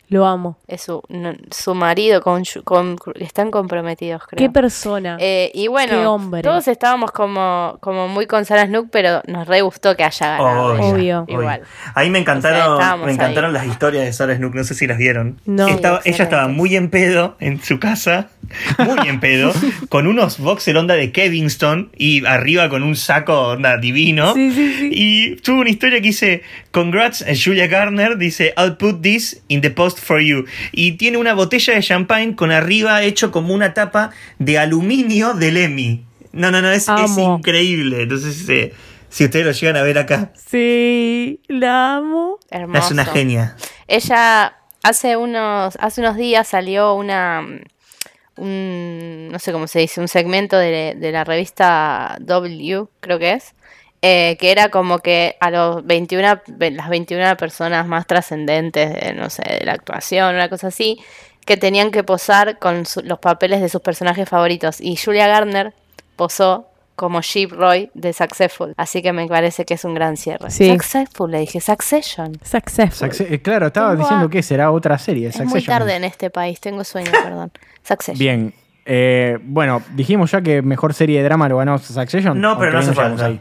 Lo 0.09 0.25
amo. 0.25 0.57
Es 0.69 0.83
su, 0.83 1.03
no- 1.09 1.35
su 1.51 1.75
marido, 1.75 2.21
con, 2.23 2.45
con- 2.65 2.97
están 3.17 3.51
comprometidos, 3.51 4.23
creo. 4.29 4.39
Qué 4.39 4.53
persona. 4.53 5.17
Eh, 5.19 5.51
y 5.53 5.67
bueno, 5.67 5.93
Qué 5.93 6.07
hombre. 6.07 6.43
todos 6.43 6.69
estábamos 6.69 7.11
como, 7.11 7.77
como 7.81 8.07
muy 8.07 8.27
con 8.27 8.45
Sarah 8.45 8.67
Snook, 8.67 8.89
pero 8.93 9.21
nos 9.27 9.49
re 9.49 9.63
gustó 9.63 9.97
que 9.97 10.05
haya 10.05 10.37
ganado. 10.39 10.75
Obvio, 10.75 11.21
Obvio. 11.23 11.25
Igual. 11.27 11.63
A 11.95 12.03
mí 12.03 12.11
me 12.11 12.21
encantaron, 12.21 12.61
O 12.61 12.65
sea, 12.65 12.75
estábamos 12.75 13.07
me 13.07 13.13
encantaron 13.13 13.51
ahí. 13.51 13.55
las 13.63 13.67
historias 13.67 14.05
de 14.05 14.13
Sarah 14.13 14.37
Snook, 14.37 14.55
no 14.55 14.63
sé 14.65 14.75
si 14.75 14.87
las 14.87 14.99
vieron. 14.99 15.41
No. 15.45 15.67
Estaba- 15.67 16.01
Sí, 16.03 16.11
ella 16.11 16.25
estaba 16.25 16.47
muy 16.49 16.77
en 16.77 16.89
pedo 16.91 17.37
en 17.41 17.61
su 17.63 17.81
casa, 17.81 18.29
muy 18.79 19.09
en 19.09 19.19
pedo, 19.19 19.53
con 19.89 20.07
unos 20.07 20.39
boxer 20.39 20.77
onda 20.77 20.95
de 20.95 21.11
Kevinston 21.11 21.91
y 21.97 22.25
arriba 22.27 22.69
con 22.69 22.85
un 22.85 22.95
saco 22.95 23.41
onda 23.49 23.77
divino. 23.79 24.35
Sí, 24.35 24.53
sí, 24.53 24.75
sí. 24.79 24.91
Y 24.93 25.37
tuvo 25.37 25.63
una 25.63 25.71
historia 25.71 25.99
que 26.01 26.07
dice, 26.09 26.43
congrats 26.77 27.23
a 27.23 27.35
Julia 27.35 27.69
Garner, 27.69 28.19
dice, 28.19 28.53
I'll 28.59 28.77
put 28.77 29.01
this 29.01 29.43
in 29.49 29.63
the 29.63 29.71
post 29.71 29.99
for 29.99 30.21
you. 30.21 30.45
Y 30.73 30.99
tiene 30.99 31.17
una 31.17 31.33
botella 31.33 31.73
de 31.73 31.81
champagne 31.81 32.37
con 32.37 32.53
arriba 32.53 33.03
hecho 33.03 33.31
como 33.31 33.55
una 33.55 33.73
tapa 33.73 34.11
de 34.39 34.59
aluminio 34.59 35.33
del 35.33 35.57
Emmy. 35.57 36.05
No, 36.33 36.51
no, 36.51 36.61
no, 36.61 36.71
es, 36.71 36.87
es 36.87 37.17
increíble. 37.17 38.03
Entonces, 38.03 38.47
eh, 38.51 38.75
si 39.09 39.25
ustedes 39.25 39.47
lo 39.47 39.53
llegan 39.53 39.77
a 39.77 39.83
ver 39.85 39.97
acá, 39.97 40.33
Sí, 40.35 41.41
la 41.49 41.97
amo. 41.97 42.41
Hermoso. 42.51 42.85
es 42.85 42.91
una 42.91 43.07
genia. 43.07 43.57
Ella 43.89 44.59
hace 44.83 45.17
unos, 45.17 45.79
hace 45.81 46.03
unos 46.03 46.17
días 46.17 46.47
salió 46.47 46.93
una, 46.93 47.41
un, 48.37 49.29
no 49.33 49.39
sé 49.39 49.51
cómo 49.51 49.67
se 49.67 49.79
dice, 49.79 49.99
un 49.99 50.09
segmento 50.09 50.59
de, 50.59 50.95
de 50.95 51.11
la 51.11 51.25
revista 51.25 52.19
W, 52.21 52.85
creo 53.01 53.19
que 53.19 53.33
es, 53.33 53.55
eh, 54.03 54.37
que 54.39 54.51
era 54.53 54.69
como 54.69 54.99
que 54.99 55.37
a 55.41 55.51
los 55.51 55.85
21, 55.87 56.41
ve- 56.49 56.71
las 56.71 56.89
21 56.89 57.37
personas 57.37 57.87
más 57.87 58.07
trascendentes 58.07 58.95
de, 58.95 59.13
no 59.15 59.31
sé, 59.31 59.43
de 59.61 59.65
la 59.65 59.73
actuación, 59.73 60.35
una 60.35 60.49
cosa 60.49 60.69
así, 60.69 60.99
que 61.45 61.57
tenían 61.57 61.91
que 61.91 62.03
posar 62.05 62.59
con 62.59 62.87
su- 62.87 63.03
los 63.03 63.19
papeles 63.19 63.61
de 63.61 63.69
sus 63.69 63.81
personajes 63.81 64.29
favoritos. 64.29 64.81
Y 64.81 64.97
Julia 64.97 65.27
Garner 65.29 65.73
posó 66.17 66.69
como 66.95 67.21
Sheep 67.21 67.53
Roy 67.53 67.91
de 67.95 68.13
Successful. 68.15 68.73
Así 68.79 69.03
que 69.03 69.13
me 69.13 69.27
parece 69.27 69.65
que 69.67 69.75
es 69.75 69.85
un 69.85 69.93
gran 69.95 70.17
cierre. 70.17 70.51
Sí. 70.51 70.71
Successful, 70.71 71.31
le 71.31 71.41
dije, 71.41 71.61
Succession. 71.61 72.33
Successful. 72.43 73.09
Succe- 73.11 73.27
eh, 73.31 73.43
claro, 73.43 73.67
estaba 73.67 73.91
Tengo 73.91 74.03
diciendo 74.03 74.27
a- 74.27 74.31
que 74.31 74.43
será 74.43 74.71
otra 74.71 74.97
serie. 74.99 75.29
Es 75.29 75.39
muy 75.45 75.63
tarde 75.63 75.95
en 75.95 76.05
este 76.05 76.31
país, 76.31 76.59
tengo 76.61 76.85
sueño, 76.85 77.11
perdón. 77.23 77.53
Succession. 77.83 78.19
Bien. 78.19 78.55
eh, 78.87 79.39
bueno, 79.43 79.83
dijimos 79.95 80.31
ya 80.31 80.41
que 80.41 80.63
mejor 80.63 80.95
serie 80.95 81.19
de 81.19 81.25
drama 81.25 81.49
lo 81.49 81.59
ganó 81.59 81.77
Succession. 81.79 82.41
No, 82.41 82.59
pero 82.59 82.71
¿O 82.71 82.75
no 82.75 82.81
llegamos 82.81 82.97
falta. 82.97 83.27
ahí? 83.27 83.41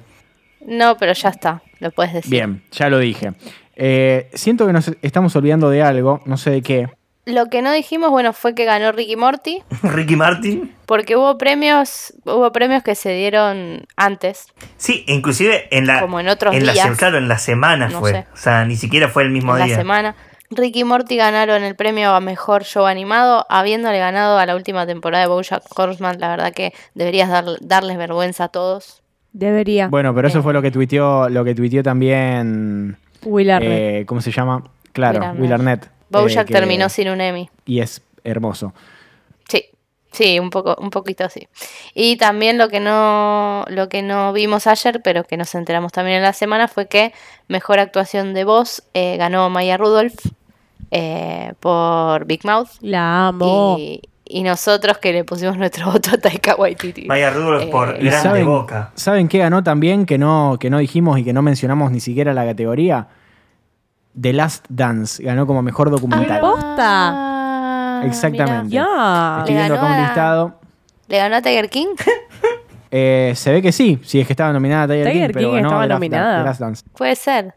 No, 0.65 0.97
pero 0.97 1.13
ya 1.13 1.29
está, 1.29 1.61
lo 1.79 1.91
puedes 1.91 2.13
decir. 2.13 2.31
Bien, 2.31 2.63
ya 2.71 2.89
lo 2.89 2.99
dije. 2.99 3.33
Eh, 3.75 4.29
siento 4.33 4.65
que 4.67 4.73
nos 4.73 4.91
estamos 5.01 5.35
olvidando 5.35 5.69
de 5.69 5.83
algo, 5.83 6.21
no 6.25 6.37
sé 6.37 6.49
de 6.51 6.61
qué. 6.61 6.89
Lo 7.25 7.47
que 7.47 7.61
no 7.63 7.71
dijimos, 7.71 8.11
bueno, 8.11 8.33
fue 8.33 8.53
que 8.53 8.65
ganó 8.65 8.91
Ricky 8.91 9.15
Morty, 9.15 9.63
Ricky 9.83 10.15
Martin. 10.15 10.75
porque 10.85 11.15
hubo 11.15 11.37
premios, 11.39 12.13
hubo 12.23 12.51
premios 12.51 12.83
que 12.83 12.93
se 12.95 13.13
dieron 13.13 13.85
antes. 13.95 14.47
Sí, 14.77 15.03
inclusive 15.07 15.67
en 15.75 15.87
la. 15.87 16.01
Como 16.01 16.19
en 16.19 16.27
otros 16.29 16.53
la 16.61 16.73
días. 16.73 16.87
se- 16.87 16.95
claro, 16.95 17.17
en 17.17 17.27
la 17.27 17.39
semana 17.39 17.87
No 17.89 17.99
fue. 17.99 18.11
sé. 18.11 18.27
O 18.33 18.37
sea, 18.37 18.63
ni 18.65 18.75
siquiera 18.75 19.09
fue 19.09 19.23
el 19.23 19.31
mismo 19.31 19.53
en 19.53 19.59
la 19.59 19.65
día. 19.65 19.75
semana. 19.75 20.15
Ricky 20.51 20.81
y 20.81 20.83
Morty 20.83 21.15
ganaron 21.17 21.63
el 21.63 21.75
premio 21.75 22.11
a 22.13 22.19
mejor 22.21 22.63
show 22.63 22.85
animado, 22.85 23.47
habiéndole 23.49 23.97
ganado 23.97 24.37
a 24.37 24.45
la 24.45 24.55
última 24.55 24.85
temporada 24.85 25.23
de 25.23 25.27
BoJack 25.29 25.63
Horseman. 25.77 26.19
La 26.19 26.29
verdad 26.29 26.53
que 26.53 26.73
deberías 26.93 27.29
dar- 27.29 27.57
darles 27.61 27.97
vergüenza 27.97 28.43
a 28.45 28.47
todos. 28.49 29.01
Debería. 29.37 29.89
Bueno, 29.89 30.15
pero 30.15 30.29
eso 30.29 30.41
fue 30.41 30.53
lo 30.53 30.61
que 30.61 30.71
tuiteó, 30.71 31.27
lo 31.27 31.43
que 31.43 31.53
tuiteó 31.53 31.83
también. 31.83 32.95
Will 33.25 33.51
Arnett. 33.51 33.71
eh, 34.01 34.05
¿Cómo 34.05 34.21
se 34.21 34.31
llama? 34.31 34.63
Claro, 34.93 35.19
Will 35.19 35.23
Arnett. 35.27 35.41
Will 35.41 35.53
Arnett. 35.53 35.89
BoJack 36.09 36.37
eh, 36.43 36.45
que- 36.45 36.53
terminó 36.53 36.87
sin 36.87 37.09
un 37.09 37.19
Emmy. 37.19 37.49
Y 37.65 37.81
es 37.81 38.01
hermoso. 38.23 38.73
Sí, 39.49 39.65
sí, 40.13 40.39
un 40.39 40.49
poco, 40.51 40.77
un 40.79 40.89
poquito 40.89 41.27
sí. 41.27 41.49
Y 41.93 42.15
también 42.15 42.57
lo 42.57 42.69
que 42.69 42.79
no, 42.79 43.65
lo 43.67 43.89
que 43.89 44.01
no 44.01 44.31
vimos 44.31 44.67
ayer, 44.67 45.01
pero 45.03 45.25
que 45.25 45.35
nos 45.35 45.53
enteramos 45.53 45.91
también 45.91 46.17
en 46.17 46.23
la 46.23 46.31
semana, 46.31 46.69
fue 46.69 46.87
que 46.87 47.11
mejor 47.49 47.79
actuación 47.79 48.33
de 48.33 48.45
voz 48.45 48.83
eh, 48.93 49.17
ganó 49.17 49.49
Maya 49.49 49.75
Rudolph 49.75 50.15
eh, 50.91 51.51
por 51.59 52.25
Big 52.25 52.45
Mouth. 52.45 52.69
La 52.79 53.27
amo. 53.27 53.75
Y, 53.77 54.01
y 54.37 54.43
nosotros 54.43 54.97
que 54.97 55.13
le 55.13 55.23
pusimos 55.23 55.57
nuestro 55.57 55.85
voto 55.91 56.09
a 56.13 56.17
Taika 56.17 56.55
Waititi. 56.55 57.05
Maya 57.05 57.29
Rudolph 57.29 57.69
por 57.71 57.89
Eh, 57.95 57.99
¿Y 58.01 58.05
grande 58.07 58.21
saben, 58.29 58.45
boca. 58.45 58.91
¿Saben 58.95 59.27
qué 59.29 59.37
ganó 59.37 59.63
también 59.63 60.05
que 60.05 60.17
no, 60.17 60.57
que 60.59 60.69
no 60.69 60.77
dijimos 60.79 61.17
y 61.19 61.23
que 61.23 61.31
no 61.31 61.41
mencionamos 61.41 61.89
ni 61.91 61.99
siquiera 62.01 62.33
la 62.33 62.43
categoría? 62.45 63.07
The 64.19 64.33
Last 64.33 64.65
Dance. 64.67 65.23
Ganó 65.23 65.47
como 65.47 65.61
mejor 65.61 65.89
documental. 65.89 66.41
posta. 66.41 66.75
Ah, 66.79 68.01
Exactamente. 68.05 68.65
mirá. 68.65 68.85
Ya. 68.85 69.35
Estoy 69.39 69.53
Le 69.53 69.59
viendo 69.61 69.75
acá 69.75 69.85
un 69.85 69.91
a- 69.93 70.01
listado. 70.05 70.59
¿Le 71.07 71.17
ganó 71.17 71.35
a 71.37 71.41
Tiger 71.41 71.69
King? 71.69 71.95
Eh, 72.91 73.33
se 73.35 73.51
ve 73.51 73.61
que 73.61 73.71
sí, 73.71 73.99
si 74.03 74.19
es 74.19 74.27
que 74.27 74.33
estaba 74.33 74.51
nominada 74.53 74.87
Tiger, 74.93 75.11
Tiger 75.11 75.27
King, 75.31 75.33
pero 75.33 75.49
King 75.49 75.55
ganó 75.55 75.67
estaba 75.67 75.81
The 75.83 75.87
Last 75.87 75.99
nominada. 75.99 76.31
Dan- 76.31 76.41
The 76.43 76.47
Last 76.49 76.59
Dance. 76.61 76.85
Puede 76.97 77.15
ser. 77.15 77.53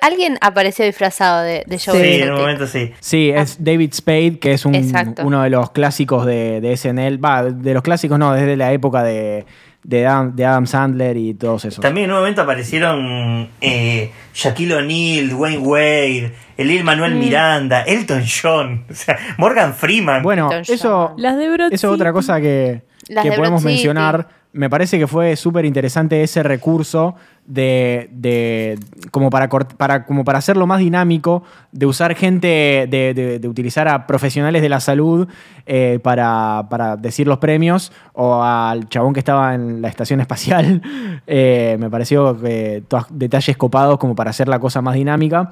Alguien 0.00 0.38
apareció 0.40 0.84
disfrazado 0.84 1.42
de, 1.42 1.64
de 1.66 1.78
Joe 1.78 2.00
Sí, 2.00 2.22
en 2.22 2.32
un 2.32 2.40
momento 2.40 2.66
sí. 2.66 2.92
Sí, 3.00 3.30
es 3.34 3.62
David 3.62 3.92
Spade, 3.94 4.38
que 4.38 4.52
es 4.52 4.64
un- 4.64 4.74
uno 5.22 5.42
de 5.42 5.50
los 5.50 5.70
clásicos 5.70 6.26
de, 6.26 6.60
de 6.60 6.76
SNL. 6.76 7.22
Va, 7.24 7.44
de 7.44 7.74
los 7.74 7.82
clásicos 7.82 8.18
no, 8.18 8.32
desde 8.32 8.56
la 8.56 8.72
época 8.72 9.02
de, 9.02 9.44
de, 9.82 10.06
Adam, 10.06 10.34
de 10.34 10.44
Adam 10.46 10.66
Sandler 10.66 11.16
y 11.16 11.34
todos 11.34 11.64
esos. 11.64 11.80
También 11.82 12.04
en 12.06 12.12
un 12.12 12.18
momento 12.18 12.42
aparecieron 12.42 13.48
eh, 13.60 14.10
Shaquille 14.34 14.74
O'Neal, 14.74 15.28
Dwayne 15.30 15.58
Wade, 15.58 16.32
Elil 16.56 16.84
Manuel 16.84 17.14
Miranda, 17.14 17.82
Elton 17.82 18.22
John, 18.42 18.84
o 18.90 18.94
sea, 18.94 19.18
Morgan 19.38 19.74
Freeman. 19.74 20.22
Bueno, 20.22 20.50
Elton 20.52 20.74
eso, 20.74 21.08
John. 21.10 21.22
Las 21.22 21.36
de 21.36 21.50
Broad 21.50 21.72
eso 21.72 21.88
es 21.88 21.92
otra 21.94 22.12
cosa 22.12 22.40
que, 22.40 22.82
Las 23.08 23.22
que 23.24 23.30
de 23.30 23.36
podemos 23.36 23.62
Broad 23.62 23.72
City. 23.74 23.86
mencionar. 23.88 24.28
Me 24.52 24.70
parece 24.70 25.00
que 25.00 25.08
fue 25.08 25.34
súper 25.34 25.64
interesante 25.64 26.22
ese 26.22 26.44
recurso 26.44 27.16
de, 27.44 28.08
de- 28.12 28.78
como, 29.10 29.28
para, 29.28 29.48
para, 29.48 30.04
como 30.06 30.24
para 30.24 30.38
hacerlo 30.38 30.68
más 30.68 30.78
dinámico, 30.78 31.42
de 31.72 31.86
usar 31.86 32.14
gente, 32.14 32.86
de, 32.88 33.14
de- 33.14 33.38
de 33.40 33.48
utilizar 33.48 33.88
a 33.88 34.06
profesionales 34.06 34.62
de 34.62 34.68
la 34.68 34.78
salud 34.78 35.26
eh, 35.66 35.98
para, 36.04 36.66
para 36.70 36.96
decir 36.96 37.26
los 37.26 37.38
premios, 37.38 37.90
o 38.12 38.44
al 38.44 38.88
chabón 38.88 39.12
que 39.12 39.18
estaba 39.20 39.54
en 39.56 39.82
la 39.82 39.88
estación 39.88 40.20
espacial. 40.20 40.80
Eh, 41.26 41.76
me 41.80 41.88
pareció 41.90 42.38
que 42.40 42.82
todos 42.86 43.06
detalles 43.10 43.56
copados 43.56 43.98
como 43.98 44.14
para 44.14 44.30
hacer 44.30 44.46
la 44.46 44.58
cosa 44.58 44.82
más 44.82 44.94
dinámica. 44.94 45.50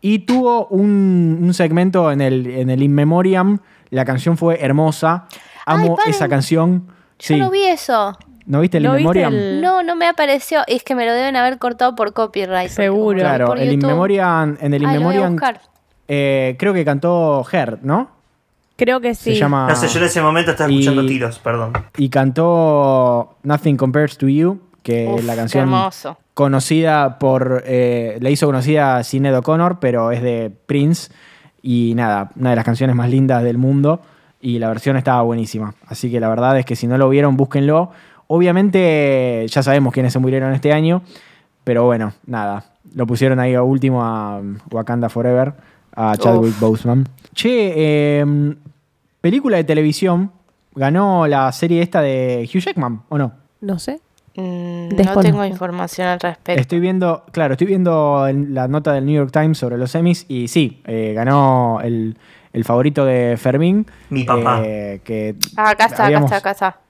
Y 0.00 0.20
tuvo 0.20 0.66
un, 0.66 1.38
un 1.40 1.54
segmento 1.54 2.10
en 2.10 2.20
el, 2.20 2.46
en 2.48 2.70
el 2.70 2.82
In 2.82 2.92
Memoriam. 2.92 3.60
La 3.90 4.04
canción 4.04 4.36
fue 4.36 4.58
hermosa. 4.60 5.26
Amo 5.66 5.96
Ay, 6.04 6.10
esa 6.10 6.28
canción. 6.28 6.86
Yo 6.88 6.94
Sí. 7.18 7.36
no 7.38 7.50
vi 7.50 7.64
eso. 7.64 8.16
¿No 8.46 8.60
viste 8.60 8.78
el 8.78 8.82
¿No 8.84 8.98
In 8.98 9.06
viste 9.06 9.20
Memoriam? 9.20 9.34
el- 9.34 9.60
No, 9.62 9.82
no 9.84 9.94
me 9.94 10.06
apareció. 10.08 10.62
Es 10.66 10.82
que 10.82 10.94
me 10.96 11.06
lo 11.06 11.12
deben 11.12 11.36
haber 11.36 11.58
cortado 11.58 11.94
por 11.94 12.12
copyright. 12.12 12.68
Seguro. 12.70 13.18
Claro, 13.20 13.46
por 13.46 13.58
el 13.58 13.72
In 13.72 13.80
YouTube- 13.80 13.86
Memoriam, 13.88 14.56
en 14.60 14.74
el 14.74 14.82
In 14.82 14.88
Ay, 14.88 14.98
Memoriam 14.98 15.36
eh, 16.08 16.56
creo 16.58 16.74
que 16.74 16.84
cantó 16.84 17.44
Her, 17.50 17.78
¿no? 17.82 18.10
Creo 18.76 19.00
que 19.00 19.14
sí. 19.14 19.34
Se 19.34 19.38
llama... 19.40 19.68
No 19.68 19.76
sé, 19.76 19.86
yo 19.86 20.00
en 20.00 20.06
ese 20.06 20.20
momento 20.20 20.50
estaba 20.50 20.68
escuchando 20.68 21.02
Y- 21.04 21.06
tiros, 21.06 21.38
perdón. 21.38 21.72
Y 21.96 22.08
cantó 22.08 23.36
Nothing 23.44 23.76
Compares 23.76 24.18
to 24.18 24.28
You, 24.28 24.60
que 24.82 25.06
Uf, 25.08 25.20
es 25.20 25.24
la 25.24 25.36
canción 25.36 25.62
hermoso. 25.64 26.18
conocida 26.34 27.18
por... 27.20 27.62
eh, 27.66 28.18
la 28.20 28.30
hizo 28.30 28.46
conocida 28.46 29.02
Sinead 29.04 29.36
O'Connor, 29.38 29.78
pero 29.78 30.10
es 30.10 30.22
de 30.22 30.50
Prince. 30.66 31.12
Y 31.62 31.92
nada, 31.94 32.30
una 32.36 32.50
de 32.50 32.56
las 32.56 32.64
canciones 32.64 32.96
más 32.96 33.08
lindas 33.08 33.44
del 33.44 33.58
mundo. 33.58 34.00
Y 34.42 34.58
la 34.58 34.68
versión 34.68 34.96
estaba 34.96 35.22
buenísima. 35.22 35.74
Así 35.86 36.10
que 36.10 36.18
la 36.18 36.28
verdad 36.28 36.58
es 36.58 36.66
que 36.66 36.74
si 36.76 36.88
no 36.88 36.98
lo 36.98 37.08
vieron, 37.08 37.36
búsquenlo. 37.36 37.92
Obviamente 38.26 39.46
ya 39.48 39.62
sabemos 39.62 39.94
quiénes 39.94 40.12
se 40.12 40.18
murieron 40.18 40.52
este 40.52 40.72
año. 40.72 41.02
Pero 41.64 41.84
bueno, 41.84 42.12
nada. 42.26 42.64
Lo 42.94 43.06
pusieron 43.06 43.38
ahí 43.38 43.54
a 43.54 43.62
último 43.62 44.04
a 44.04 44.38
um, 44.38 44.58
Wakanda 44.70 45.08
Forever, 45.08 45.54
a 45.94 46.16
Chadwick 46.16 46.58
Boseman. 46.58 47.08
Che, 47.34 47.72
eh, 47.76 48.54
película 49.20 49.56
de 49.58 49.64
televisión. 49.64 50.32
Ganó 50.74 51.26
la 51.28 51.52
serie 51.52 51.80
esta 51.80 52.00
de 52.00 52.48
Hugh 52.52 52.60
Jackman, 52.60 53.02
¿o 53.10 53.18
no? 53.18 53.32
No 53.60 53.78
sé. 53.78 54.00
Mm, 54.34 54.88
no 55.04 55.16
tengo 55.20 55.44
información 55.44 56.08
al 56.08 56.20
respecto. 56.20 56.60
Estoy 56.60 56.80
viendo, 56.80 57.24
claro, 57.32 57.52
estoy 57.54 57.66
viendo 57.66 58.26
en 58.26 58.54
la 58.54 58.66
nota 58.68 58.92
del 58.92 59.04
New 59.04 59.14
York 59.14 59.30
Times 59.32 59.58
sobre 59.58 59.76
los 59.76 59.94
Emmys 59.94 60.24
y 60.28 60.48
sí, 60.48 60.80
eh, 60.86 61.12
ganó 61.14 61.80
el, 61.82 62.16
el 62.52 62.64
favorito 62.64 63.04
de 63.04 63.36
Fermín. 63.38 63.86
Mi 64.10 64.24
papá. 64.24 64.62
eh, 64.64 65.00
que 65.04 65.34
Ah, 65.56 65.70
acá 65.70 65.86
está, 65.86 66.06
habíamos- 66.06 66.32
acá 66.32 66.50
está, 66.52 66.66
acá 66.68 66.76
está. 66.78 66.80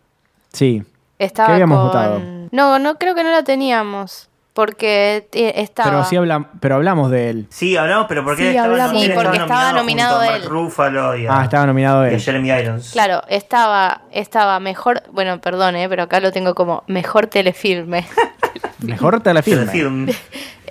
Sí, 0.53 0.83
Estaba 1.19 1.47
¿Qué 1.49 1.53
habíamos 1.53 1.79
con- 1.79 1.87
votado? 1.87 2.21
No, 2.51 2.79
no 2.81 2.97
creo 2.97 3.15
que 3.15 3.23
no 3.25 3.31
la 3.31 3.45
teníamos. 3.45 4.29
Porque 4.55 5.29
estaba. 5.33 5.91
pero 5.91 6.05
sí 6.05 6.17
habla, 6.17 6.51
pero 6.61 6.75
hablamos 6.75 7.11
de 7.11 7.31
él. 7.31 7.47
Sí, 7.49 7.77
hablamos, 7.77 8.07
pero 8.07 8.23
porque 8.23 8.43
Sí, 8.43 8.49
estaba, 8.49 8.67
hablamos. 8.69 9.01
Sí, 9.03 9.07
él 9.09 9.15
porque 9.15 9.37
estaba 9.39 9.73
nominado 9.73 10.17
junto 10.19 10.31
a 10.33 10.37
él. 10.37 10.43
Mark 10.43 10.53
Ruffalo 10.53 11.17
y 11.17 11.27
a, 11.27 11.41
Ah, 11.41 11.45
estaba 11.45 11.67
nominado 11.67 12.05
y 12.05 12.11
a 12.11 12.13
él. 12.13 12.21
Jeremy 12.21 12.51
Irons. 12.51 12.91
Claro, 12.93 13.23
estaba, 13.29 14.03
estaba 14.13 14.61
mejor. 14.61 15.03
Bueno, 15.11 15.41
perdón, 15.41 15.77
eh, 15.77 15.89
pero 15.89 16.03
acá 16.03 16.21
lo 16.21 16.33
tengo 16.33 16.55
como 16.55 16.85
mejor 16.87 17.29
telefilme. 17.29 18.05
Mejor 18.81 19.21
telefilme. 19.21 19.61
Telefilm. 19.67 20.07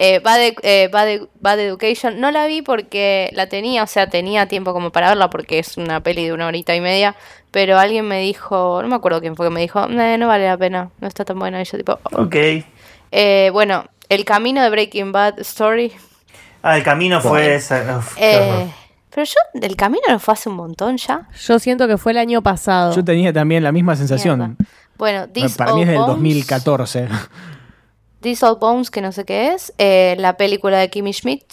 Eh, 0.04 0.18
Bad, 0.20 0.40
eh, 0.64 0.90
Bad- 0.92 1.28
Bad 1.42 1.60
Education. 1.60 2.20
No 2.20 2.32
la 2.32 2.48
vi 2.48 2.64
porque 2.64 3.30
la 3.34 3.46
tenía, 3.50 3.84
o 3.84 3.88
sea, 3.88 4.08
tenía 4.10 4.48
tiempo 4.48 4.74
como 4.74 4.90
para 4.92 5.10
verla 5.10 5.30
porque 5.30 5.60
es 5.60 5.78
una 5.78 6.02
peli 6.02 6.26
de 6.26 6.34
una 6.34 6.48
horita 6.48 6.74
y 6.76 6.82
media. 6.82 7.16
Pero 7.52 7.78
alguien 7.78 8.08
me 8.08 8.20
dijo, 8.20 8.80
no 8.82 8.88
me 8.88 8.96
acuerdo 8.96 9.22
quién 9.22 9.36
fue 9.36 9.46
que 9.46 9.52
me 9.54 9.62
dijo, 9.62 9.86
"Eh, 9.88 10.18
no 10.18 10.28
vale 10.28 10.48
la 10.48 10.58
pena, 10.58 10.90
no 11.00 11.08
está 11.08 11.24
tan 11.24 11.38
buena. 11.38 11.62
Y 11.62 11.66
yo 11.66 11.78
tipo, 11.78 12.00
"Oh". 12.14 12.24
Ok. 12.24 12.36
Eh, 13.12 13.50
bueno, 13.52 13.86
El 14.10 14.26
camino 14.26 14.62
de 14.62 14.70
Breaking 14.70 15.12
Bad 15.12 15.40
Story. 15.40 15.92
Ah, 16.64 16.78
el 16.78 16.84
camino 16.84 17.22
fue 17.22 17.56
esa. 17.56 17.98
uf, 17.98 18.16
qué 18.16 18.36
Eh, 18.36 18.74
pero 19.10 19.26
yo, 19.26 19.62
el 19.62 19.76
camino 19.76 20.04
no 20.10 20.20
fue 20.20 20.34
hace 20.34 20.50
un 20.50 20.56
montón 20.56 20.98
ya. 20.98 21.28
Yo 21.44 21.60
siento 21.60 21.88
que 21.88 21.98
fue 21.98 22.14
el 22.14 22.18
año 22.18 22.42
pasado. 22.42 22.96
Yo 22.96 23.04
tenía 23.04 23.34
también 23.34 23.64
la 23.64 23.72
misma 23.72 23.96
sensación. 23.96 24.40
Mierda. 24.40 24.56
Bueno, 24.98 25.28
This 25.30 25.58
Para 25.58 25.74
mí 25.74 25.82
es 25.82 25.88
del 25.88 25.98
Bones, 25.98 26.16
2014. 26.16 27.08
This 28.22 28.44
Old 28.44 28.60
Bones, 28.60 28.92
que 28.92 29.02
no 29.02 29.12
sé 29.12 29.26
qué 29.26 29.54
es, 29.54 29.74
eh, 29.80 30.16
la 30.20 30.38
película 30.38 30.78
de 30.78 30.90
Kimmy 30.90 31.12
Schmidt. 31.12 31.44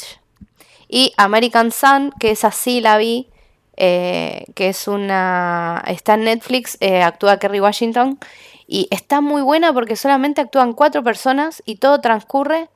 Y 0.87 1.13
American 1.17 1.73
Sun, 1.73 2.13
que 2.21 2.31
es 2.31 2.45
así 2.45 2.81
la 2.81 2.99
vi, 2.99 3.29
eh, 3.77 4.45
que 4.55 4.69
es 4.69 4.87
una... 4.87 5.83
Está 5.87 6.15
en 6.15 6.25
Netflix, 6.25 6.77
eh, 6.81 7.03
actúa 7.03 7.39
Kerry 7.39 7.61
Washington. 7.61 8.19
Y 8.71 8.87
está 8.91 9.23
muy 9.23 9.41
buena 9.41 9.73
porque 9.73 9.97
solamente 9.97 10.43
actúan 10.43 10.75
cuatro 10.75 11.03
personas 11.03 11.63
y 11.65 11.77
todo 11.77 12.03
transcurre 12.03 12.69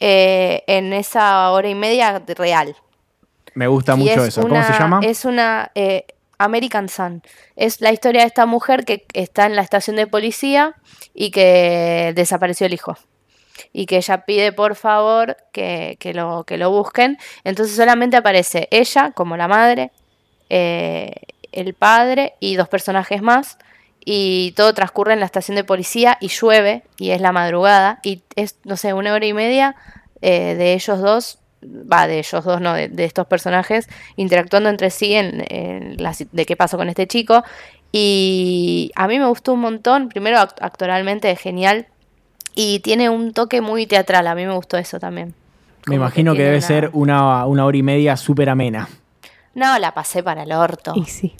eh, 0.00 0.64
en 0.66 0.94
esa 0.94 1.50
hora 1.50 1.68
y 1.68 1.74
media 1.74 2.22
real. 2.26 2.74
Me 3.52 3.66
gusta 3.66 3.92
Y 3.92 3.98
mucho 3.98 4.22
es 4.22 4.28
eso. 4.28 4.40
¿Cómo 4.40 4.64
se 4.64 4.72
llama? 4.72 5.00
Es 5.02 5.26
una 5.26 5.70
eh, 5.74 6.06
American 6.38 6.88
Sun. 6.88 7.22
Es 7.56 7.82
la 7.82 7.92
historia 7.92 8.22
de 8.22 8.28
esta 8.28 8.46
mujer 8.46 8.86
que 8.86 9.06
está 9.12 9.44
en 9.44 9.54
la 9.54 9.60
estación 9.60 9.96
de 9.96 10.06
policía 10.06 10.76
y 11.12 11.30
que 11.30 12.14
desapareció 12.16 12.66
el 12.66 12.72
hijo. 12.72 12.96
Y 13.70 13.84
que 13.84 13.98
ella 13.98 14.24
pide 14.24 14.50
por 14.52 14.76
favor 14.76 15.36
que, 15.52 15.98
que 16.00 16.14
lo, 16.14 16.44
que 16.44 16.56
lo 16.56 16.70
busquen. 16.70 17.18
Entonces 17.44 17.76
solamente 17.76 18.16
aparece 18.16 18.66
ella 18.70 19.12
como 19.12 19.36
la 19.36 19.46
madre, 19.46 19.92
eh, 20.48 21.12
el 21.52 21.74
padre 21.74 22.32
y 22.40 22.56
dos 22.56 22.68
personajes 22.68 23.20
más. 23.20 23.58
Y 24.04 24.52
todo 24.56 24.74
transcurre 24.74 25.14
en 25.14 25.20
la 25.20 25.26
estación 25.26 25.56
de 25.56 25.64
policía 25.64 26.18
y 26.20 26.28
llueve 26.28 26.82
y 26.98 27.10
es 27.10 27.20
la 27.20 27.32
madrugada. 27.32 28.00
Y 28.02 28.22
es, 28.36 28.56
no 28.64 28.76
sé, 28.76 28.92
una 28.92 29.12
hora 29.14 29.24
y 29.26 29.32
media 29.32 29.76
eh, 30.20 30.54
de 30.54 30.74
ellos 30.74 31.00
dos, 31.00 31.38
va, 31.62 32.06
de 32.06 32.18
ellos 32.18 32.44
dos, 32.44 32.60
no, 32.60 32.74
de, 32.74 32.88
de 32.88 33.04
estos 33.06 33.26
personajes, 33.26 33.88
interactuando 34.16 34.68
entre 34.68 34.90
sí 34.90 35.14
en, 35.14 35.44
en 35.48 36.02
la 36.02 36.12
si- 36.12 36.28
de 36.32 36.44
qué 36.44 36.54
pasó 36.56 36.76
con 36.76 36.88
este 36.88 37.06
chico. 37.06 37.42
Y 37.92 38.90
a 38.96 39.06
mí 39.06 39.18
me 39.18 39.26
gustó 39.26 39.52
un 39.54 39.60
montón, 39.60 40.08
primero 40.08 40.36
act- 40.38 40.58
actoralmente 40.60 41.30
es 41.30 41.38
genial 41.40 41.86
y 42.54 42.80
tiene 42.80 43.08
un 43.08 43.32
toque 43.32 43.60
muy 43.60 43.86
teatral, 43.86 44.26
a 44.26 44.34
mí 44.34 44.44
me 44.44 44.52
gustó 44.54 44.76
eso 44.76 44.98
también. 44.98 45.32
Me 45.86 45.94
imagino 45.94 46.32
que, 46.34 46.42
debe 46.42 46.56
una- 46.58 46.66
ser 46.66 46.90
una, 46.92 47.46
una 47.46 47.64
hora 47.64 47.76
y 47.76 47.82
media 47.82 48.16
súper 48.16 48.50
amena. 48.50 48.88
No, 49.54 49.78
la 49.78 49.94
pasé 49.94 50.22
para 50.22 50.42
el 50.42 50.52
orto. 50.52 50.92
Y 50.96 51.04
sí. 51.04 51.34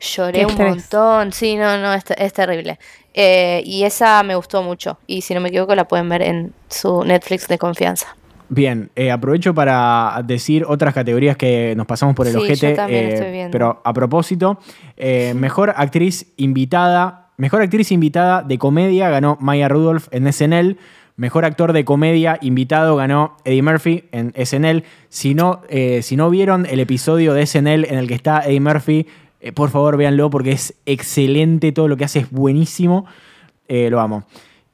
Lloré 0.00 0.46
un 0.46 0.54
montón, 0.56 1.32
sí, 1.32 1.56
no, 1.56 1.78
no, 1.78 1.92
es, 1.92 2.04
es 2.16 2.32
terrible. 2.32 2.78
Eh, 3.12 3.62
y 3.64 3.84
esa 3.84 4.22
me 4.22 4.34
gustó 4.34 4.62
mucho. 4.62 4.98
Y 5.06 5.20
si 5.22 5.34
no 5.34 5.40
me 5.40 5.48
equivoco, 5.50 5.74
la 5.74 5.86
pueden 5.86 6.08
ver 6.08 6.22
en 6.22 6.52
su 6.68 7.04
Netflix 7.04 7.48
de 7.48 7.58
confianza. 7.58 8.16
Bien, 8.48 8.90
eh, 8.96 9.12
aprovecho 9.12 9.54
para 9.54 10.22
decir 10.24 10.64
otras 10.66 10.92
categorías 10.92 11.36
que 11.36 11.74
nos 11.76 11.86
pasamos 11.86 12.16
por 12.16 12.26
el 12.26 12.32
Sí, 12.32 12.38
yo 12.38 12.44
ojete. 12.44 12.72
también 12.74 13.04
eh, 13.04 13.14
estoy 13.14 13.30
viendo. 13.30 13.52
Pero 13.52 13.80
a 13.84 13.92
propósito, 13.92 14.58
eh, 14.96 15.34
mejor 15.36 15.72
actriz 15.76 16.26
invitada. 16.36 17.28
Mejor 17.36 17.62
actriz 17.62 17.92
invitada 17.92 18.42
de 18.42 18.58
comedia 18.58 19.08
ganó 19.08 19.38
Maya 19.40 19.68
Rudolph 19.68 20.08
en 20.10 20.30
SNL. 20.32 20.76
Mejor 21.16 21.44
actor 21.44 21.72
de 21.72 21.84
comedia 21.84 22.38
invitado 22.40 22.96
ganó 22.96 23.36
Eddie 23.44 23.62
Murphy 23.62 24.04
en 24.10 24.32
SNL. 24.34 24.82
Si 25.10 25.34
no, 25.34 25.60
eh, 25.68 26.00
si 26.02 26.16
no 26.16 26.28
vieron 26.30 26.66
el 26.66 26.80
episodio 26.80 27.34
de 27.34 27.46
SNL 27.46 27.84
en 27.84 27.98
el 27.98 28.08
que 28.08 28.14
está 28.14 28.40
Eddie 28.40 28.60
Murphy 28.60 29.06
Eh, 29.40 29.52
por 29.52 29.70
favor, 29.70 29.96
véanlo 29.96 30.28
porque 30.30 30.52
es 30.52 30.74
excelente, 30.86 31.72
todo 31.72 31.88
lo 31.88 31.96
que 31.96 32.04
hace 32.04 32.20
es 32.20 32.30
buenísimo. 32.30 33.06
Eh, 33.68 33.88
lo 33.90 34.00
amo. 34.00 34.24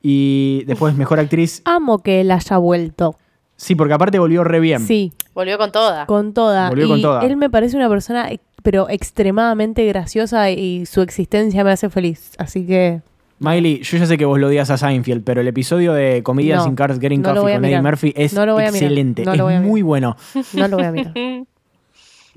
Y 0.02 0.64
después, 0.66 0.94
mejor 0.96 1.18
actriz. 1.20 1.62
Amo 1.64 1.98
que 1.98 2.20
él 2.20 2.30
haya 2.30 2.56
vuelto. 2.58 3.16
Sí, 3.56 3.74
porque 3.74 3.94
aparte 3.94 4.18
volvió 4.18 4.44
re 4.44 4.60
bien. 4.60 4.80
Sí, 4.86 5.12
Volvió 5.34 5.56
con 5.58 5.72
toda. 5.72 6.06
con 6.06 6.32
toda. 6.34 6.68
Volvió 6.68 6.86
y 6.86 6.88
con 6.88 7.02
toda. 7.02 7.22
él 7.24 7.36
me 7.36 7.48
parece 7.50 7.76
una 7.76 7.88
persona, 7.88 8.30
eh, 8.30 8.38
pero 8.62 8.88
extremadamente 8.90 9.84
graciosa 9.86 10.50
y 10.50 10.84
su 10.86 11.00
existencia 11.00 11.62
me 11.64 11.70
hace 11.72 11.88
feliz. 11.88 12.32
Así 12.38 12.66
que 12.66 13.00
Miley, 13.38 13.82
yo 13.82 13.98
ya 13.98 14.06
sé 14.06 14.16
que 14.18 14.24
vos 14.24 14.38
lo 14.38 14.46
odias 14.48 14.70
a 14.70 14.76
Seinfeld, 14.78 15.22
pero 15.24 15.40
el 15.42 15.48
episodio 15.48 15.92
de 15.92 16.22
Comedians 16.22 16.64
No, 16.64 16.70
in 16.70 16.76
Cars 16.76 16.98
Getting 16.98 17.20
no 17.22 17.34
Coffee 17.34 17.54
con 17.54 17.64
Eddie. 17.64 17.82
Murphy 17.82 18.12
es 18.16 18.32
No 18.34 18.46
lo 18.46 18.54
voy 18.54 18.64
a 18.64 18.72
mirar. 18.72 18.82
excelente. 18.82 19.24
No 19.24 19.34
lo 19.36 19.44
voy 19.44 19.52
a 19.52 19.56
es 19.56 19.60
mirar. 19.62 19.70
muy 19.70 19.82
bueno. 19.82 20.16
no 20.54 20.68
lo 20.68 20.76
voy 20.78 20.86
a 20.86 20.92
mirar. 20.92 21.12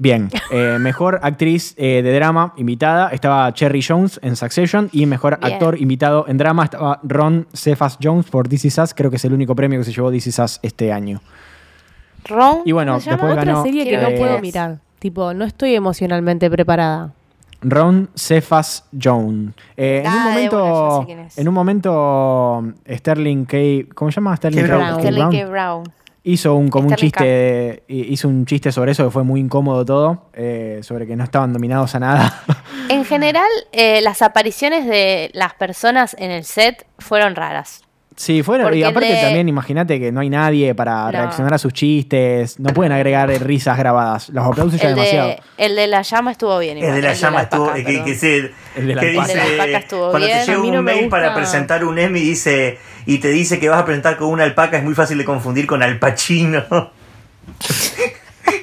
Bien, 0.01 0.29
eh, 0.49 0.77
mejor 0.79 1.19
actriz 1.23 1.75
eh, 1.77 2.01
de 2.01 2.15
drama 2.15 2.53
invitada 2.55 3.09
estaba 3.09 3.53
Cherry 3.53 3.81
Jones 3.85 4.17
en 4.23 4.37
Succession 4.37 4.89
y 4.93 5.05
mejor 5.05 5.37
Bien. 5.41 5.53
actor 5.53 5.77
invitado 5.77 6.23
en 6.29 6.37
drama 6.37 6.63
estaba 6.63 7.01
Ron 7.03 7.47
Cephas 7.53 7.97
Jones 8.01 8.29
por 8.29 8.47
This 8.47 8.63
Is 8.63 8.77
Us. 8.77 8.93
Creo 8.93 9.09
que 9.09 9.17
es 9.17 9.25
el 9.25 9.33
único 9.33 9.55
premio 9.55 9.77
que 9.77 9.83
se 9.83 9.91
llevó 9.91 10.09
This 10.09 10.27
Is 10.27 10.39
Us 10.39 10.59
este 10.63 10.93
año. 10.93 11.19
Ron. 12.23 12.59
Y 12.63 12.71
bueno, 12.71 12.93
¿cómo 12.93 13.01
se 13.01 13.09
llama? 13.09 13.23
después 13.23 13.39
Otra 13.39 13.51
ganó, 13.51 13.63
serie 13.63 13.83
que 13.83 13.97
no 13.97 14.07
ver 14.07 14.17
puedo 14.17 14.39
mirar. 14.39 14.79
Tipo, 14.99 15.33
no 15.33 15.43
estoy 15.43 15.75
emocionalmente 15.75 16.49
preparada. 16.49 17.11
Ron 17.61 18.09
Cephas 18.15 18.85
Jones. 18.97 19.53
Eh, 19.75 20.01
en, 20.05 20.07
Ah, 20.07 20.13
un 20.15 20.23
de 20.23 20.49
momento, 20.49 21.07
en 21.35 21.47
un 21.49 21.53
momento, 21.53 22.73
Sterling 22.89 23.43
K. 23.43 23.57
¿Cómo 23.93 24.11
se 24.11 24.15
llama? 24.15 24.37
Sterling 24.37 24.61
K. 24.61 24.67
K. 24.69 24.75
Brown. 24.77 24.93
K. 24.95 24.99
Sterling 25.01 25.29
Brown. 25.29 25.31
K. 25.33 25.45
Brown. 25.49 25.83
Hizo 26.23 26.55
un, 26.55 26.69
como 26.69 26.89
un 26.89 26.95
chiste, 26.95 27.83
hizo 27.87 28.27
un 28.27 28.45
chiste 28.45 28.71
sobre 28.71 28.91
eso 28.91 29.05
que 29.05 29.11
fue 29.11 29.23
muy 29.23 29.39
incómodo 29.39 29.85
todo, 29.85 30.29
eh, 30.33 30.79
sobre 30.83 31.07
que 31.07 31.15
no 31.15 31.23
estaban 31.23 31.53
dominados 31.53 31.95
a 31.95 31.99
nada. 31.99 32.43
En 32.89 33.05
general, 33.05 33.47
eh, 33.71 34.01
las 34.01 34.21
apariciones 34.21 34.85
de 34.85 35.29
las 35.33 35.53
personas 35.53 36.15
en 36.19 36.31
el 36.31 36.43
set 36.43 36.87
fueron 36.97 37.35
raras. 37.35 37.81
Sí, 38.19 38.43
fueron. 38.43 38.65
Porque 38.65 38.79
Y 38.79 38.83
aparte 38.83 39.13
de- 39.13 39.21
también 39.21 39.47
imagínate 39.47 39.97
que 39.97 40.11
no 40.11 40.19
hay 40.19 40.29
nadie 40.29 40.75
para 40.75 41.05
No. 41.05 41.11
reaccionar 41.11 41.53
a 41.53 41.57
sus 41.57 41.71
chistes. 41.71 42.59
No 42.59 42.73
pueden 42.73 42.91
agregar 42.91 43.29
risas 43.29 43.77
grabadas. 43.77 44.27
Los 44.27 44.45
aplausos 44.45 44.77
ya 44.77 44.89
demasiado. 44.89 45.27
de, 45.29 45.41
el 45.57 45.73
de 45.77 45.87
la 45.87 46.01
llama 46.01 46.31
estuvo 46.31 46.59
bien. 46.59 46.79
El 46.79 46.95
de 46.95 47.01
la 47.01 47.13
llama 47.13 47.43
estuvo. 47.43 47.73
El 47.73 47.85
de 47.85 48.93
la 48.95 49.01
que 49.01 49.07
dice. 49.11 49.73
Estuvo 49.73 50.09
cuando 50.09 50.27
bien. 50.27 50.39
te 50.41 50.45
llega 50.47 50.59
un 50.61 50.73
no 50.73 50.81
mail 50.81 51.07
para 51.07 51.33
presentar 51.33 51.85
un 51.85 51.97
Emmy 51.97 52.19
dice, 52.19 52.77
y 53.05 53.19
te 53.19 53.29
dice 53.29 53.57
que 53.57 53.69
vas 53.69 53.79
a 53.79 53.85
presentar 53.85 54.17
con 54.17 54.27
una 54.27 54.43
alpaca, 54.43 54.77
es 54.77 54.83
muy 54.83 54.95
fácil 54.95 55.17
de 55.17 55.23
confundir 55.23 55.65
con 55.65 55.81
Al 55.81 55.97
Pacino. 55.97 56.65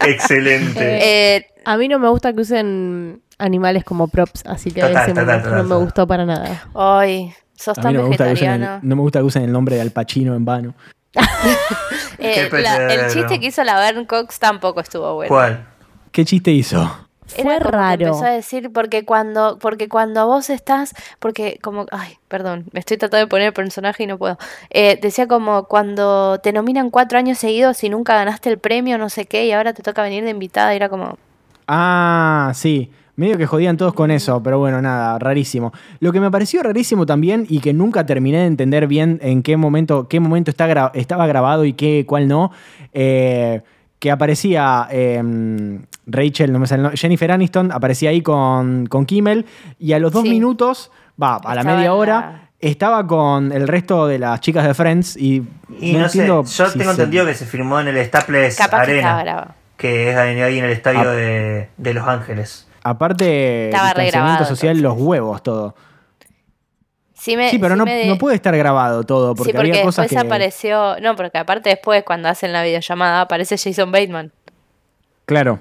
Excelente. 0.06 1.36
Eh, 1.36 1.46
A 1.64 1.76
mí 1.76 1.88
no 1.88 1.98
me 1.98 2.08
gusta 2.08 2.32
que 2.32 2.40
usen 2.42 3.20
animales 3.38 3.84
como 3.84 4.08
props, 4.08 4.44
así 4.46 4.70
que 4.70 4.80
Total, 4.82 4.96
ese 5.02 5.08
total, 5.12 5.26
momento 5.26 5.48
total, 5.48 5.62
no 5.62 5.68
me 5.78 5.84
gustó 5.84 6.06
para 6.06 6.24
nada. 6.26 6.64
Ay, 6.74 7.32
sos 7.56 7.76
A 7.78 7.80
mí 7.80 7.84
tan 7.84 7.94
no 7.94 8.02
me, 8.02 8.08
gusta 8.08 8.24
que 8.26 8.32
usen 8.34 8.50
el, 8.62 8.68
no 8.82 8.96
me 8.96 9.02
gusta 9.02 9.18
que 9.20 9.24
usen 9.24 9.42
el 9.44 9.52
nombre 9.52 9.74
de 9.76 9.80
Al 9.82 9.90
Pacino 9.90 10.34
en 10.34 10.44
vano. 10.44 10.74
Eh, 12.18 12.48
la- 12.52 12.92
el 12.92 13.12
chiste 13.12 13.38
que 13.40 13.46
hizo 13.46 13.62
la 13.62 13.78
Vern 13.78 14.04
Cox 14.06 14.38
tampoco 14.38 14.80
estuvo 14.80 15.14
bueno. 15.14 15.28
¿Cuál? 15.28 15.66
¿Qué 16.12 16.24
chiste 16.24 16.50
hizo? 16.50 16.78
Fue 17.26 17.42
Era 17.56 17.58
que 17.58 17.70
raro. 17.70 18.06
empezó 18.06 18.24
a 18.24 18.30
decir 18.30 18.70
porque 18.72 19.04
cuando 19.04 19.58
porque 19.58 19.88
cuando 19.88 20.26
vos 20.26 20.48
estás 20.48 20.94
porque 21.18 21.58
como 21.60 21.86
ay 21.90 22.16
perdón 22.28 22.66
me 22.72 22.80
estoy 22.80 22.96
tratando 22.96 23.24
de 23.26 23.28
poner 23.28 23.48
el 23.48 23.52
personaje 23.52 24.04
y 24.04 24.06
no 24.06 24.16
puedo 24.16 24.38
Eh, 24.70 24.98
decía 25.02 25.26
como 25.26 25.64
cuando 25.64 26.38
te 26.42 26.52
nominan 26.52 26.90
cuatro 26.90 27.18
años 27.18 27.36
seguidos 27.38 27.82
y 27.84 27.88
nunca 27.90 28.14
ganaste 28.14 28.48
el 28.48 28.58
premio 28.58 28.96
no 28.96 29.08
sé 29.10 29.26
qué 29.26 29.44
y 29.44 29.52
ahora 29.52 29.74
te 29.74 29.82
toca 29.82 30.02
venir 30.02 30.22
de 30.24 30.30
invitada 30.30 30.72
y 30.72 30.76
era 30.76 30.88
como 30.88 31.18
Ah, 31.68 32.52
sí. 32.54 32.90
Medio 33.16 33.38
que 33.38 33.46
jodían 33.46 33.76
todos 33.78 33.94
con 33.94 34.10
eso, 34.10 34.42
pero 34.42 34.58
bueno, 34.58 34.80
nada, 34.82 35.18
rarísimo. 35.18 35.72
Lo 36.00 36.12
que 36.12 36.20
me 36.20 36.30
pareció 36.30 36.62
rarísimo 36.62 37.06
también 37.06 37.46
y 37.48 37.60
que 37.60 37.72
nunca 37.72 38.04
terminé 38.04 38.38
de 38.40 38.46
entender 38.46 38.86
bien 38.86 39.18
en 39.22 39.42
qué 39.42 39.56
momento, 39.56 40.06
qué 40.06 40.20
momento 40.20 40.50
está 40.50 40.68
gra- 40.68 40.90
estaba 40.94 41.26
grabado 41.26 41.64
y 41.64 41.72
qué, 41.72 42.04
cuál 42.06 42.28
no, 42.28 42.52
eh, 42.92 43.62
que 43.98 44.10
aparecía 44.10 44.86
eh, 44.90 45.22
Rachel, 46.06 46.52
no 46.52 46.58
me 46.58 46.66
sale 46.66 46.80
el 46.80 46.82
nombre, 46.84 46.98
Jennifer 46.98 47.32
Aniston, 47.32 47.72
aparecía 47.72 48.10
ahí 48.10 48.20
con, 48.20 48.86
con 48.86 49.06
Kimmel 49.06 49.46
y 49.78 49.94
a 49.94 49.98
los 49.98 50.12
dos 50.12 50.22
Sí. 50.22 50.30
minutos, 50.30 50.90
va, 51.20 51.36
a 51.36 51.54
la 51.54 51.62
Estaba 51.62 51.76
media 51.78 51.94
hora, 51.94 52.20
la- 52.20 52.50
estaba 52.60 53.06
con 53.06 53.50
el 53.52 53.66
resto 53.66 54.06
de 54.06 54.18
las 54.18 54.40
chicas 54.40 54.66
de 54.66 54.74
Friends 54.74 55.16
y, 55.16 55.42
Y 55.80 55.94
no, 55.94 56.08
sé, 56.10 56.26
yo 56.26 56.44
si 56.44 56.78
tengo 56.78 56.92
se- 56.92 57.00
entendido 57.02 57.24
que 57.24 57.32
se 57.34 57.46
firmó 57.46 57.80
en 57.80 57.88
el 57.88 58.04
Staples 58.04 58.56
capaz 58.58 58.84
que 58.84 58.92
Arena, 58.92 59.22
grabado 59.22 59.54
que 59.78 60.10
es 60.10 60.16
ahí 60.16 60.40
ahí 60.40 60.58
en 60.58 60.64
el 60.66 60.70
estadio 60.70 61.00
Ah. 61.02 61.12
de, 61.12 61.68
de 61.76 61.94
Los 61.94 62.06
Ángeles. 62.08 62.65
Aparte, 62.90 63.66
Estaba 63.66 63.88
distanciamiento 63.88 64.44
social, 64.44 64.80
los 64.80 64.94
huevos, 64.96 65.42
todo. 65.42 65.74
sí, 67.14 67.36
me, 67.36 67.50
Sí, 67.50 67.58
pero 67.58 67.74
sí 67.74 67.78
no, 67.78 67.84
me- 67.84 68.06
no 68.06 68.18
puede 68.18 68.36
estar 68.36 68.56
grabado 68.56 69.02
todo, 69.04 69.34
porque, 69.34 69.52
sí 69.52 69.56
porque 69.56 69.70
había 69.72 69.82
cosas 69.82 70.04
después 70.04 70.22
que... 70.22 70.26
apareció 70.28 71.00
no 71.00 71.16
porque 71.16 71.38
aparte 71.38 71.70
después 71.70 72.04
cuando 72.04 72.28
hacen 72.28 72.52
la 72.52 72.62
videollamada 72.62 73.22
aparece 73.22 73.56
Jason 73.58 73.90
Bateman 73.90 74.32
Claro. 75.24 75.58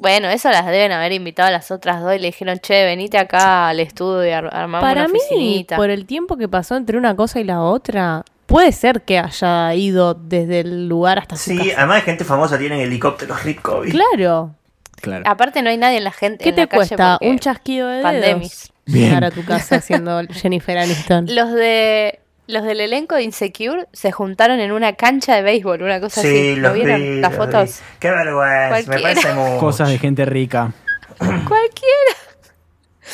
bueno 0.00 0.28
eso 0.28 0.50
las 0.50 0.66
deben 0.66 0.90
haber 0.92 1.12
invitado 1.12 1.48
a 1.48 1.52
las 1.52 1.70
otras 1.70 2.02
dos 2.02 2.14
y 2.14 2.18
le 2.18 2.28
dijeron 2.28 2.58
che 2.58 2.84
venite 2.84 3.18
acá 3.18 3.68
al 3.68 3.80
estudio 3.80 4.26
y 4.26 4.30
ar- 4.30 4.50
armamos 4.52 4.80
Para 4.88 5.02
una 5.02 5.08
mí, 5.12 5.18
oficinita 5.18 5.76
por 5.76 5.90
el 5.90 6.06
tiempo 6.06 6.36
que 6.36 6.48
pasó 6.48 6.74
entre 6.76 6.98
una 6.98 7.14
cosa 7.14 7.38
y 7.38 7.44
la 7.44 7.60
otra, 7.62 8.24
puede 8.46 8.72
ser 8.72 9.02
que 9.02 9.18
haya 9.18 9.72
ido 9.74 10.14
desde 10.14 10.60
el 10.60 10.88
lugar 10.88 11.18
hasta 11.20 11.36
su 11.36 11.50
Sí, 11.50 11.58
casa. 11.58 11.70
además 11.78 11.96
de 11.98 12.02
gente 12.02 12.24
famosa 12.24 12.58
tienen 12.58 12.80
helicópteros 12.80 13.44
Ripkovic. 13.44 13.92
Claro. 13.92 14.54
Claro. 15.00 15.24
aparte 15.26 15.62
no 15.62 15.70
hay 15.70 15.76
nadie 15.76 15.98
en 15.98 16.04
la 16.04 16.12
gente 16.12 16.42
¿Qué 16.44 16.50
en 16.50 16.54
te 16.54 16.60
la 16.62 16.66
calle 16.66 16.78
cuesta? 16.78 17.16
porque- 17.18 17.30
Un 17.30 17.38
chasquido 17.38 17.88
de 17.88 18.02
pandemis. 18.02 18.50
dedos. 18.50 18.72
Bien. 18.86 19.06
Llegar 19.08 19.24
a 19.24 19.30
tu 19.30 19.44
casa 19.44 19.80
siendo 19.80 20.20
Jennifer 20.30 20.78
Aniston. 20.78 21.26
Los 21.34 21.52
de 21.52 22.20
los 22.46 22.64
del 22.64 22.80
elenco 22.80 23.14
de 23.14 23.24
Insecure 23.24 23.86
se 23.92 24.10
juntaron 24.10 24.58
en 24.60 24.72
una 24.72 24.94
cancha 24.94 25.34
de 25.34 25.42
béisbol, 25.42 25.82
una 25.82 26.00
cosa 26.00 26.22
Sí, 26.22 26.28
así. 26.28 26.56
¿Lo 26.56 26.72
vieron? 26.72 26.98
vi, 27.00 27.20
Las 27.20 27.34
fotos. 27.36 27.68
vi. 27.80 27.96
Qué 28.00 28.10
vergüenza, 28.10 28.90
me 28.90 29.00
parece 29.00 29.34
mucho. 29.34 29.58
Cosas 29.58 29.88
de 29.90 29.98
gente 29.98 30.24
rica. 30.24 30.72
Cualquiera. 31.18 32.14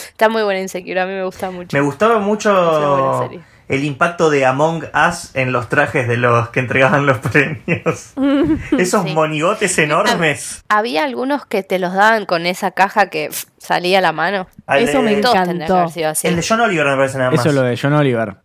Está 0.08 0.28
muy 0.28 0.42
buena 0.42 0.60
Insecure, 0.60 1.00
a 1.00 1.06
mí 1.06 1.12
me 1.14 1.24
gusta 1.24 1.50
mucho. 1.50 1.76
Me 1.76 1.80
gustaba 1.82 2.12
Es 2.14 2.18
una 2.18 2.26
mucho 2.26 2.52
buena 2.52 3.18
serie. 3.28 3.40
El 3.74 3.84
impacto 3.84 4.30
de 4.30 4.44
Among 4.46 4.84
Us 5.08 5.34
en 5.34 5.52
los 5.52 5.68
trajes 5.68 6.08
de 6.08 6.16
los 6.16 6.48
que 6.50 6.60
entregaban 6.60 7.06
los 7.06 7.18
premios. 7.18 8.14
Esos 8.78 9.04
Sí. 9.04 9.12
monigotes 9.14 9.76
enormes. 9.78 10.62
Había 10.68 11.04
algunos 11.04 11.46
que 11.46 11.62
te 11.62 11.78
los 11.78 11.92
daban 11.94 12.26
con 12.26 12.46
esa 12.46 12.70
caja 12.70 13.10
que 13.10 13.28
pff, 13.28 13.44
salía 13.58 13.98
a 13.98 14.02
la 14.02 14.12
mano. 14.12 14.46
Al 14.66 14.82
Eso 14.82 14.98
de- 14.98 15.04
me 15.04 15.10
encantó. 15.18 15.32
tendrían 15.44 15.66
que 15.68 15.72
haber 15.72 15.90
sido 15.90 16.08
así. 16.10 16.26
El 16.28 16.36
de 16.36 16.44
John 16.48 16.60
Oliver 16.60 16.86
me 16.86 16.96
parece 16.96 17.18
nada 17.18 17.30
más. 17.30 17.40
Eso 17.40 17.48
es 17.50 17.54
lo 17.54 17.62
de 17.62 17.76
John 17.80 17.92
Oliver. 17.92 18.36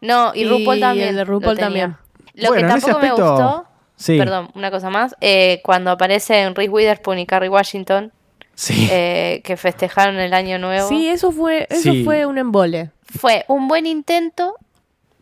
No, 0.00 0.32
y 0.34 0.48
RuPaul 0.48 0.80
también. 0.80 1.08
el 1.10 1.16
de 1.16 1.24
lo 1.24 1.30
RuPaul 1.32 1.56
tenía. 1.56 1.64
también. 1.66 1.96
Lo 2.34 2.48
Bueno, 2.48 2.66
que 2.66 2.72
tampoco 2.72 2.92
aspecto, 2.96 3.16
me 3.24 3.30
gustó, 3.30 3.66
sí. 3.96 4.18
perdón, 4.18 4.50
una 4.54 4.70
cosa 4.70 4.90
más, 4.90 5.14
eh, 5.20 5.60
cuando 5.62 5.90
aparecen 5.90 6.54
Reese 6.54 6.70
Witherspoon 6.70 7.18
y 7.20 7.26
Carrie 7.26 7.48
Washington, 7.50 8.10
Sí. 8.54 8.88
eh, 8.90 9.40
que 9.44 9.56
festejaron 9.56 10.16
el 10.18 10.34
año 10.34 10.58
nuevo. 10.58 10.88
Sí, 10.88 11.08
eso 11.08 11.30
fue, 11.30 11.66
eso 11.70 11.92
Sí. 11.92 12.04
fue 12.04 12.26
un 12.26 12.38
embole. 12.38 12.90
Fue 13.04 13.44
un 13.48 13.68
buen 13.68 13.86
intento, 13.86 14.56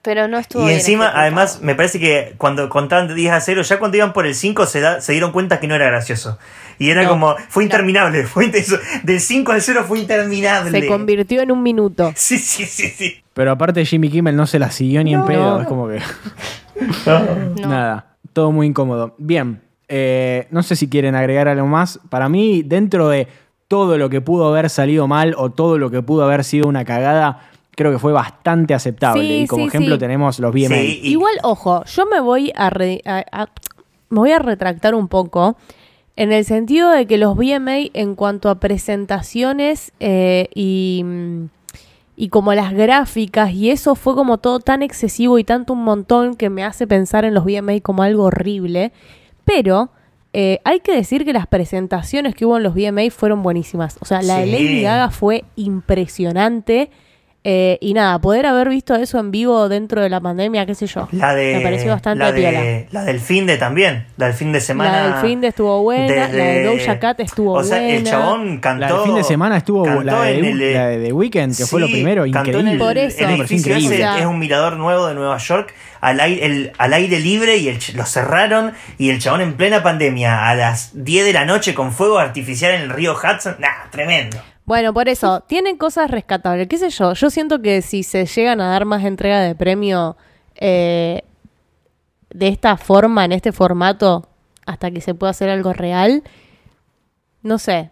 pero 0.02 0.28
no 0.28 0.38
estuvo 0.38 0.62
Y 0.62 0.66
bien 0.66 0.78
encima, 0.78 1.04
ejecutado. 1.04 1.22
además, 1.22 1.60
me 1.62 1.74
parece 1.74 2.00
que 2.00 2.34
cuando 2.38 2.68
contaban 2.68 3.08
de 3.08 3.14
10 3.14 3.32
a 3.32 3.40
0, 3.40 3.62
ya 3.62 3.78
cuando 3.78 3.96
iban 3.96 4.12
por 4.12 4.26
el 4.26 4.34
5 4.34 4.66
se, 4.66 4.80
da- 4.80 5.00
se 5.00 5.12
dieron 5.12 5.32
cuenta 5.32 5.60
que 5.60 5.66
no 5.68 5.74
era 5.74 5.86
gracioso. 5.86 6.38
Y 6.78 6.90
era 6.90 7.02
No, 7.02 7.10
como, 7.10 7.36
fue 7.50 7.62
interminable. 7.64 8.24
Fue 8.24 8.46
inter- 8.46 8.62
eso, 8.62 8.78
del 9.02 9.20
5 9.20 9.52
al 9.52 9.60
0 9.60 9.84
fue 9.86 9.98
interminable. 9.98 10.80
Se 10.80 10.86
convirtió 10.86 11.42
en 11.42 11.50
un 11.50 11.62
minuto. 11.62 12.12
Sí, 12.16 12.38
sí, 12.38 12.64
sí, 12.64 12.88
sí. 12.88 13.22
Pero 13.34 13.50
aparte 13.52 13.84
Jimmy 13.84 14.08
Kimmel 14.10 14.34
no 14.36 14.46
se 14.46 14.58
la 14.58 14.70
siguió 14.70 15.02
ni 15.04 15.12
en 15.14 15.24
pedo. 15.24 15.60
Es 15.60 15.66
como 15.66 15.88
que... 15.88 16.00
No. 17.06 17.68
Nada. 17.68 18.06
Todo 18.32 18.52
muy 18.52 18.66
incómodo. 18.66 19.14
Bien. 19.18 19.60
eh, 19.88 20.46
no 20.50 20.62
sé 20.62 20.76
si 20.76 20.88
quieren 20.88 21.14
agregar 21.14 21.48
algo 21.48 21.66
más. 21.66 22.00
Para 22.08 22.28
mí, 22.28 22.62
dentro 22.64 23.08
de 23.08 23.28
todo 23.68 23.98
lo 23.98 24.08
que 24.08 24.20
pudo 24.20 24.48
haber 24.48 24.70
salido 24.70 25.06
mal 25.06 25.34
o 25.36 25.50
todo 25.50 25.78
lo 25.78 25.90
que 25.90 26.00
pudo 26.02 26.24
haber 26.24 26.42
sido 26.44 26.66
una 26.68 26.84
cagada, 26.84 27.49
creo 27.80 27.92
que 27.92 27.98
fue 27.98 28.12
bastante 28.12 28.74
aceptable. 28.74 29.22
Sí, 29.22 29.42
y 29.44 29.46
como 29.46 29.62
sí, 29.64 29.68
ejemplo 29.68 29.94
sí. 29.94 29.98
tenemos 30.00 30.38
los 30.38 30.52
BMA. 30.52 30.68
Sí, 30.76 31.00
y- 31.02 31.10
Igual, 31.12 31.32
ojo, 31.42 31.82
yo 31.86 32.04
me 32.04 32.20
voy 32.20 32.52
a, 32.54 32.68
re- 32.68 33.00
a- 33.06 33.24
a- 33.32 33.48
me 34.10 34.18
voy 34.18 34.32
a 34.32 34.38
retractar 34.38 34.94
un 34.94 35.08
poco 35.08 35.56
en 36.16 36.30
el 36.32 36.44
sentido 36.44 36.90
de 36.90 37.06
que 37.06 37.16
los 37.16 37.34
VMA 37.36 37.88
en 37.94 38.14
cuanto 38.16 38.50
a 38.50 38.60
presentaciones 38.60 39.92
eh, 39.98 40.48
y, 40.54 41.02
y 42.16 42.28
como 42.28 42.52
las 42.52 42.74
gráficas 42.74 43.52
y 43.52 43.70
eso 43.70 43.94
fue 43.94 44.14
como 44.14 44.36
todo 44.36 44.60
tan 44.60 44.82
excesivo 44.82 45.38
y 45.38 45.44
tanto 45.44 45.72
un 45.72 45.82
montón 45.84 46.34
que 46.34 46.50
me 46.50 46.62
hace 46.64 46.86
pensar 46.86 47.24
en 47.24 47.32
los 47.32 47.44
VMA 47.44 47.80
como 47.80 48.02
algo 48.02 48.24
horrible. 48.24 48.92
Pero 49.46 49.88
eh, 50.34 50.60
hay 50.64 50.80
que 50.80 50.94
decir 50.94 51.24
que 51.24 51.32
las 51.32 51.46
presentaciones 51.46 52.34
que 52.34 52.44
hubo 52.44 52.58
en 52.58 52.62
los 52.64 52.74
VMA 52.74 53.10
fueron 53.10 53.42
buenísimas. 53.42 53.96
O 54.00 54.04
sea, 54.04 54.20
la 54.20 54.38
de 54.40 54.44
Sí. 54.44 54.52
Lady 54.52 54.82
Gaga 54.82 55.10
fue 55.10 55.44
impresionante 55.56 56.90
Eh, 57.42 57.78
y 57.80 57.94
nada, 57.94 58.18
poder 58.18 58.44
haber 58.44 58.68
visto 58.68 58.94
eso 58.94 59.18
en 59.18 59.30
vivo 59.30 59.70
dentro 59.70 60.02
de 60.02 60.10
la 60.10 60.20
pandemia, 60.20 60.66
qué 60.66 60.74
sé 60.74 60.86
yo. 60.86 61.08
La 61.12 61.34
de. 61.34 61.54
Me 61.56 61.60
pareció 61.62 61.90
bastante 61.90 62.22
la, 62.22 62.34
piola. 62.34 62.60
de, 62.60 62.86
la 62.90 63.04
del 63.04 63.18
fin 63.18 63.46
de 63.46 63.56
también. 63.56 64.04
La 64.18 64.26
del 64.26 64.34
fin 64.34 64.52
de 64.52 64.60
semana. 64.60 64.92
La 64.92 65.04
del 65.20 65.26
fin 65.26 65.40
de 65.40 65.48
estuvo 65.48 65.80
buena, 65.82 66.14
la 66.14 66.28
de 66.28 66.64
Doja 66.64 66.98
Cat 66.98 67.18
estuvo 67.20 67.54
O 67.54 67.64
sea, 67.64 67.78
el 67.82 68.02
buena. 68.02 68.10
chabón 68.10 68.58
cantó. 68.58 68.80
La 68.86 68.92
del 68.92 69.02
fin 69.06 69.14
de 69.14 69.24
semana 69.24 69.56
estuvo 69.56 69.84
cantó 69.84 70.02
la 70.02 70.22
de, 70.24 70.38
en 70.38 70.44
el- 70.44 70.74
la 70.74 70.86
de 70.88 71.04
The 71.06 71.12
Weeknd, 71.14 71.56
que 71.56 71.64
fue 71.64 71.80
lo 71.80 71.86
primero, 71.86 72.24
cantó 72.30 72.58
en 72.58 72.68
increíble. 72.68 72.72
el, 72.72 72.78
Por 72.78 72.98
eso. 72.98 73.24
el 73.24 73.30
edificio 73.30 73.56
ese, 73.74 73.84
increíble. 73.86 73.94
O 73.94 73.98
sea- 74.12 74.18
es 74.18 74.26
un 74.26 74.38
mirador 74.38 74.76
nuevo 74.76 75.06
de 75.06 75.14
Nueva 75.14 75.38
York 75.38 75.72
al 76.02 76.20
aire, 76.20 76.44
el- 76.44 76.72
al 76.76 76.92
aire 76.92 77.20
libre 77.20 77.56
y 77.56 77.68
el, 77.68 77.78
ch- 77.78 77.94
lo 77.94 78.04
cerraron 78.04 78.72
y 78.98 79.08
el 79.08 79.18
chabón 79.18 79.40
en 79.40 79.54
plena 79.54 79.82
pandemia 79.82 80.46
a 80.46 80.54
las 80.54 80.90
10 80.92 81.24
de 81.24 81.32
la 81.32 81.46
noche 81.46 81.72
con 81.74 81.92
fuego 81.92 82.18
artificial 82.18 82.74
en 82.74 82.82
el 82.82 82.90
río 82.90 83.14
Hudson. 83.14 83.56
Nah, 83.60 83.88
tremendo. 83.90 84.36
Bueno, 84.70 84.94
por 84.94 85.08
eso, 85.08 85.40
tienen 85.48 85.76
cosas 85.76 86.08
rescatables. 86.12 86.68
¿Qué 86.68 86.78
sé 86.78 86.90
yo? 86.90 87.12
Yo 87.14 87.28
siento 87.28 87.60
que 87.60 87.82
si 87.82 88.04
se 88.04 88.24
llegan 88.24 88.60
a 88.60 88.68
dar 88.68 88.84
más 88.84 89.04
entrega 89.04 89.40
de 89.40 89.56
premio 89.56 90.16
eh, 90.54 91.22
de 92.32 92.46
esta 92.46 92.76
forma, 92.76 93.24
en 93.24 93.32
este 93.32 93.50
formato, 93.50 94.28
hasta 94.66 94.92
que 94.92 95.00
se 95.00 95.12
pueda 95.12 95.30
hacer 95.32 95.48
algo 95.50 95.72
real, 95.72 96.22
no 97.42 97.58
sé. 97.58 97.90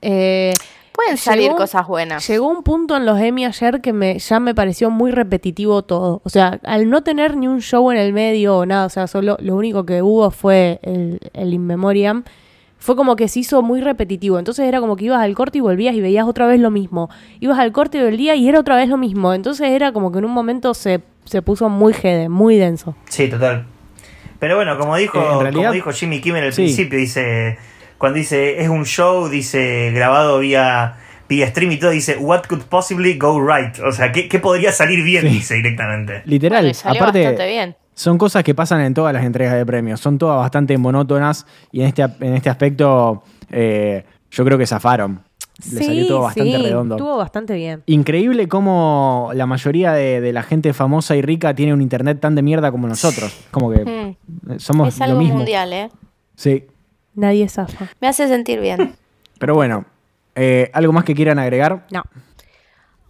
Eh, 0.00 0.52
Pueden 0.92 1.16
salir 1.16 1.46
Llegó- 1.46 1.56
cosas 1.56 1.88
buenas. 1.88 2.28
Llegó 2.28 2.46
un 2.46 2.62
punto 2.62 2.96
en 2.96 3.04
los 3.04 3.18
Emmy 3.18 3.44
ayer 3.44 3.80
que 3.80 3.92
me, 3.92 4.16
ya 4.20 4.38
me 4.38 4.54
pareció 4.54 4.90
muy 4.90 5.10
repetitivo 5.10 5.82
todo. 5.82 6.20
O 6.22 6.28
sea, 6.28 6.60
al 6.62 6.88
no 6.88 7.02
tener 7.02 7.36
ni 7.36 7.48
un 7.48 7.60
show 7.62 7.90
en 7.90 7.96
el 7.98 8.12
medio 8.12 8.58
o 8.58 8.64
nada, 8.66 8.86
o 8.86 8.90
sea, 8.90 9.08
solo 9.08 9.36
lo 9.40 9.56
único 9.56 9.84
que 9.84 10.02
hubo 10.02 10.30
fue 10.30 10.78
el, 10.82 11.18
el 11.32 11.52
In 11.52 11.66
Memoriam, 11.66 12.22
fue 12.82 12.96
como 12.96 13.14
que 13.14 13.28
se 13.28 13.38
hizo 13.40 13.62
muy 13.62 13.80
repetitivo. 13.80 14.38
Entonces 14.38 14.66
era 14.66 14.80
como 14.80 14.96
que 14.96 15.04
ibas 15.04 15.20
al 15.22 15.34
corte 15.34 15.58
y 15.58 15.60
volvías 15.60 15.94
y 15.94 16.00
veías 16.00 16.26
otra 16.26 16.46
vez 16.46 16.58
lo 16.60 16.70
mismo. 16.70 17.08
Ibas 17.38 17.58
al 17.58 17.70
corte 17.72 17.98
del 18.02 18.16
día 18.16 18.34
y 18.34 18.48
era 18.48 18.58
otra 18.58 18.74
vez 18.76 18.88
lo 18.88 18.96
mismo. 18.96 19.32
Entonces 19.34 19.68
era 19.70 19.92
como 19.92 20.10
que 20.10 20.18
en 20.18 20.24
un 20.24 20.32
momento 20.32 20.74
se, 20.74 21.00
se 21.24 21.42
puso 21.42 21.68
muy 21.68 21.92
jede, 21.92 22.28
muy 22.28 22.56
denso. 22.56 22.96
Sí, 23.08 23.28
total. 23.28 23.66
Pero 24.40 24.56
bueno, 24.56 24.76
como 24.78 24.96
dijo, 24.96 25.18
Eh, 25.18 25.42
realidad- 25.42 25.52
como 25.62 25.72
dijo 25.72 25.92
Jimmy 25.92 26.20
Kimmel 26.20 26.42
al 26.44 26.52
Sí. 26.52 26.62
principio, 26.64 26.98
dice, 26.98 27.56
cuando 27.98 28.18
dice 28.18 28.60
es 28.60 28.68
un 28.68 28.84
show, 28.84 29.28
dice 29.28 29.92
grabado 29.94 30.40
vía, 30.40 30.96
vía 31.28 31.46
stream 31.46 31.70
y 31.70 31.76
todo, 31.78 31.90
dice 31.92 32.16
what 32.18 32.42
could 32.48 32.62
possibly 32.64 33.16
go 33.16 33.40
right. 33.40 33.78
O 33.78 33.92
sea, 33.92 34.10
¿qué, 34.10 34.28
qué 34.28 34.40
podría 34.40 34.72
salir 34.72 35.04
bien? 35.04 35.22
Sí. 35.22 35.28
Dice 35.28 35.54
directamente. 35.54 36.22
Literal, 36.24 36.62
Bueno, 36.62 36.74
salió 36.74 37.00
aparte, 37.02 37.20
bastante 37.20 37.46
bien. 37.46 37.76
Son 37.94 38.18
cosas 38.18 38.42
que 38.44 38.54
pasan 38.54 38.80
en 38.80 38.94
todas 38.94 39.12
las 39.12 39.24
entregas 39.24 39.54
de 39.54 39.64
premios, 39.66 40.00
son 40.00 40.18
todas 40.18 40.38
bastante 40.38 40.76
monótonas 40.78 41.46
y 41.70 41.80
en 41.82 41.86
este, 41.88 42.02
en 42.02 42.34
este 42.34 42.48
aspecto 42.50 43.22
eh, 43.50 44.04
yo 44.30 44.44
creo 44.44 44.56
que 44.58 44.66
zafaron. 44.66 45.22
Le 45.70 45.84
salió 45.84 46.06
todo 46.08 46.20
bastante 46.22 46.56
sí, 46.56 46.62
redondo. 46.62 46.96
Estuvo 46.96 47.16
bastante 47.18 47.54
bien. 47.54 47.82
Increíble 47.86 48.48
cómo 48.48 49.30
la 49.34 49.46
mayoría 49.46 49.92
de, 49.92 50.20
de 50.20 50.32
la 50.32 50.42
gente 50.42 50.72
famosa 50.72 51.14
y 51.14 51.22
rica 51.22 51.54
tiene 51.54 51.72
un 51.72 51.82
internet 51.82 52.18
tan 52.18 52.34
de 52.34 52.42
mierda 52.42 52.72
como 52.72 52.88
nosotros. 52.88 53.32
Como 53.52 53.70
que 53.70 53.84
Mm. 53.84 54.50
eh, 54.52 54.58
somos 54.58 54.88
Es 54.88 54.98
lo 54.98 55.04
algo 55.04 55.18
mismo. 55.20 55.36
mundial, 55.36 55.72
¿eh? 55.72 55.90
Sí. 56.34 56.64
Nadie 57.14 57.48
zafa. 57.48 57.86
Me 58.00 58.08
hace 58.08 58.26
sentir 58.26 58.60
bien. 58.60 58.94
Pero 59.38 59.54
bueno, 59.54 59.84
eh, 60.34 60.70
¿algo 60.72 60.92
más 60.92 61.04
que 61.04 61.14
quieran 61.14 61.38
agregar? 61.38 61.86
No. 61.92 62.02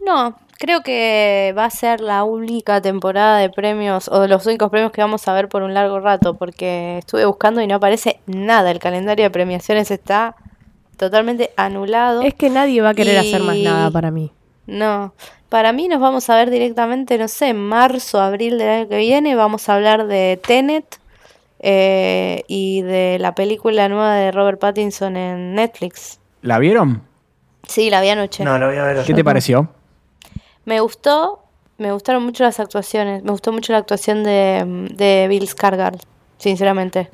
No, 0.05 0.37
creo 0.63 0.83
que 0.85 1.53
va 1.59 1.65
a 1.65 1.71
ser 1.71 2.01
la 2.01 2.23
única 2.23 2.81
temporada 2.81 3.39
de 3.39 3.51
premios 3.51 4.07
o 4.07 4.21
de 4.21 4.29
los 4.29 4.47
únicos 4.47 4.71
premios 4.71 4.93
que 4.93 5.01
vamos 5.01 5.27
a 5.27 5.33
ver 5.33 5.49
por 5.49 5.65
un 5.65 5.75
largo 5.75 5.99
rato 5.99 6.35
porque 6.35 6.99
estuve 6.99 7.25
buscando 7.27 7.61
y 7.61 7.67
no 7.67 7.75
aparece 7.75 8.21
nada. 8.27 8.71
El 8.71 8.79
calendario 8.79 9.25
de 9.25 9.31
premiaciones 9.31 9.91
está 9.91 10.37
totalmente 10.97 11.51
anulado. 11.57 12.23
Es 12.23 12.35
que 12.35 12.49
nadie 12.49 12.81
va 12.81 12.91
a 12.91 12.95
querer 12.95 13.25
Y- 13.25 13.29
hacer 13.29 13.43
más 13.43 13.57
nada 13.57 13.91
para 13.91 14.13
mí. 14.13 14.31
No, 14.69 15.15
para 15.49 15.73
mí 15.73 15.89
nos 15.89 15.99
vamos 16.01 16.31
a 16.31 16.37
ver 16.37 16.49
directamente, 16.49 17.19
no 17.19 17.27
sé, 17.27 17.49
en 17.49 17.59
marzo, 17.59 18.21
abril 18.21 18.57
del 18.57 18.69
año 18.69 18.89
que 18.89 18.99
viene. 18.99 19.35
Vamos 19.35 19.69
a 19.69 19.75
hablar 19.75 20.07
de 20.07 20.39
Tenet 20.47 21.01
eh, 21.59 22.45
y 22.47 22.83
de 22.83 23.19
la 23.19 23.35
película 23.35 23.89
nueva 23.89 24.15
de 24.15 24.31
Robert 24.31 24.61
Pattinson 24.61 25.17
en 25.17 25.57
Netflix. 25.57 26.21
¿La 26.41 26.61
vieron? 26.61 27.03
Sí, 27.67 27.91
la 27.91 28.01
vi 28.01 28.11
anoche. 28.11 28.45
No, 28.45 28.59
lo 28.59 28.69
voy 28.69 28.77
a 28.77 28.85
ver. 28.85 29.05
¿Qué 29.05 29.13
te 29.13 29.25
pareció? 29.25 29.69
Me 30.65 30.81
gustó, 30.81 31.41
me 31.79 31.93
gustaron 31.93 32.25
mucho 32.25 32.45
las 32.45 32.61
actuaciones. 32.61 33.23
Me 33.25 33.31
gustó 33.31 33.53
mucho 33.53 33.73
la 33.73 33.79
actuación 33.79 34.23
de, 34.25 34.89
de 34.97 35.27
Bill 35.29 35.49
Skarsgård, 35.49 36.01
sinceramente. 36.39 37.11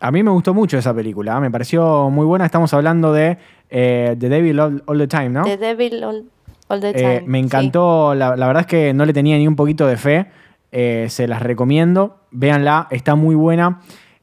A 0.00 0.10
mí 0.10 0.22
me 0.22 0.30
gustó 0.30 0.54
mucho 0.54 0.78
esa 0.78 0.94
película, 0.94 1.38
me 1.40 1.50
pareció 1.50 2.08
muy 2.10 2.24
buena. 2.24 2.46
Estamos 2.46 2.72
hablando 2.72 3.12
de 3.12 3.36
eh, 3.68 4.16
The 4.18 4.28
Devil 4.28 4.58
All, 4.60 4.82
All 4.86 4.98
the 4.98 5.06
Time, 5.06 5.28
¿no? 5.28 5.44
The 5.44 5.56
Devil 5.58 6.02
All, 6.04 6.24
All 6.68 6.80
the 6.80 6.88
Eh, 6.90 6.92
Time. 6.94 7.22
me 7.26 7.38
sí. 7.38 7.44
encantó, 7.44 8.14
la, 8.14 8.34
la 8.34 8.46
verdad 8.46 8.62
es 8.62 8.66
que 8.66 8.94
no 8.94 9.04
le 9.04 9.12
tenía 9.12 9.36
ni 9.36 9.46
un 9.46 9.56
poquito 9.56 9.86
de 9.86 9.96
fe. 9.96 10.26
Eh, 10.72 11.06
se 11.10 11.28
las 11.28 11.42
recomiendo, 11.42 12.16
véanla, 12.30 12.86
está 12.90 13.14
muy 13.14 13.34
buena. 13.34 13.80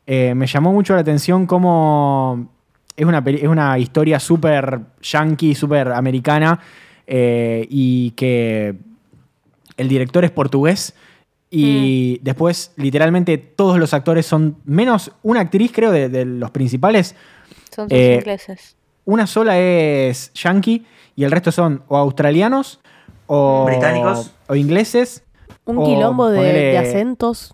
Me 0.08 0.48
llamó 0.48 0.72
mucho 0.72 0.94
la 0.96 1.02
atención 1.02 1.46
cómo 1.46 2.48
es 2.96 3.06
una, 3.06 3.22
peli- 3.22 3.40
es 3.42 3.48
una 3.50 3.78
historia 3.78 4.20
súper 4.22 4.80
yankee, 5.02 5.54
súper 5.54 5.92
americana 5.92 6.58
eh, 7.08 7.66
y 7.70 8.12
que 8.12 8.76
el 9.78 9.88
director 9.88 10.24
es 10.26 10.32
portugués 10.32 10.94
y 11.50 12.20
después 12.24 12.72
literalmente 12.76 13.38
todos 13.38 13.80
los 13.80 13.94
actores 13.94 14.26
son, 14.26 14.58
menos 14.66 15.12
una 15.24 15.40
actriz 15.42 15.72
creo 15.74 15.92
de, 15.92 16.10
de 16.10 16.26
los 16.26 16.52
principales, 16.52 17.16
Son 17.74 17.88
sus 17.90 17.98
eh, 17.98 18.16
ingleses. 18.16 18.76
una 19.06 19.26
sola 19.28 19.58
es 19.58 20.32
yankee 20.34 20.86
y 21.16 21.24
el 21.24 21.32
resto 21.32 21.52
son 21.52 21.84
o 21.88 21.96
australianos 21.98 22.80
o 23.28 23.66
Británicos. 23.66 24.34
o 24.48 24.56
ingleses. 24.56 25.24
Un 25.66 25.78
o 25.80 25.86
quilombo 25.86 26.28
de, 26.30 26.38
ponele 26.38 26.60
de 26.60 26.78
acentos. 26.78 27.54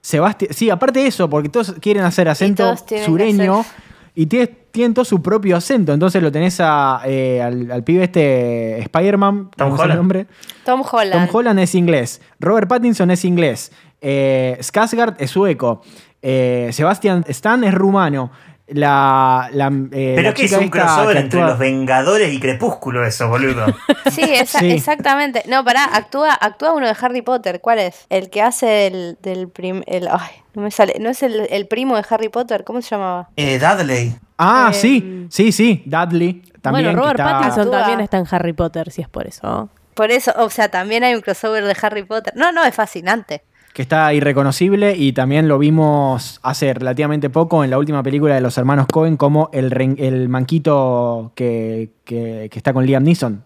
Sebastián, 0.00 0.52
sí, 0.52 0.70
aparte 0.70 1.00
de 1.00 1.06
eso, 1.06 1.28
porque 1.30 1.48
todos 1.48 1.72
quieren 1.80 2.04
hacer 2.04 2.28
acento 2.28 2.62
todos 2.76 2.84
sureño 3.04 3.60
hacer- 3.60 3.72
y 4.14 4.26
tiene- 4.26 4.46
tienen 4.70 4.92
todo 4.94 5.04
su 5.04 5.22
propio 5.22 5.56
acento. 5.56 5.92
Entonces 5.92 6.22
lo 6.22 6.32
tenés 6.32 6.58
a, 6.60 7.00
eh, 7.04 7.40
al, 7.40 7.70
al 7.70 7.84
pibe 7.84 8.04
este 8.04 8.78
Spider-Man, 8.80 9.50
Tom 9.56 9.70
¿cómo 9.70 9.74
es 9.76 9.80
el 9.80 9.84
Holland. 9.84 9.98
nombre? 9.98 10.26
Tom 10.64 10.82
Holland. 10.90 11.26
Tom 11.28 11.36
Holland 11.36 11.58
es 11.60 11.74
inglés. 11.74 12.20
Robert 12.40 12.68
Pattinson 12.68 13.10
es 13.10 13.24
inglés. 13.24 13.70
Eh, 14.00 14.56
Skarsgård 14.60 15.14
es 15.18 15.30
sueco. 15.30 15.82
Eh, 16.22 16.70
Sebastian 16.72 17.24
Stan 17.28 17.62
es 17.64 17.72
rumano. 17.74 18.30
La, 18.66 19.50
la, 19.52 19.66
eh, 19.66 20.12
Pero 20.16 20.22
la 20.22 20.28
es 20.30 20.34
que 20.34 20.44
es 20.46 20.52
un 20.54 20.70
crossover 20.70 21.18
entre 21.18 21.38
actúa- 21.40 21.48
los 21.48 21.58
Vengadores 21.58 22.32
y 22.32 22.40
Crepúsculo 22.40 23.04
eso, 23.04 23.28
boludo. 23.28 23.66
Sí, 24.10 24.22
esa- 24.22 24.60
Sí. 24.60 24.70
exactamente. 24.70 25.42
No, 25.48 25.62
pará, 25.64 25.84
actúa, 25.92 26.32
actúa 26.32 26.72
uno 26.72 26.86
de 26.86 26.96
Harry 26.98 27.20
Potter. 27.20 27.60
¿Cuál 27.60 27.78
es? 27.80 28.06
El 28.08 28.30
que 28.30 28.40
hace 28.40 28.64
del, 28.66 29.18
del 29.22 29.48
prim, 29.48 29.82
el, 29.86 30.08
ay, 30.08 30.30
no 30.54 30.62
me 30.62 30.70
sale. 30.70 30.94
¿No 30.98 31.10
es 31.10 31.22
el, 31.22 31.46
el 31.50 31.66
primo 31.66 31.96
de 31.96 32.04
Harry 32.08 32.30
Potter? 32.30 32.64
¿Cómo 32.64 32.80
se 32.80 32.90
llamaba? 32.90 33.28
eh, 33.36 33.58
Dudley. 33.58 34.16
Ah, 34.38 34.70
Eh, 34.72 34.74
sí, 34.74 35.26
sí, 35.30 35.52
sí. 35.52 35.82
Dudley. 35.84 36.42
También 36.62 36.86
bueno, 36.86 37.02
Robert 37.02 37.20
está- 37.20 37.32
Pattinson 37.32 37.60
Actúa. 37.64 37.78
también 37.80 38.00
está 38.00 38.16
en 38.16 38.26
Harry 38.30 38.52
Potter, 38.54 38.90
si 38.90 39.02
es 39.02 39.08
por 39.08 39.26
eso. 39.26 39.68
Por 39.92 40.10
eso, 40.10 40.32
o 40.38 40.48
sea, 40.48 40.70
también 40.70 41.04
hay 41.04 41.14
un 41.14 41.20
crossover 41.20 41.64
de 41.64 41.76
Harry 41.82 42.02
Potter. 42.04 42.32
No, 42.34 42.50
no, 42.50 42.64
es 42.64 42.74
fascinante. 42.74 43.42
Que 43.74 43.82
está 43.82 44.14
irreconocible 44.14 44.96
y 44.96 45.12
también 45.12 45.48
lo 45.48 45.58
vimos 45.58 46.38
hace 46.42 46.72
relativamente 46.72 47.28
poco 47.28 47.64
en 47.64 47.70
la 47.70 47.76
última 47.78 48.02
película 48.04 48.34
de 48.36 48.40
los 48.40 48.56
hermanos 48.56 48.86
Cohen 48.86 49.16
como 49.16 49.50
el, 49.52 49.70
ren- 49.72 49.96
el 49.98 50.28
manquito 50.28 51.32
que, 51.34 51.90
que- 52.04 52.48
que 52.50 52.58
está 52.58 52.72
con 52.72 52.86
Liam 52.86 53.02
Neeson, 53.02 53.42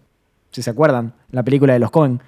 si 0.52 0.62
se 0.62 0.68
acuerdan, 0.70 1.14
la 1.30 1.42
película 1.42 1.72
de 1.72 1.78
los 1.78 1.90
Cohen, 1.90 2.20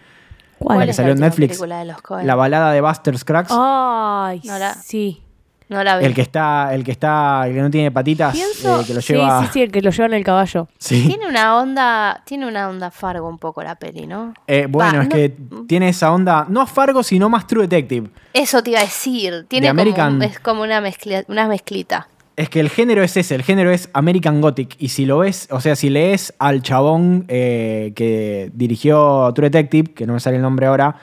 ¿Cuál? 0.58 0.78
la 0.78 0.84
que 0.86 0.90
es 0.92 0.96
salió 0.96 1.12
en 1.12 1.20
Netflix, 1.20 1.48
película 1.50 1.78
de 1.80 1.84
los 1.84 2.00
Coen? 2.00 2.26
la 2.26 2.34
balada 2.36 2.72
de 2.72 2.80
Buster 2.80 3.16
Scruggs, 3.18 3.50
Ay, 3.52 4.40
No 4.44 4.58
la- 4.58 4.74
sí. 4.74 5.22
No 5.70 5.82
la 5.82 5.96
vi. 5.98 6.04
el 6.04 6.12
que 6.14 6.20
está, 6.20 6.74
el 6.74 6.84
que 6.84 6.90
está, 6.92 7.44
el 7.46 7.54
que 7.54 7.60
no 7.62 7.70
tiene 7.70 7.90
patitas, 7.90 8.34
Pienso, 8.34 8.80
eh, 8.80 8.84
que 8.86 8.92
lo 8.94 9.00
sí, 9.00 9.12
lleva, 9.14 9.42
sí, 9.44 9.48
sí, 9.52 9.62
el 9.62 9.70
que 9.72 9.80
lo 9.80 9.90
lleva 9.90 10.06
en 10.06 10.14
el 10.14 10.24
caballo. 10.24 10.68
Sí. 10.78 11.04
Tiene 11.06 11.26
una 11.26 11.56
onda, 11.56 12.22
tiene 12.26 12.46
una 12.46 12.68
onda 12.68 12.90
Fargo 12.90 13.28
un 13.28 13.38
poco 13.38 13.62
la 13.62 13.76
peli, 13.76 14.06
¿no? 14.06 14.34
Eh, 14.46 14.66
bueno, 14.68 14.98
Va, 14.98 15.02
es 15.04 15.08
no- 15.08 15.14
que 15.14 15.36
tiene 15.66 15.88
esa 15.88 16.12
onda, 16.12 16.44
no 16.48 16.66
Fargo, 16.66 17.02
sino 17.02 17.28
más 17.30 17.46
True 17.46 17.62
Detective. 17.66 18.10
Eso 18.34 18.62
te 18.62 18.70
iba 18.70 18.80
a 18.80 18.82
decir. 18.82 19.46
Tiene 19.48 19.68
como, 19.68 19.80
American- 19.80 20.22
es 20.22 20.38
como 20.40 20.62
una, 20.62 20.80
mezcla, 20.80 21.24
una 21.28 21.48
mezclita. 21.48 22.08
Es 22.36 22.48
que 22.48 22.58
el 22.60 22.70
género 22.70 23.02
es 23.02 23.16
ese, 23.18 23.34
el 23.34 23.42
género 23.42 23.70
es 23.70 23.90
American 23.92 24.40
Gothic. 24.40 24.74
Y 24.78 24.88
si 24.88 25.04
lo 25.04 25.18
ves, 25.18 25.46
o 25.50 25.60
sea, 25.60 25.76
si 25.76 25.90
lees 25.90 26.32
al 26.38 26.62
chabón 26.62 27.26
eh, 27.28 27.92
que 27.94 28.50
dirigió 28.54 29.30
True 29.34 29.50
Detective, 29.50 29.92
que 29.92 30.06
no 30.06 30.14
me 30.14 30.20
sale 30.20 30.36
el 30.36 30.42
nombre 30.42 30.66
ahora, 30.66 30.96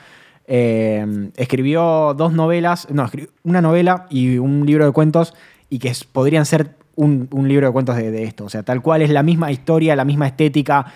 eh, 0.48 1.30
escribió 1.36 2.14
dos 2.16 2.32
novelas, 2.32 2.88
no, 2.90 3.08
una 3.44 3.60
novela 3.60 4.06
y 4.10 4.38
un 4.38 4.64
libro 4.66 4.86
de 4.86 4.92
cuentos, 4.92 5.34
y 5.70 5.78
que 5.78 5.88
es- 5.88 6.04
podrían 6.04 6.46
ser 6.46 6.74
un, 6.96 7.28
un 7.30 7.46
libro 7.46 7.66
de 7.66 7.72
cuentos 7.72 7.94
de, 7.96 8.10
de 8.10 8.24
esto. 8.24 8.44
O 8.46 8.48
sea, 8.48 8.62
tal 8.62 8.80
cual 8.82 9.02
es 9.02 9.10
la 9.10 9.22
misma 9.22 9.52
historia, 9.52 9.94
la 9.94 10.04
misma 10.04 10.26
estética, 10.26 10.86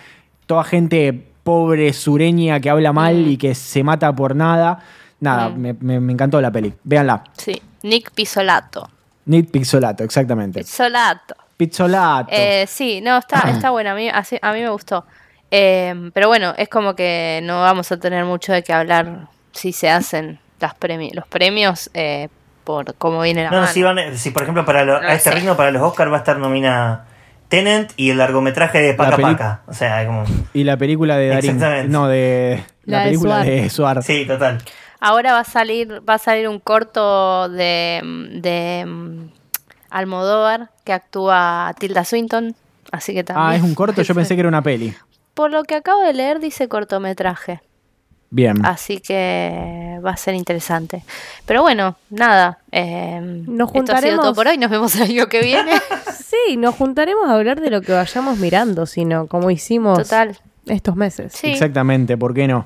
toda 0.47 0.63
gente 0.63 1.27
pobre, 1.43 1.93
sureña, 1.93 2.59
que 2.59 2.69
habla 2.69 2.91
mal 2.93 3.27
y 3.27 3.37
que 3.37 3.53
se 3.55 3.83
mata 3.83 4.13
por 4.13 4.35
nada. 4.35 4.79
Nada, 5.19 5.49
Mm. 5.49 5.57
me, 5.61 5.73
me- 5.79 5.99
me 5.99 6.13
encantó 6.13 6.41
la 6.41 6.51
peli. 6.51 6.73
Véanla. 6.83 7.23
Sí. 7.37 7.61
Nick 7.83 8.11
Pisolato. 8.11 8.89
Nick 9.25 9.51
Pixolato, 9.51 10.03
exactamente. 10.03 10.59
Pisolato. 10.61 11.35
Pizzolato. 11.55 12.29
Eh, 12.31 12.65
sí, 12.67 12.99
no, 13.01 13.17
está, 13.19 13.39
está 13.49 13.69
buena. 13.69 13.91
A 13.93 13.95
mí, 13.95 14.09
así- 14.09 14.39
a 14.41 14.51
mí 14.51 14.59
me 14.61 14.69
gustó. 14.69 15.05
Eh, 15.51 16.09
pero 16.13 16.27
bueno, 16.27 16.53
es 16.57 16.67
como 16.67 16.95
que 16.95 17.39
no 17.43 17.61
vamos 17.61 17.91
a 17.91 17.97
tener 17.97 18.25
mucho 18.25 18.51
de 18.51 18.63
qué 18.63 18.73
hablar 18.73 19.27
si 19.53 19.71
se 19.73 19.89
hacen 19.89 20.39
las 20.59 20.75
premi 20.75 21.11
los 21.11 21.27
premios 21.27 21.89
eh, 21.93 22.29
por 22.63 22.95
cómo 22.95 23.21
viene 23.21 23.43
la 23.43 23.49
No, 23.51 23.57
mano. 23.61 23.67
si, 23.71 23.81
van, 23.83 24.17
si 24.17 24.31
por 24.31 24.43
ejemplo 24.43 24.65
para 24.65 24.83
lo- 24.85 25.01
No 25.01 25.07
a 25.07 25.13
este 25.13 25.29
sé. 25.31 25.35
ritmo 25.35 25.55
para 25.57 25.71
los 25.71 25.81
Oscars 25.81 26.11
va 26.11 26.15
a 26.15 26.19
estar 26.19 26.37
nominada 26.37 27.07
Tenant 27.49 27.91
y 27.97 28.09
el 28.09 28.17
largometraje 28.17 28.79
de 28.81 28.93
Paca 28.95 29.15
peli- 29.17 29.23
Paca. 29.33 29.61
O 29.67 29.73
sea, 29.73 30.05
como... 30.07 30.23
Y 30.53 30.63
la 30.63 30.75
película 30.77 31.17
de 31.17 31.27
Darín. 31.27 31.51
Exactamente. 31.51 31.87
No, 31.89 32.07
de. 32.07 32.63
La, 32.85 32.97
La 32.97 33.03
de 33.03 33.09
película 33.09 33.33
Suar. 33.35 33.45
de 33.45 33.69
Suar. 33.69 34.03
Sí, 34.03 34.25
total. 34.25 34.57
Ahora 34.99 35.33
va 35.33 35.39
a 35.41 35.43
salir, 35.43 36.01
va 36.09 36.15
a 36.15 36.17
salir 36.17 36.47
un 36.47 36.59
corto 36.59 37.49
de, 37.49 38.01
de 38.41 38.85
mm, 38.87 39.25
Almodóvar 39.91 40.69
que 40.85 40.93
actúa 40.93 41.73
Tilda 41.77 42.05
Swinton, 42.05 42.55
así 42.91 43.13
que 43.13 43.23
también. 43.23 43.47
Ah, 43.47 43.55
es 43.55 43.61
un 43.61 43.75
corto, 43.75 44.01
yo 44.01 44.15
pensé 44.15 44.33
que 44.35 44.39
era 44.39 44.49
una 44.49 44.61
peli. 44.63 44.95
Por 45.33 45.51
lo 45.51 45.63
que 45.63 45.75
acabo 45.75 46.01
de 46.01 46.13
leer 46.13 46.39
dice 46.39 46.67
cortometraje, 46.67 47.61
Bien. 48.35 48.65
así 48.65 48.99
que 48.99 49.99
va 50.03 50.11
a 50.11 50.17
ser 50.17 50.33
interesante. 50.33 51.03
Pero 51.45 51.61
bueno, 51.61 51.95
nada. 52.09 52.57
eh, 52.71 53.19
Nos 53.21 53.69
Esto 53.75 53.93
ha 53.93 54.01
sido 54.01 54.15
todo 54.15 54.33
juntaremos- 54.33 54.35
por 54.35 54.47
hoy. 54.47 54.57
Nos 54.57 54.71
vemos 54.71 54.95
el 54.95 55.03
año 55.03 55.27
que 55.27 55.41
viene. 55.41 55.71
Sí, 56.33 56.57
nos 56.57 56.73
juntaremos 56.73 57.29
a 57.29 57.33
hablar 57.35 57.61
de 57.61 57.69
lo 57.69 57.81
que 57.81 57.91
vayamos 57.91 58.39
mirando, 58.39 58.87
sino 58.87 59.27
como 59.27 59.51
hicimos 59.51 59.99
Total. 59.99 60.35
estos 60.65 60.95
meses. 60.95 61.31
Sí. 61.33 61.51
Exactamente, 61.51 62.17
¿por 62.17 62.33
qué 62.33 62.47
no? 62.47 62.65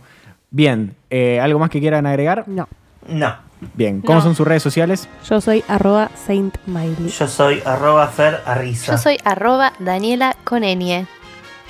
Bien, 0.52 0.96
eh, 1.10 1.42
¿algo 1.42 1.60
más 1.60 1.70
que 1.70 1.82
quieran 1.82 2.06
agregar? 2.06 2.46
No. 2.48 2.70
No. 3.10 3.36
Bien, 3.74 4.00
¿cómo 4.02 4.20
No. 4.20 4.24
son 4.24 4.36
sus 4.36 4.48
redes 4.48 4.64
sociales? 4.64 5.10
Yo 5.28 5.42
soy 5.42 5.66
arroba 5.68 6.10
Saint 6.26 6.56
Miley. 6.66 7.10
Yo 7.10 7.28
soy 7.28 7.62
arroba 7.66 8.08
Fer 8.08 8.40
Arriza. 8.46 8.94
Yo 8.94 8.98
soy 9.00 9.18
arroba 9.26 9.74
Daniela 9.80 10.38
Conenie. 10.46 11.08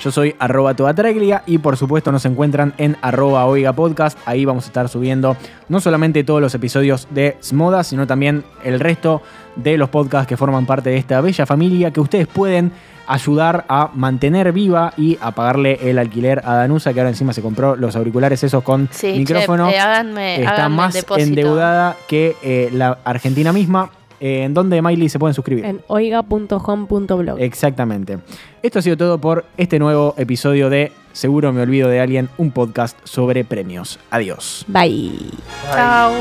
Yo 0.00 0.12
soy 0.12 0.34
arroba 0.38 0.74
toatreglia 0.74 1.42
y 1.44 1.58
por 1.58 1.76
supuesto 1.76 2.12
nos 2.12 2.24
encuentran 2.24 2.72
en 2.78 2.96
arroba 3.02 3.46
oiga 3.46 3.72
podcast. 3.72 4.16
Ahí 4.26 4.44
vamos 4.44 4.64
a 4.64 4.68
estar 4.68 4.88
subiendo 4.88 5.36
no 5.68 5.80
solamente 5.80 6.22
todos 6.22 6.40
los 6.40 6.54
episodios 6.54 7.08
de 7.10 7.36
Smoda, 7.42 7.82
sino 7.82 8.06
también 8.06 8.44
el 8.62 8.78
resto 8.78 9.22
de 9.56 9.76
los 9.76 9.88
podcasts 9.88 10.28
que 10.28 10.36
forman 10.36 10.66
parte 10.66 10.90
de 10.90 10.98
esta 10.98 11.20
bella 11.20 11.46
familia 11.46 11.90
que 11.90 12.00
ustedes 12.00 12.28
pueden 12.28 12.70
ayudar 13.08 13.64
a 13.68 13.90
mantener 13.94 14.52
viva 14.52 14.92
y 14.96 15.18
a 15.20 15.30
pagarle 15.32 15.78
el 15.90 15.98
alquiler 15.98 16.42
a 16.44 16.54
Danusa, 16.56 16.92
que 16.92 17.00
ahora 17.00 17.08
encima 17.10 17.32
se 17.32 17.40
compró 17.42 17.74
los 17.74 17.96
auriculares 17.96 18.44
esos 18.44 18.62
con 18.62 18.88
Sí, 18.92 19.14
micrófono. 19.16 19.68
che, 19.70 19.76
eh, 19.76 19.80
háganme- 19.80 20.36
Está 20.40 20.50
háganme 20.52 20.76
más 20.76 21.04
endeudada 21.16 21.96
que 22.06 22.36
eh, 22.42 22.68
la 22.72 22.98
Argentina 23.04 23.52
misma. 23.52 23.90
Eh, 24.20 24.42
¿En 24.44 24.54
dónde, 24.54 24.80
Miley, 24.82 25.08
se 25.08 25.18
pueden 25.18 25.34
suscribir? 25.34 25.64
En 25.64 25.80
oiga.home.blog. 25.86 27.40
Exactamente. 27.40 28.18
Esto 28.62 28.78
ha 28.80 28.82
sido 28.82 28.96
todo 28.96 29.18
por 29.18 29.44
este 29.56 29.78
nuevo 29.78 30.14
episodio 30.16 30.70
de 30.70 30.92
Seguro 31.12 31.52
me 31.52 31.62
olvido 31.62 31.88
de 31.88 32.00
alguien, 32.00 32.28
un 32.38 32.52
podcast 32.52 32.96
sobre 33.02 33.44
premios. 33.44 33.98
Adiós. 34.10 34.64
Bye. 34.68 35.32
Chao. 35.72 36.12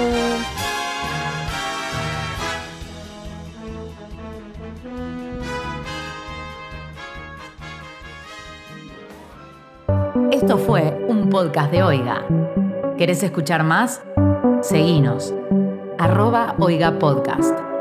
Esto 10.32 10.58
fue 10.58 11.06
un 11.08 11.30
podcast 11.30 11.72
de 11.72 11.84
Oiga. 11.84 12.26
¿Querés 12.98 13.22
escuchar 13.22 13.64
más? 13.64 14.02
Seguinos. 14.62 15.34
Arroba 16.00 16.56
Oiga 16.60 16.98
Podcast. 16.98 17.77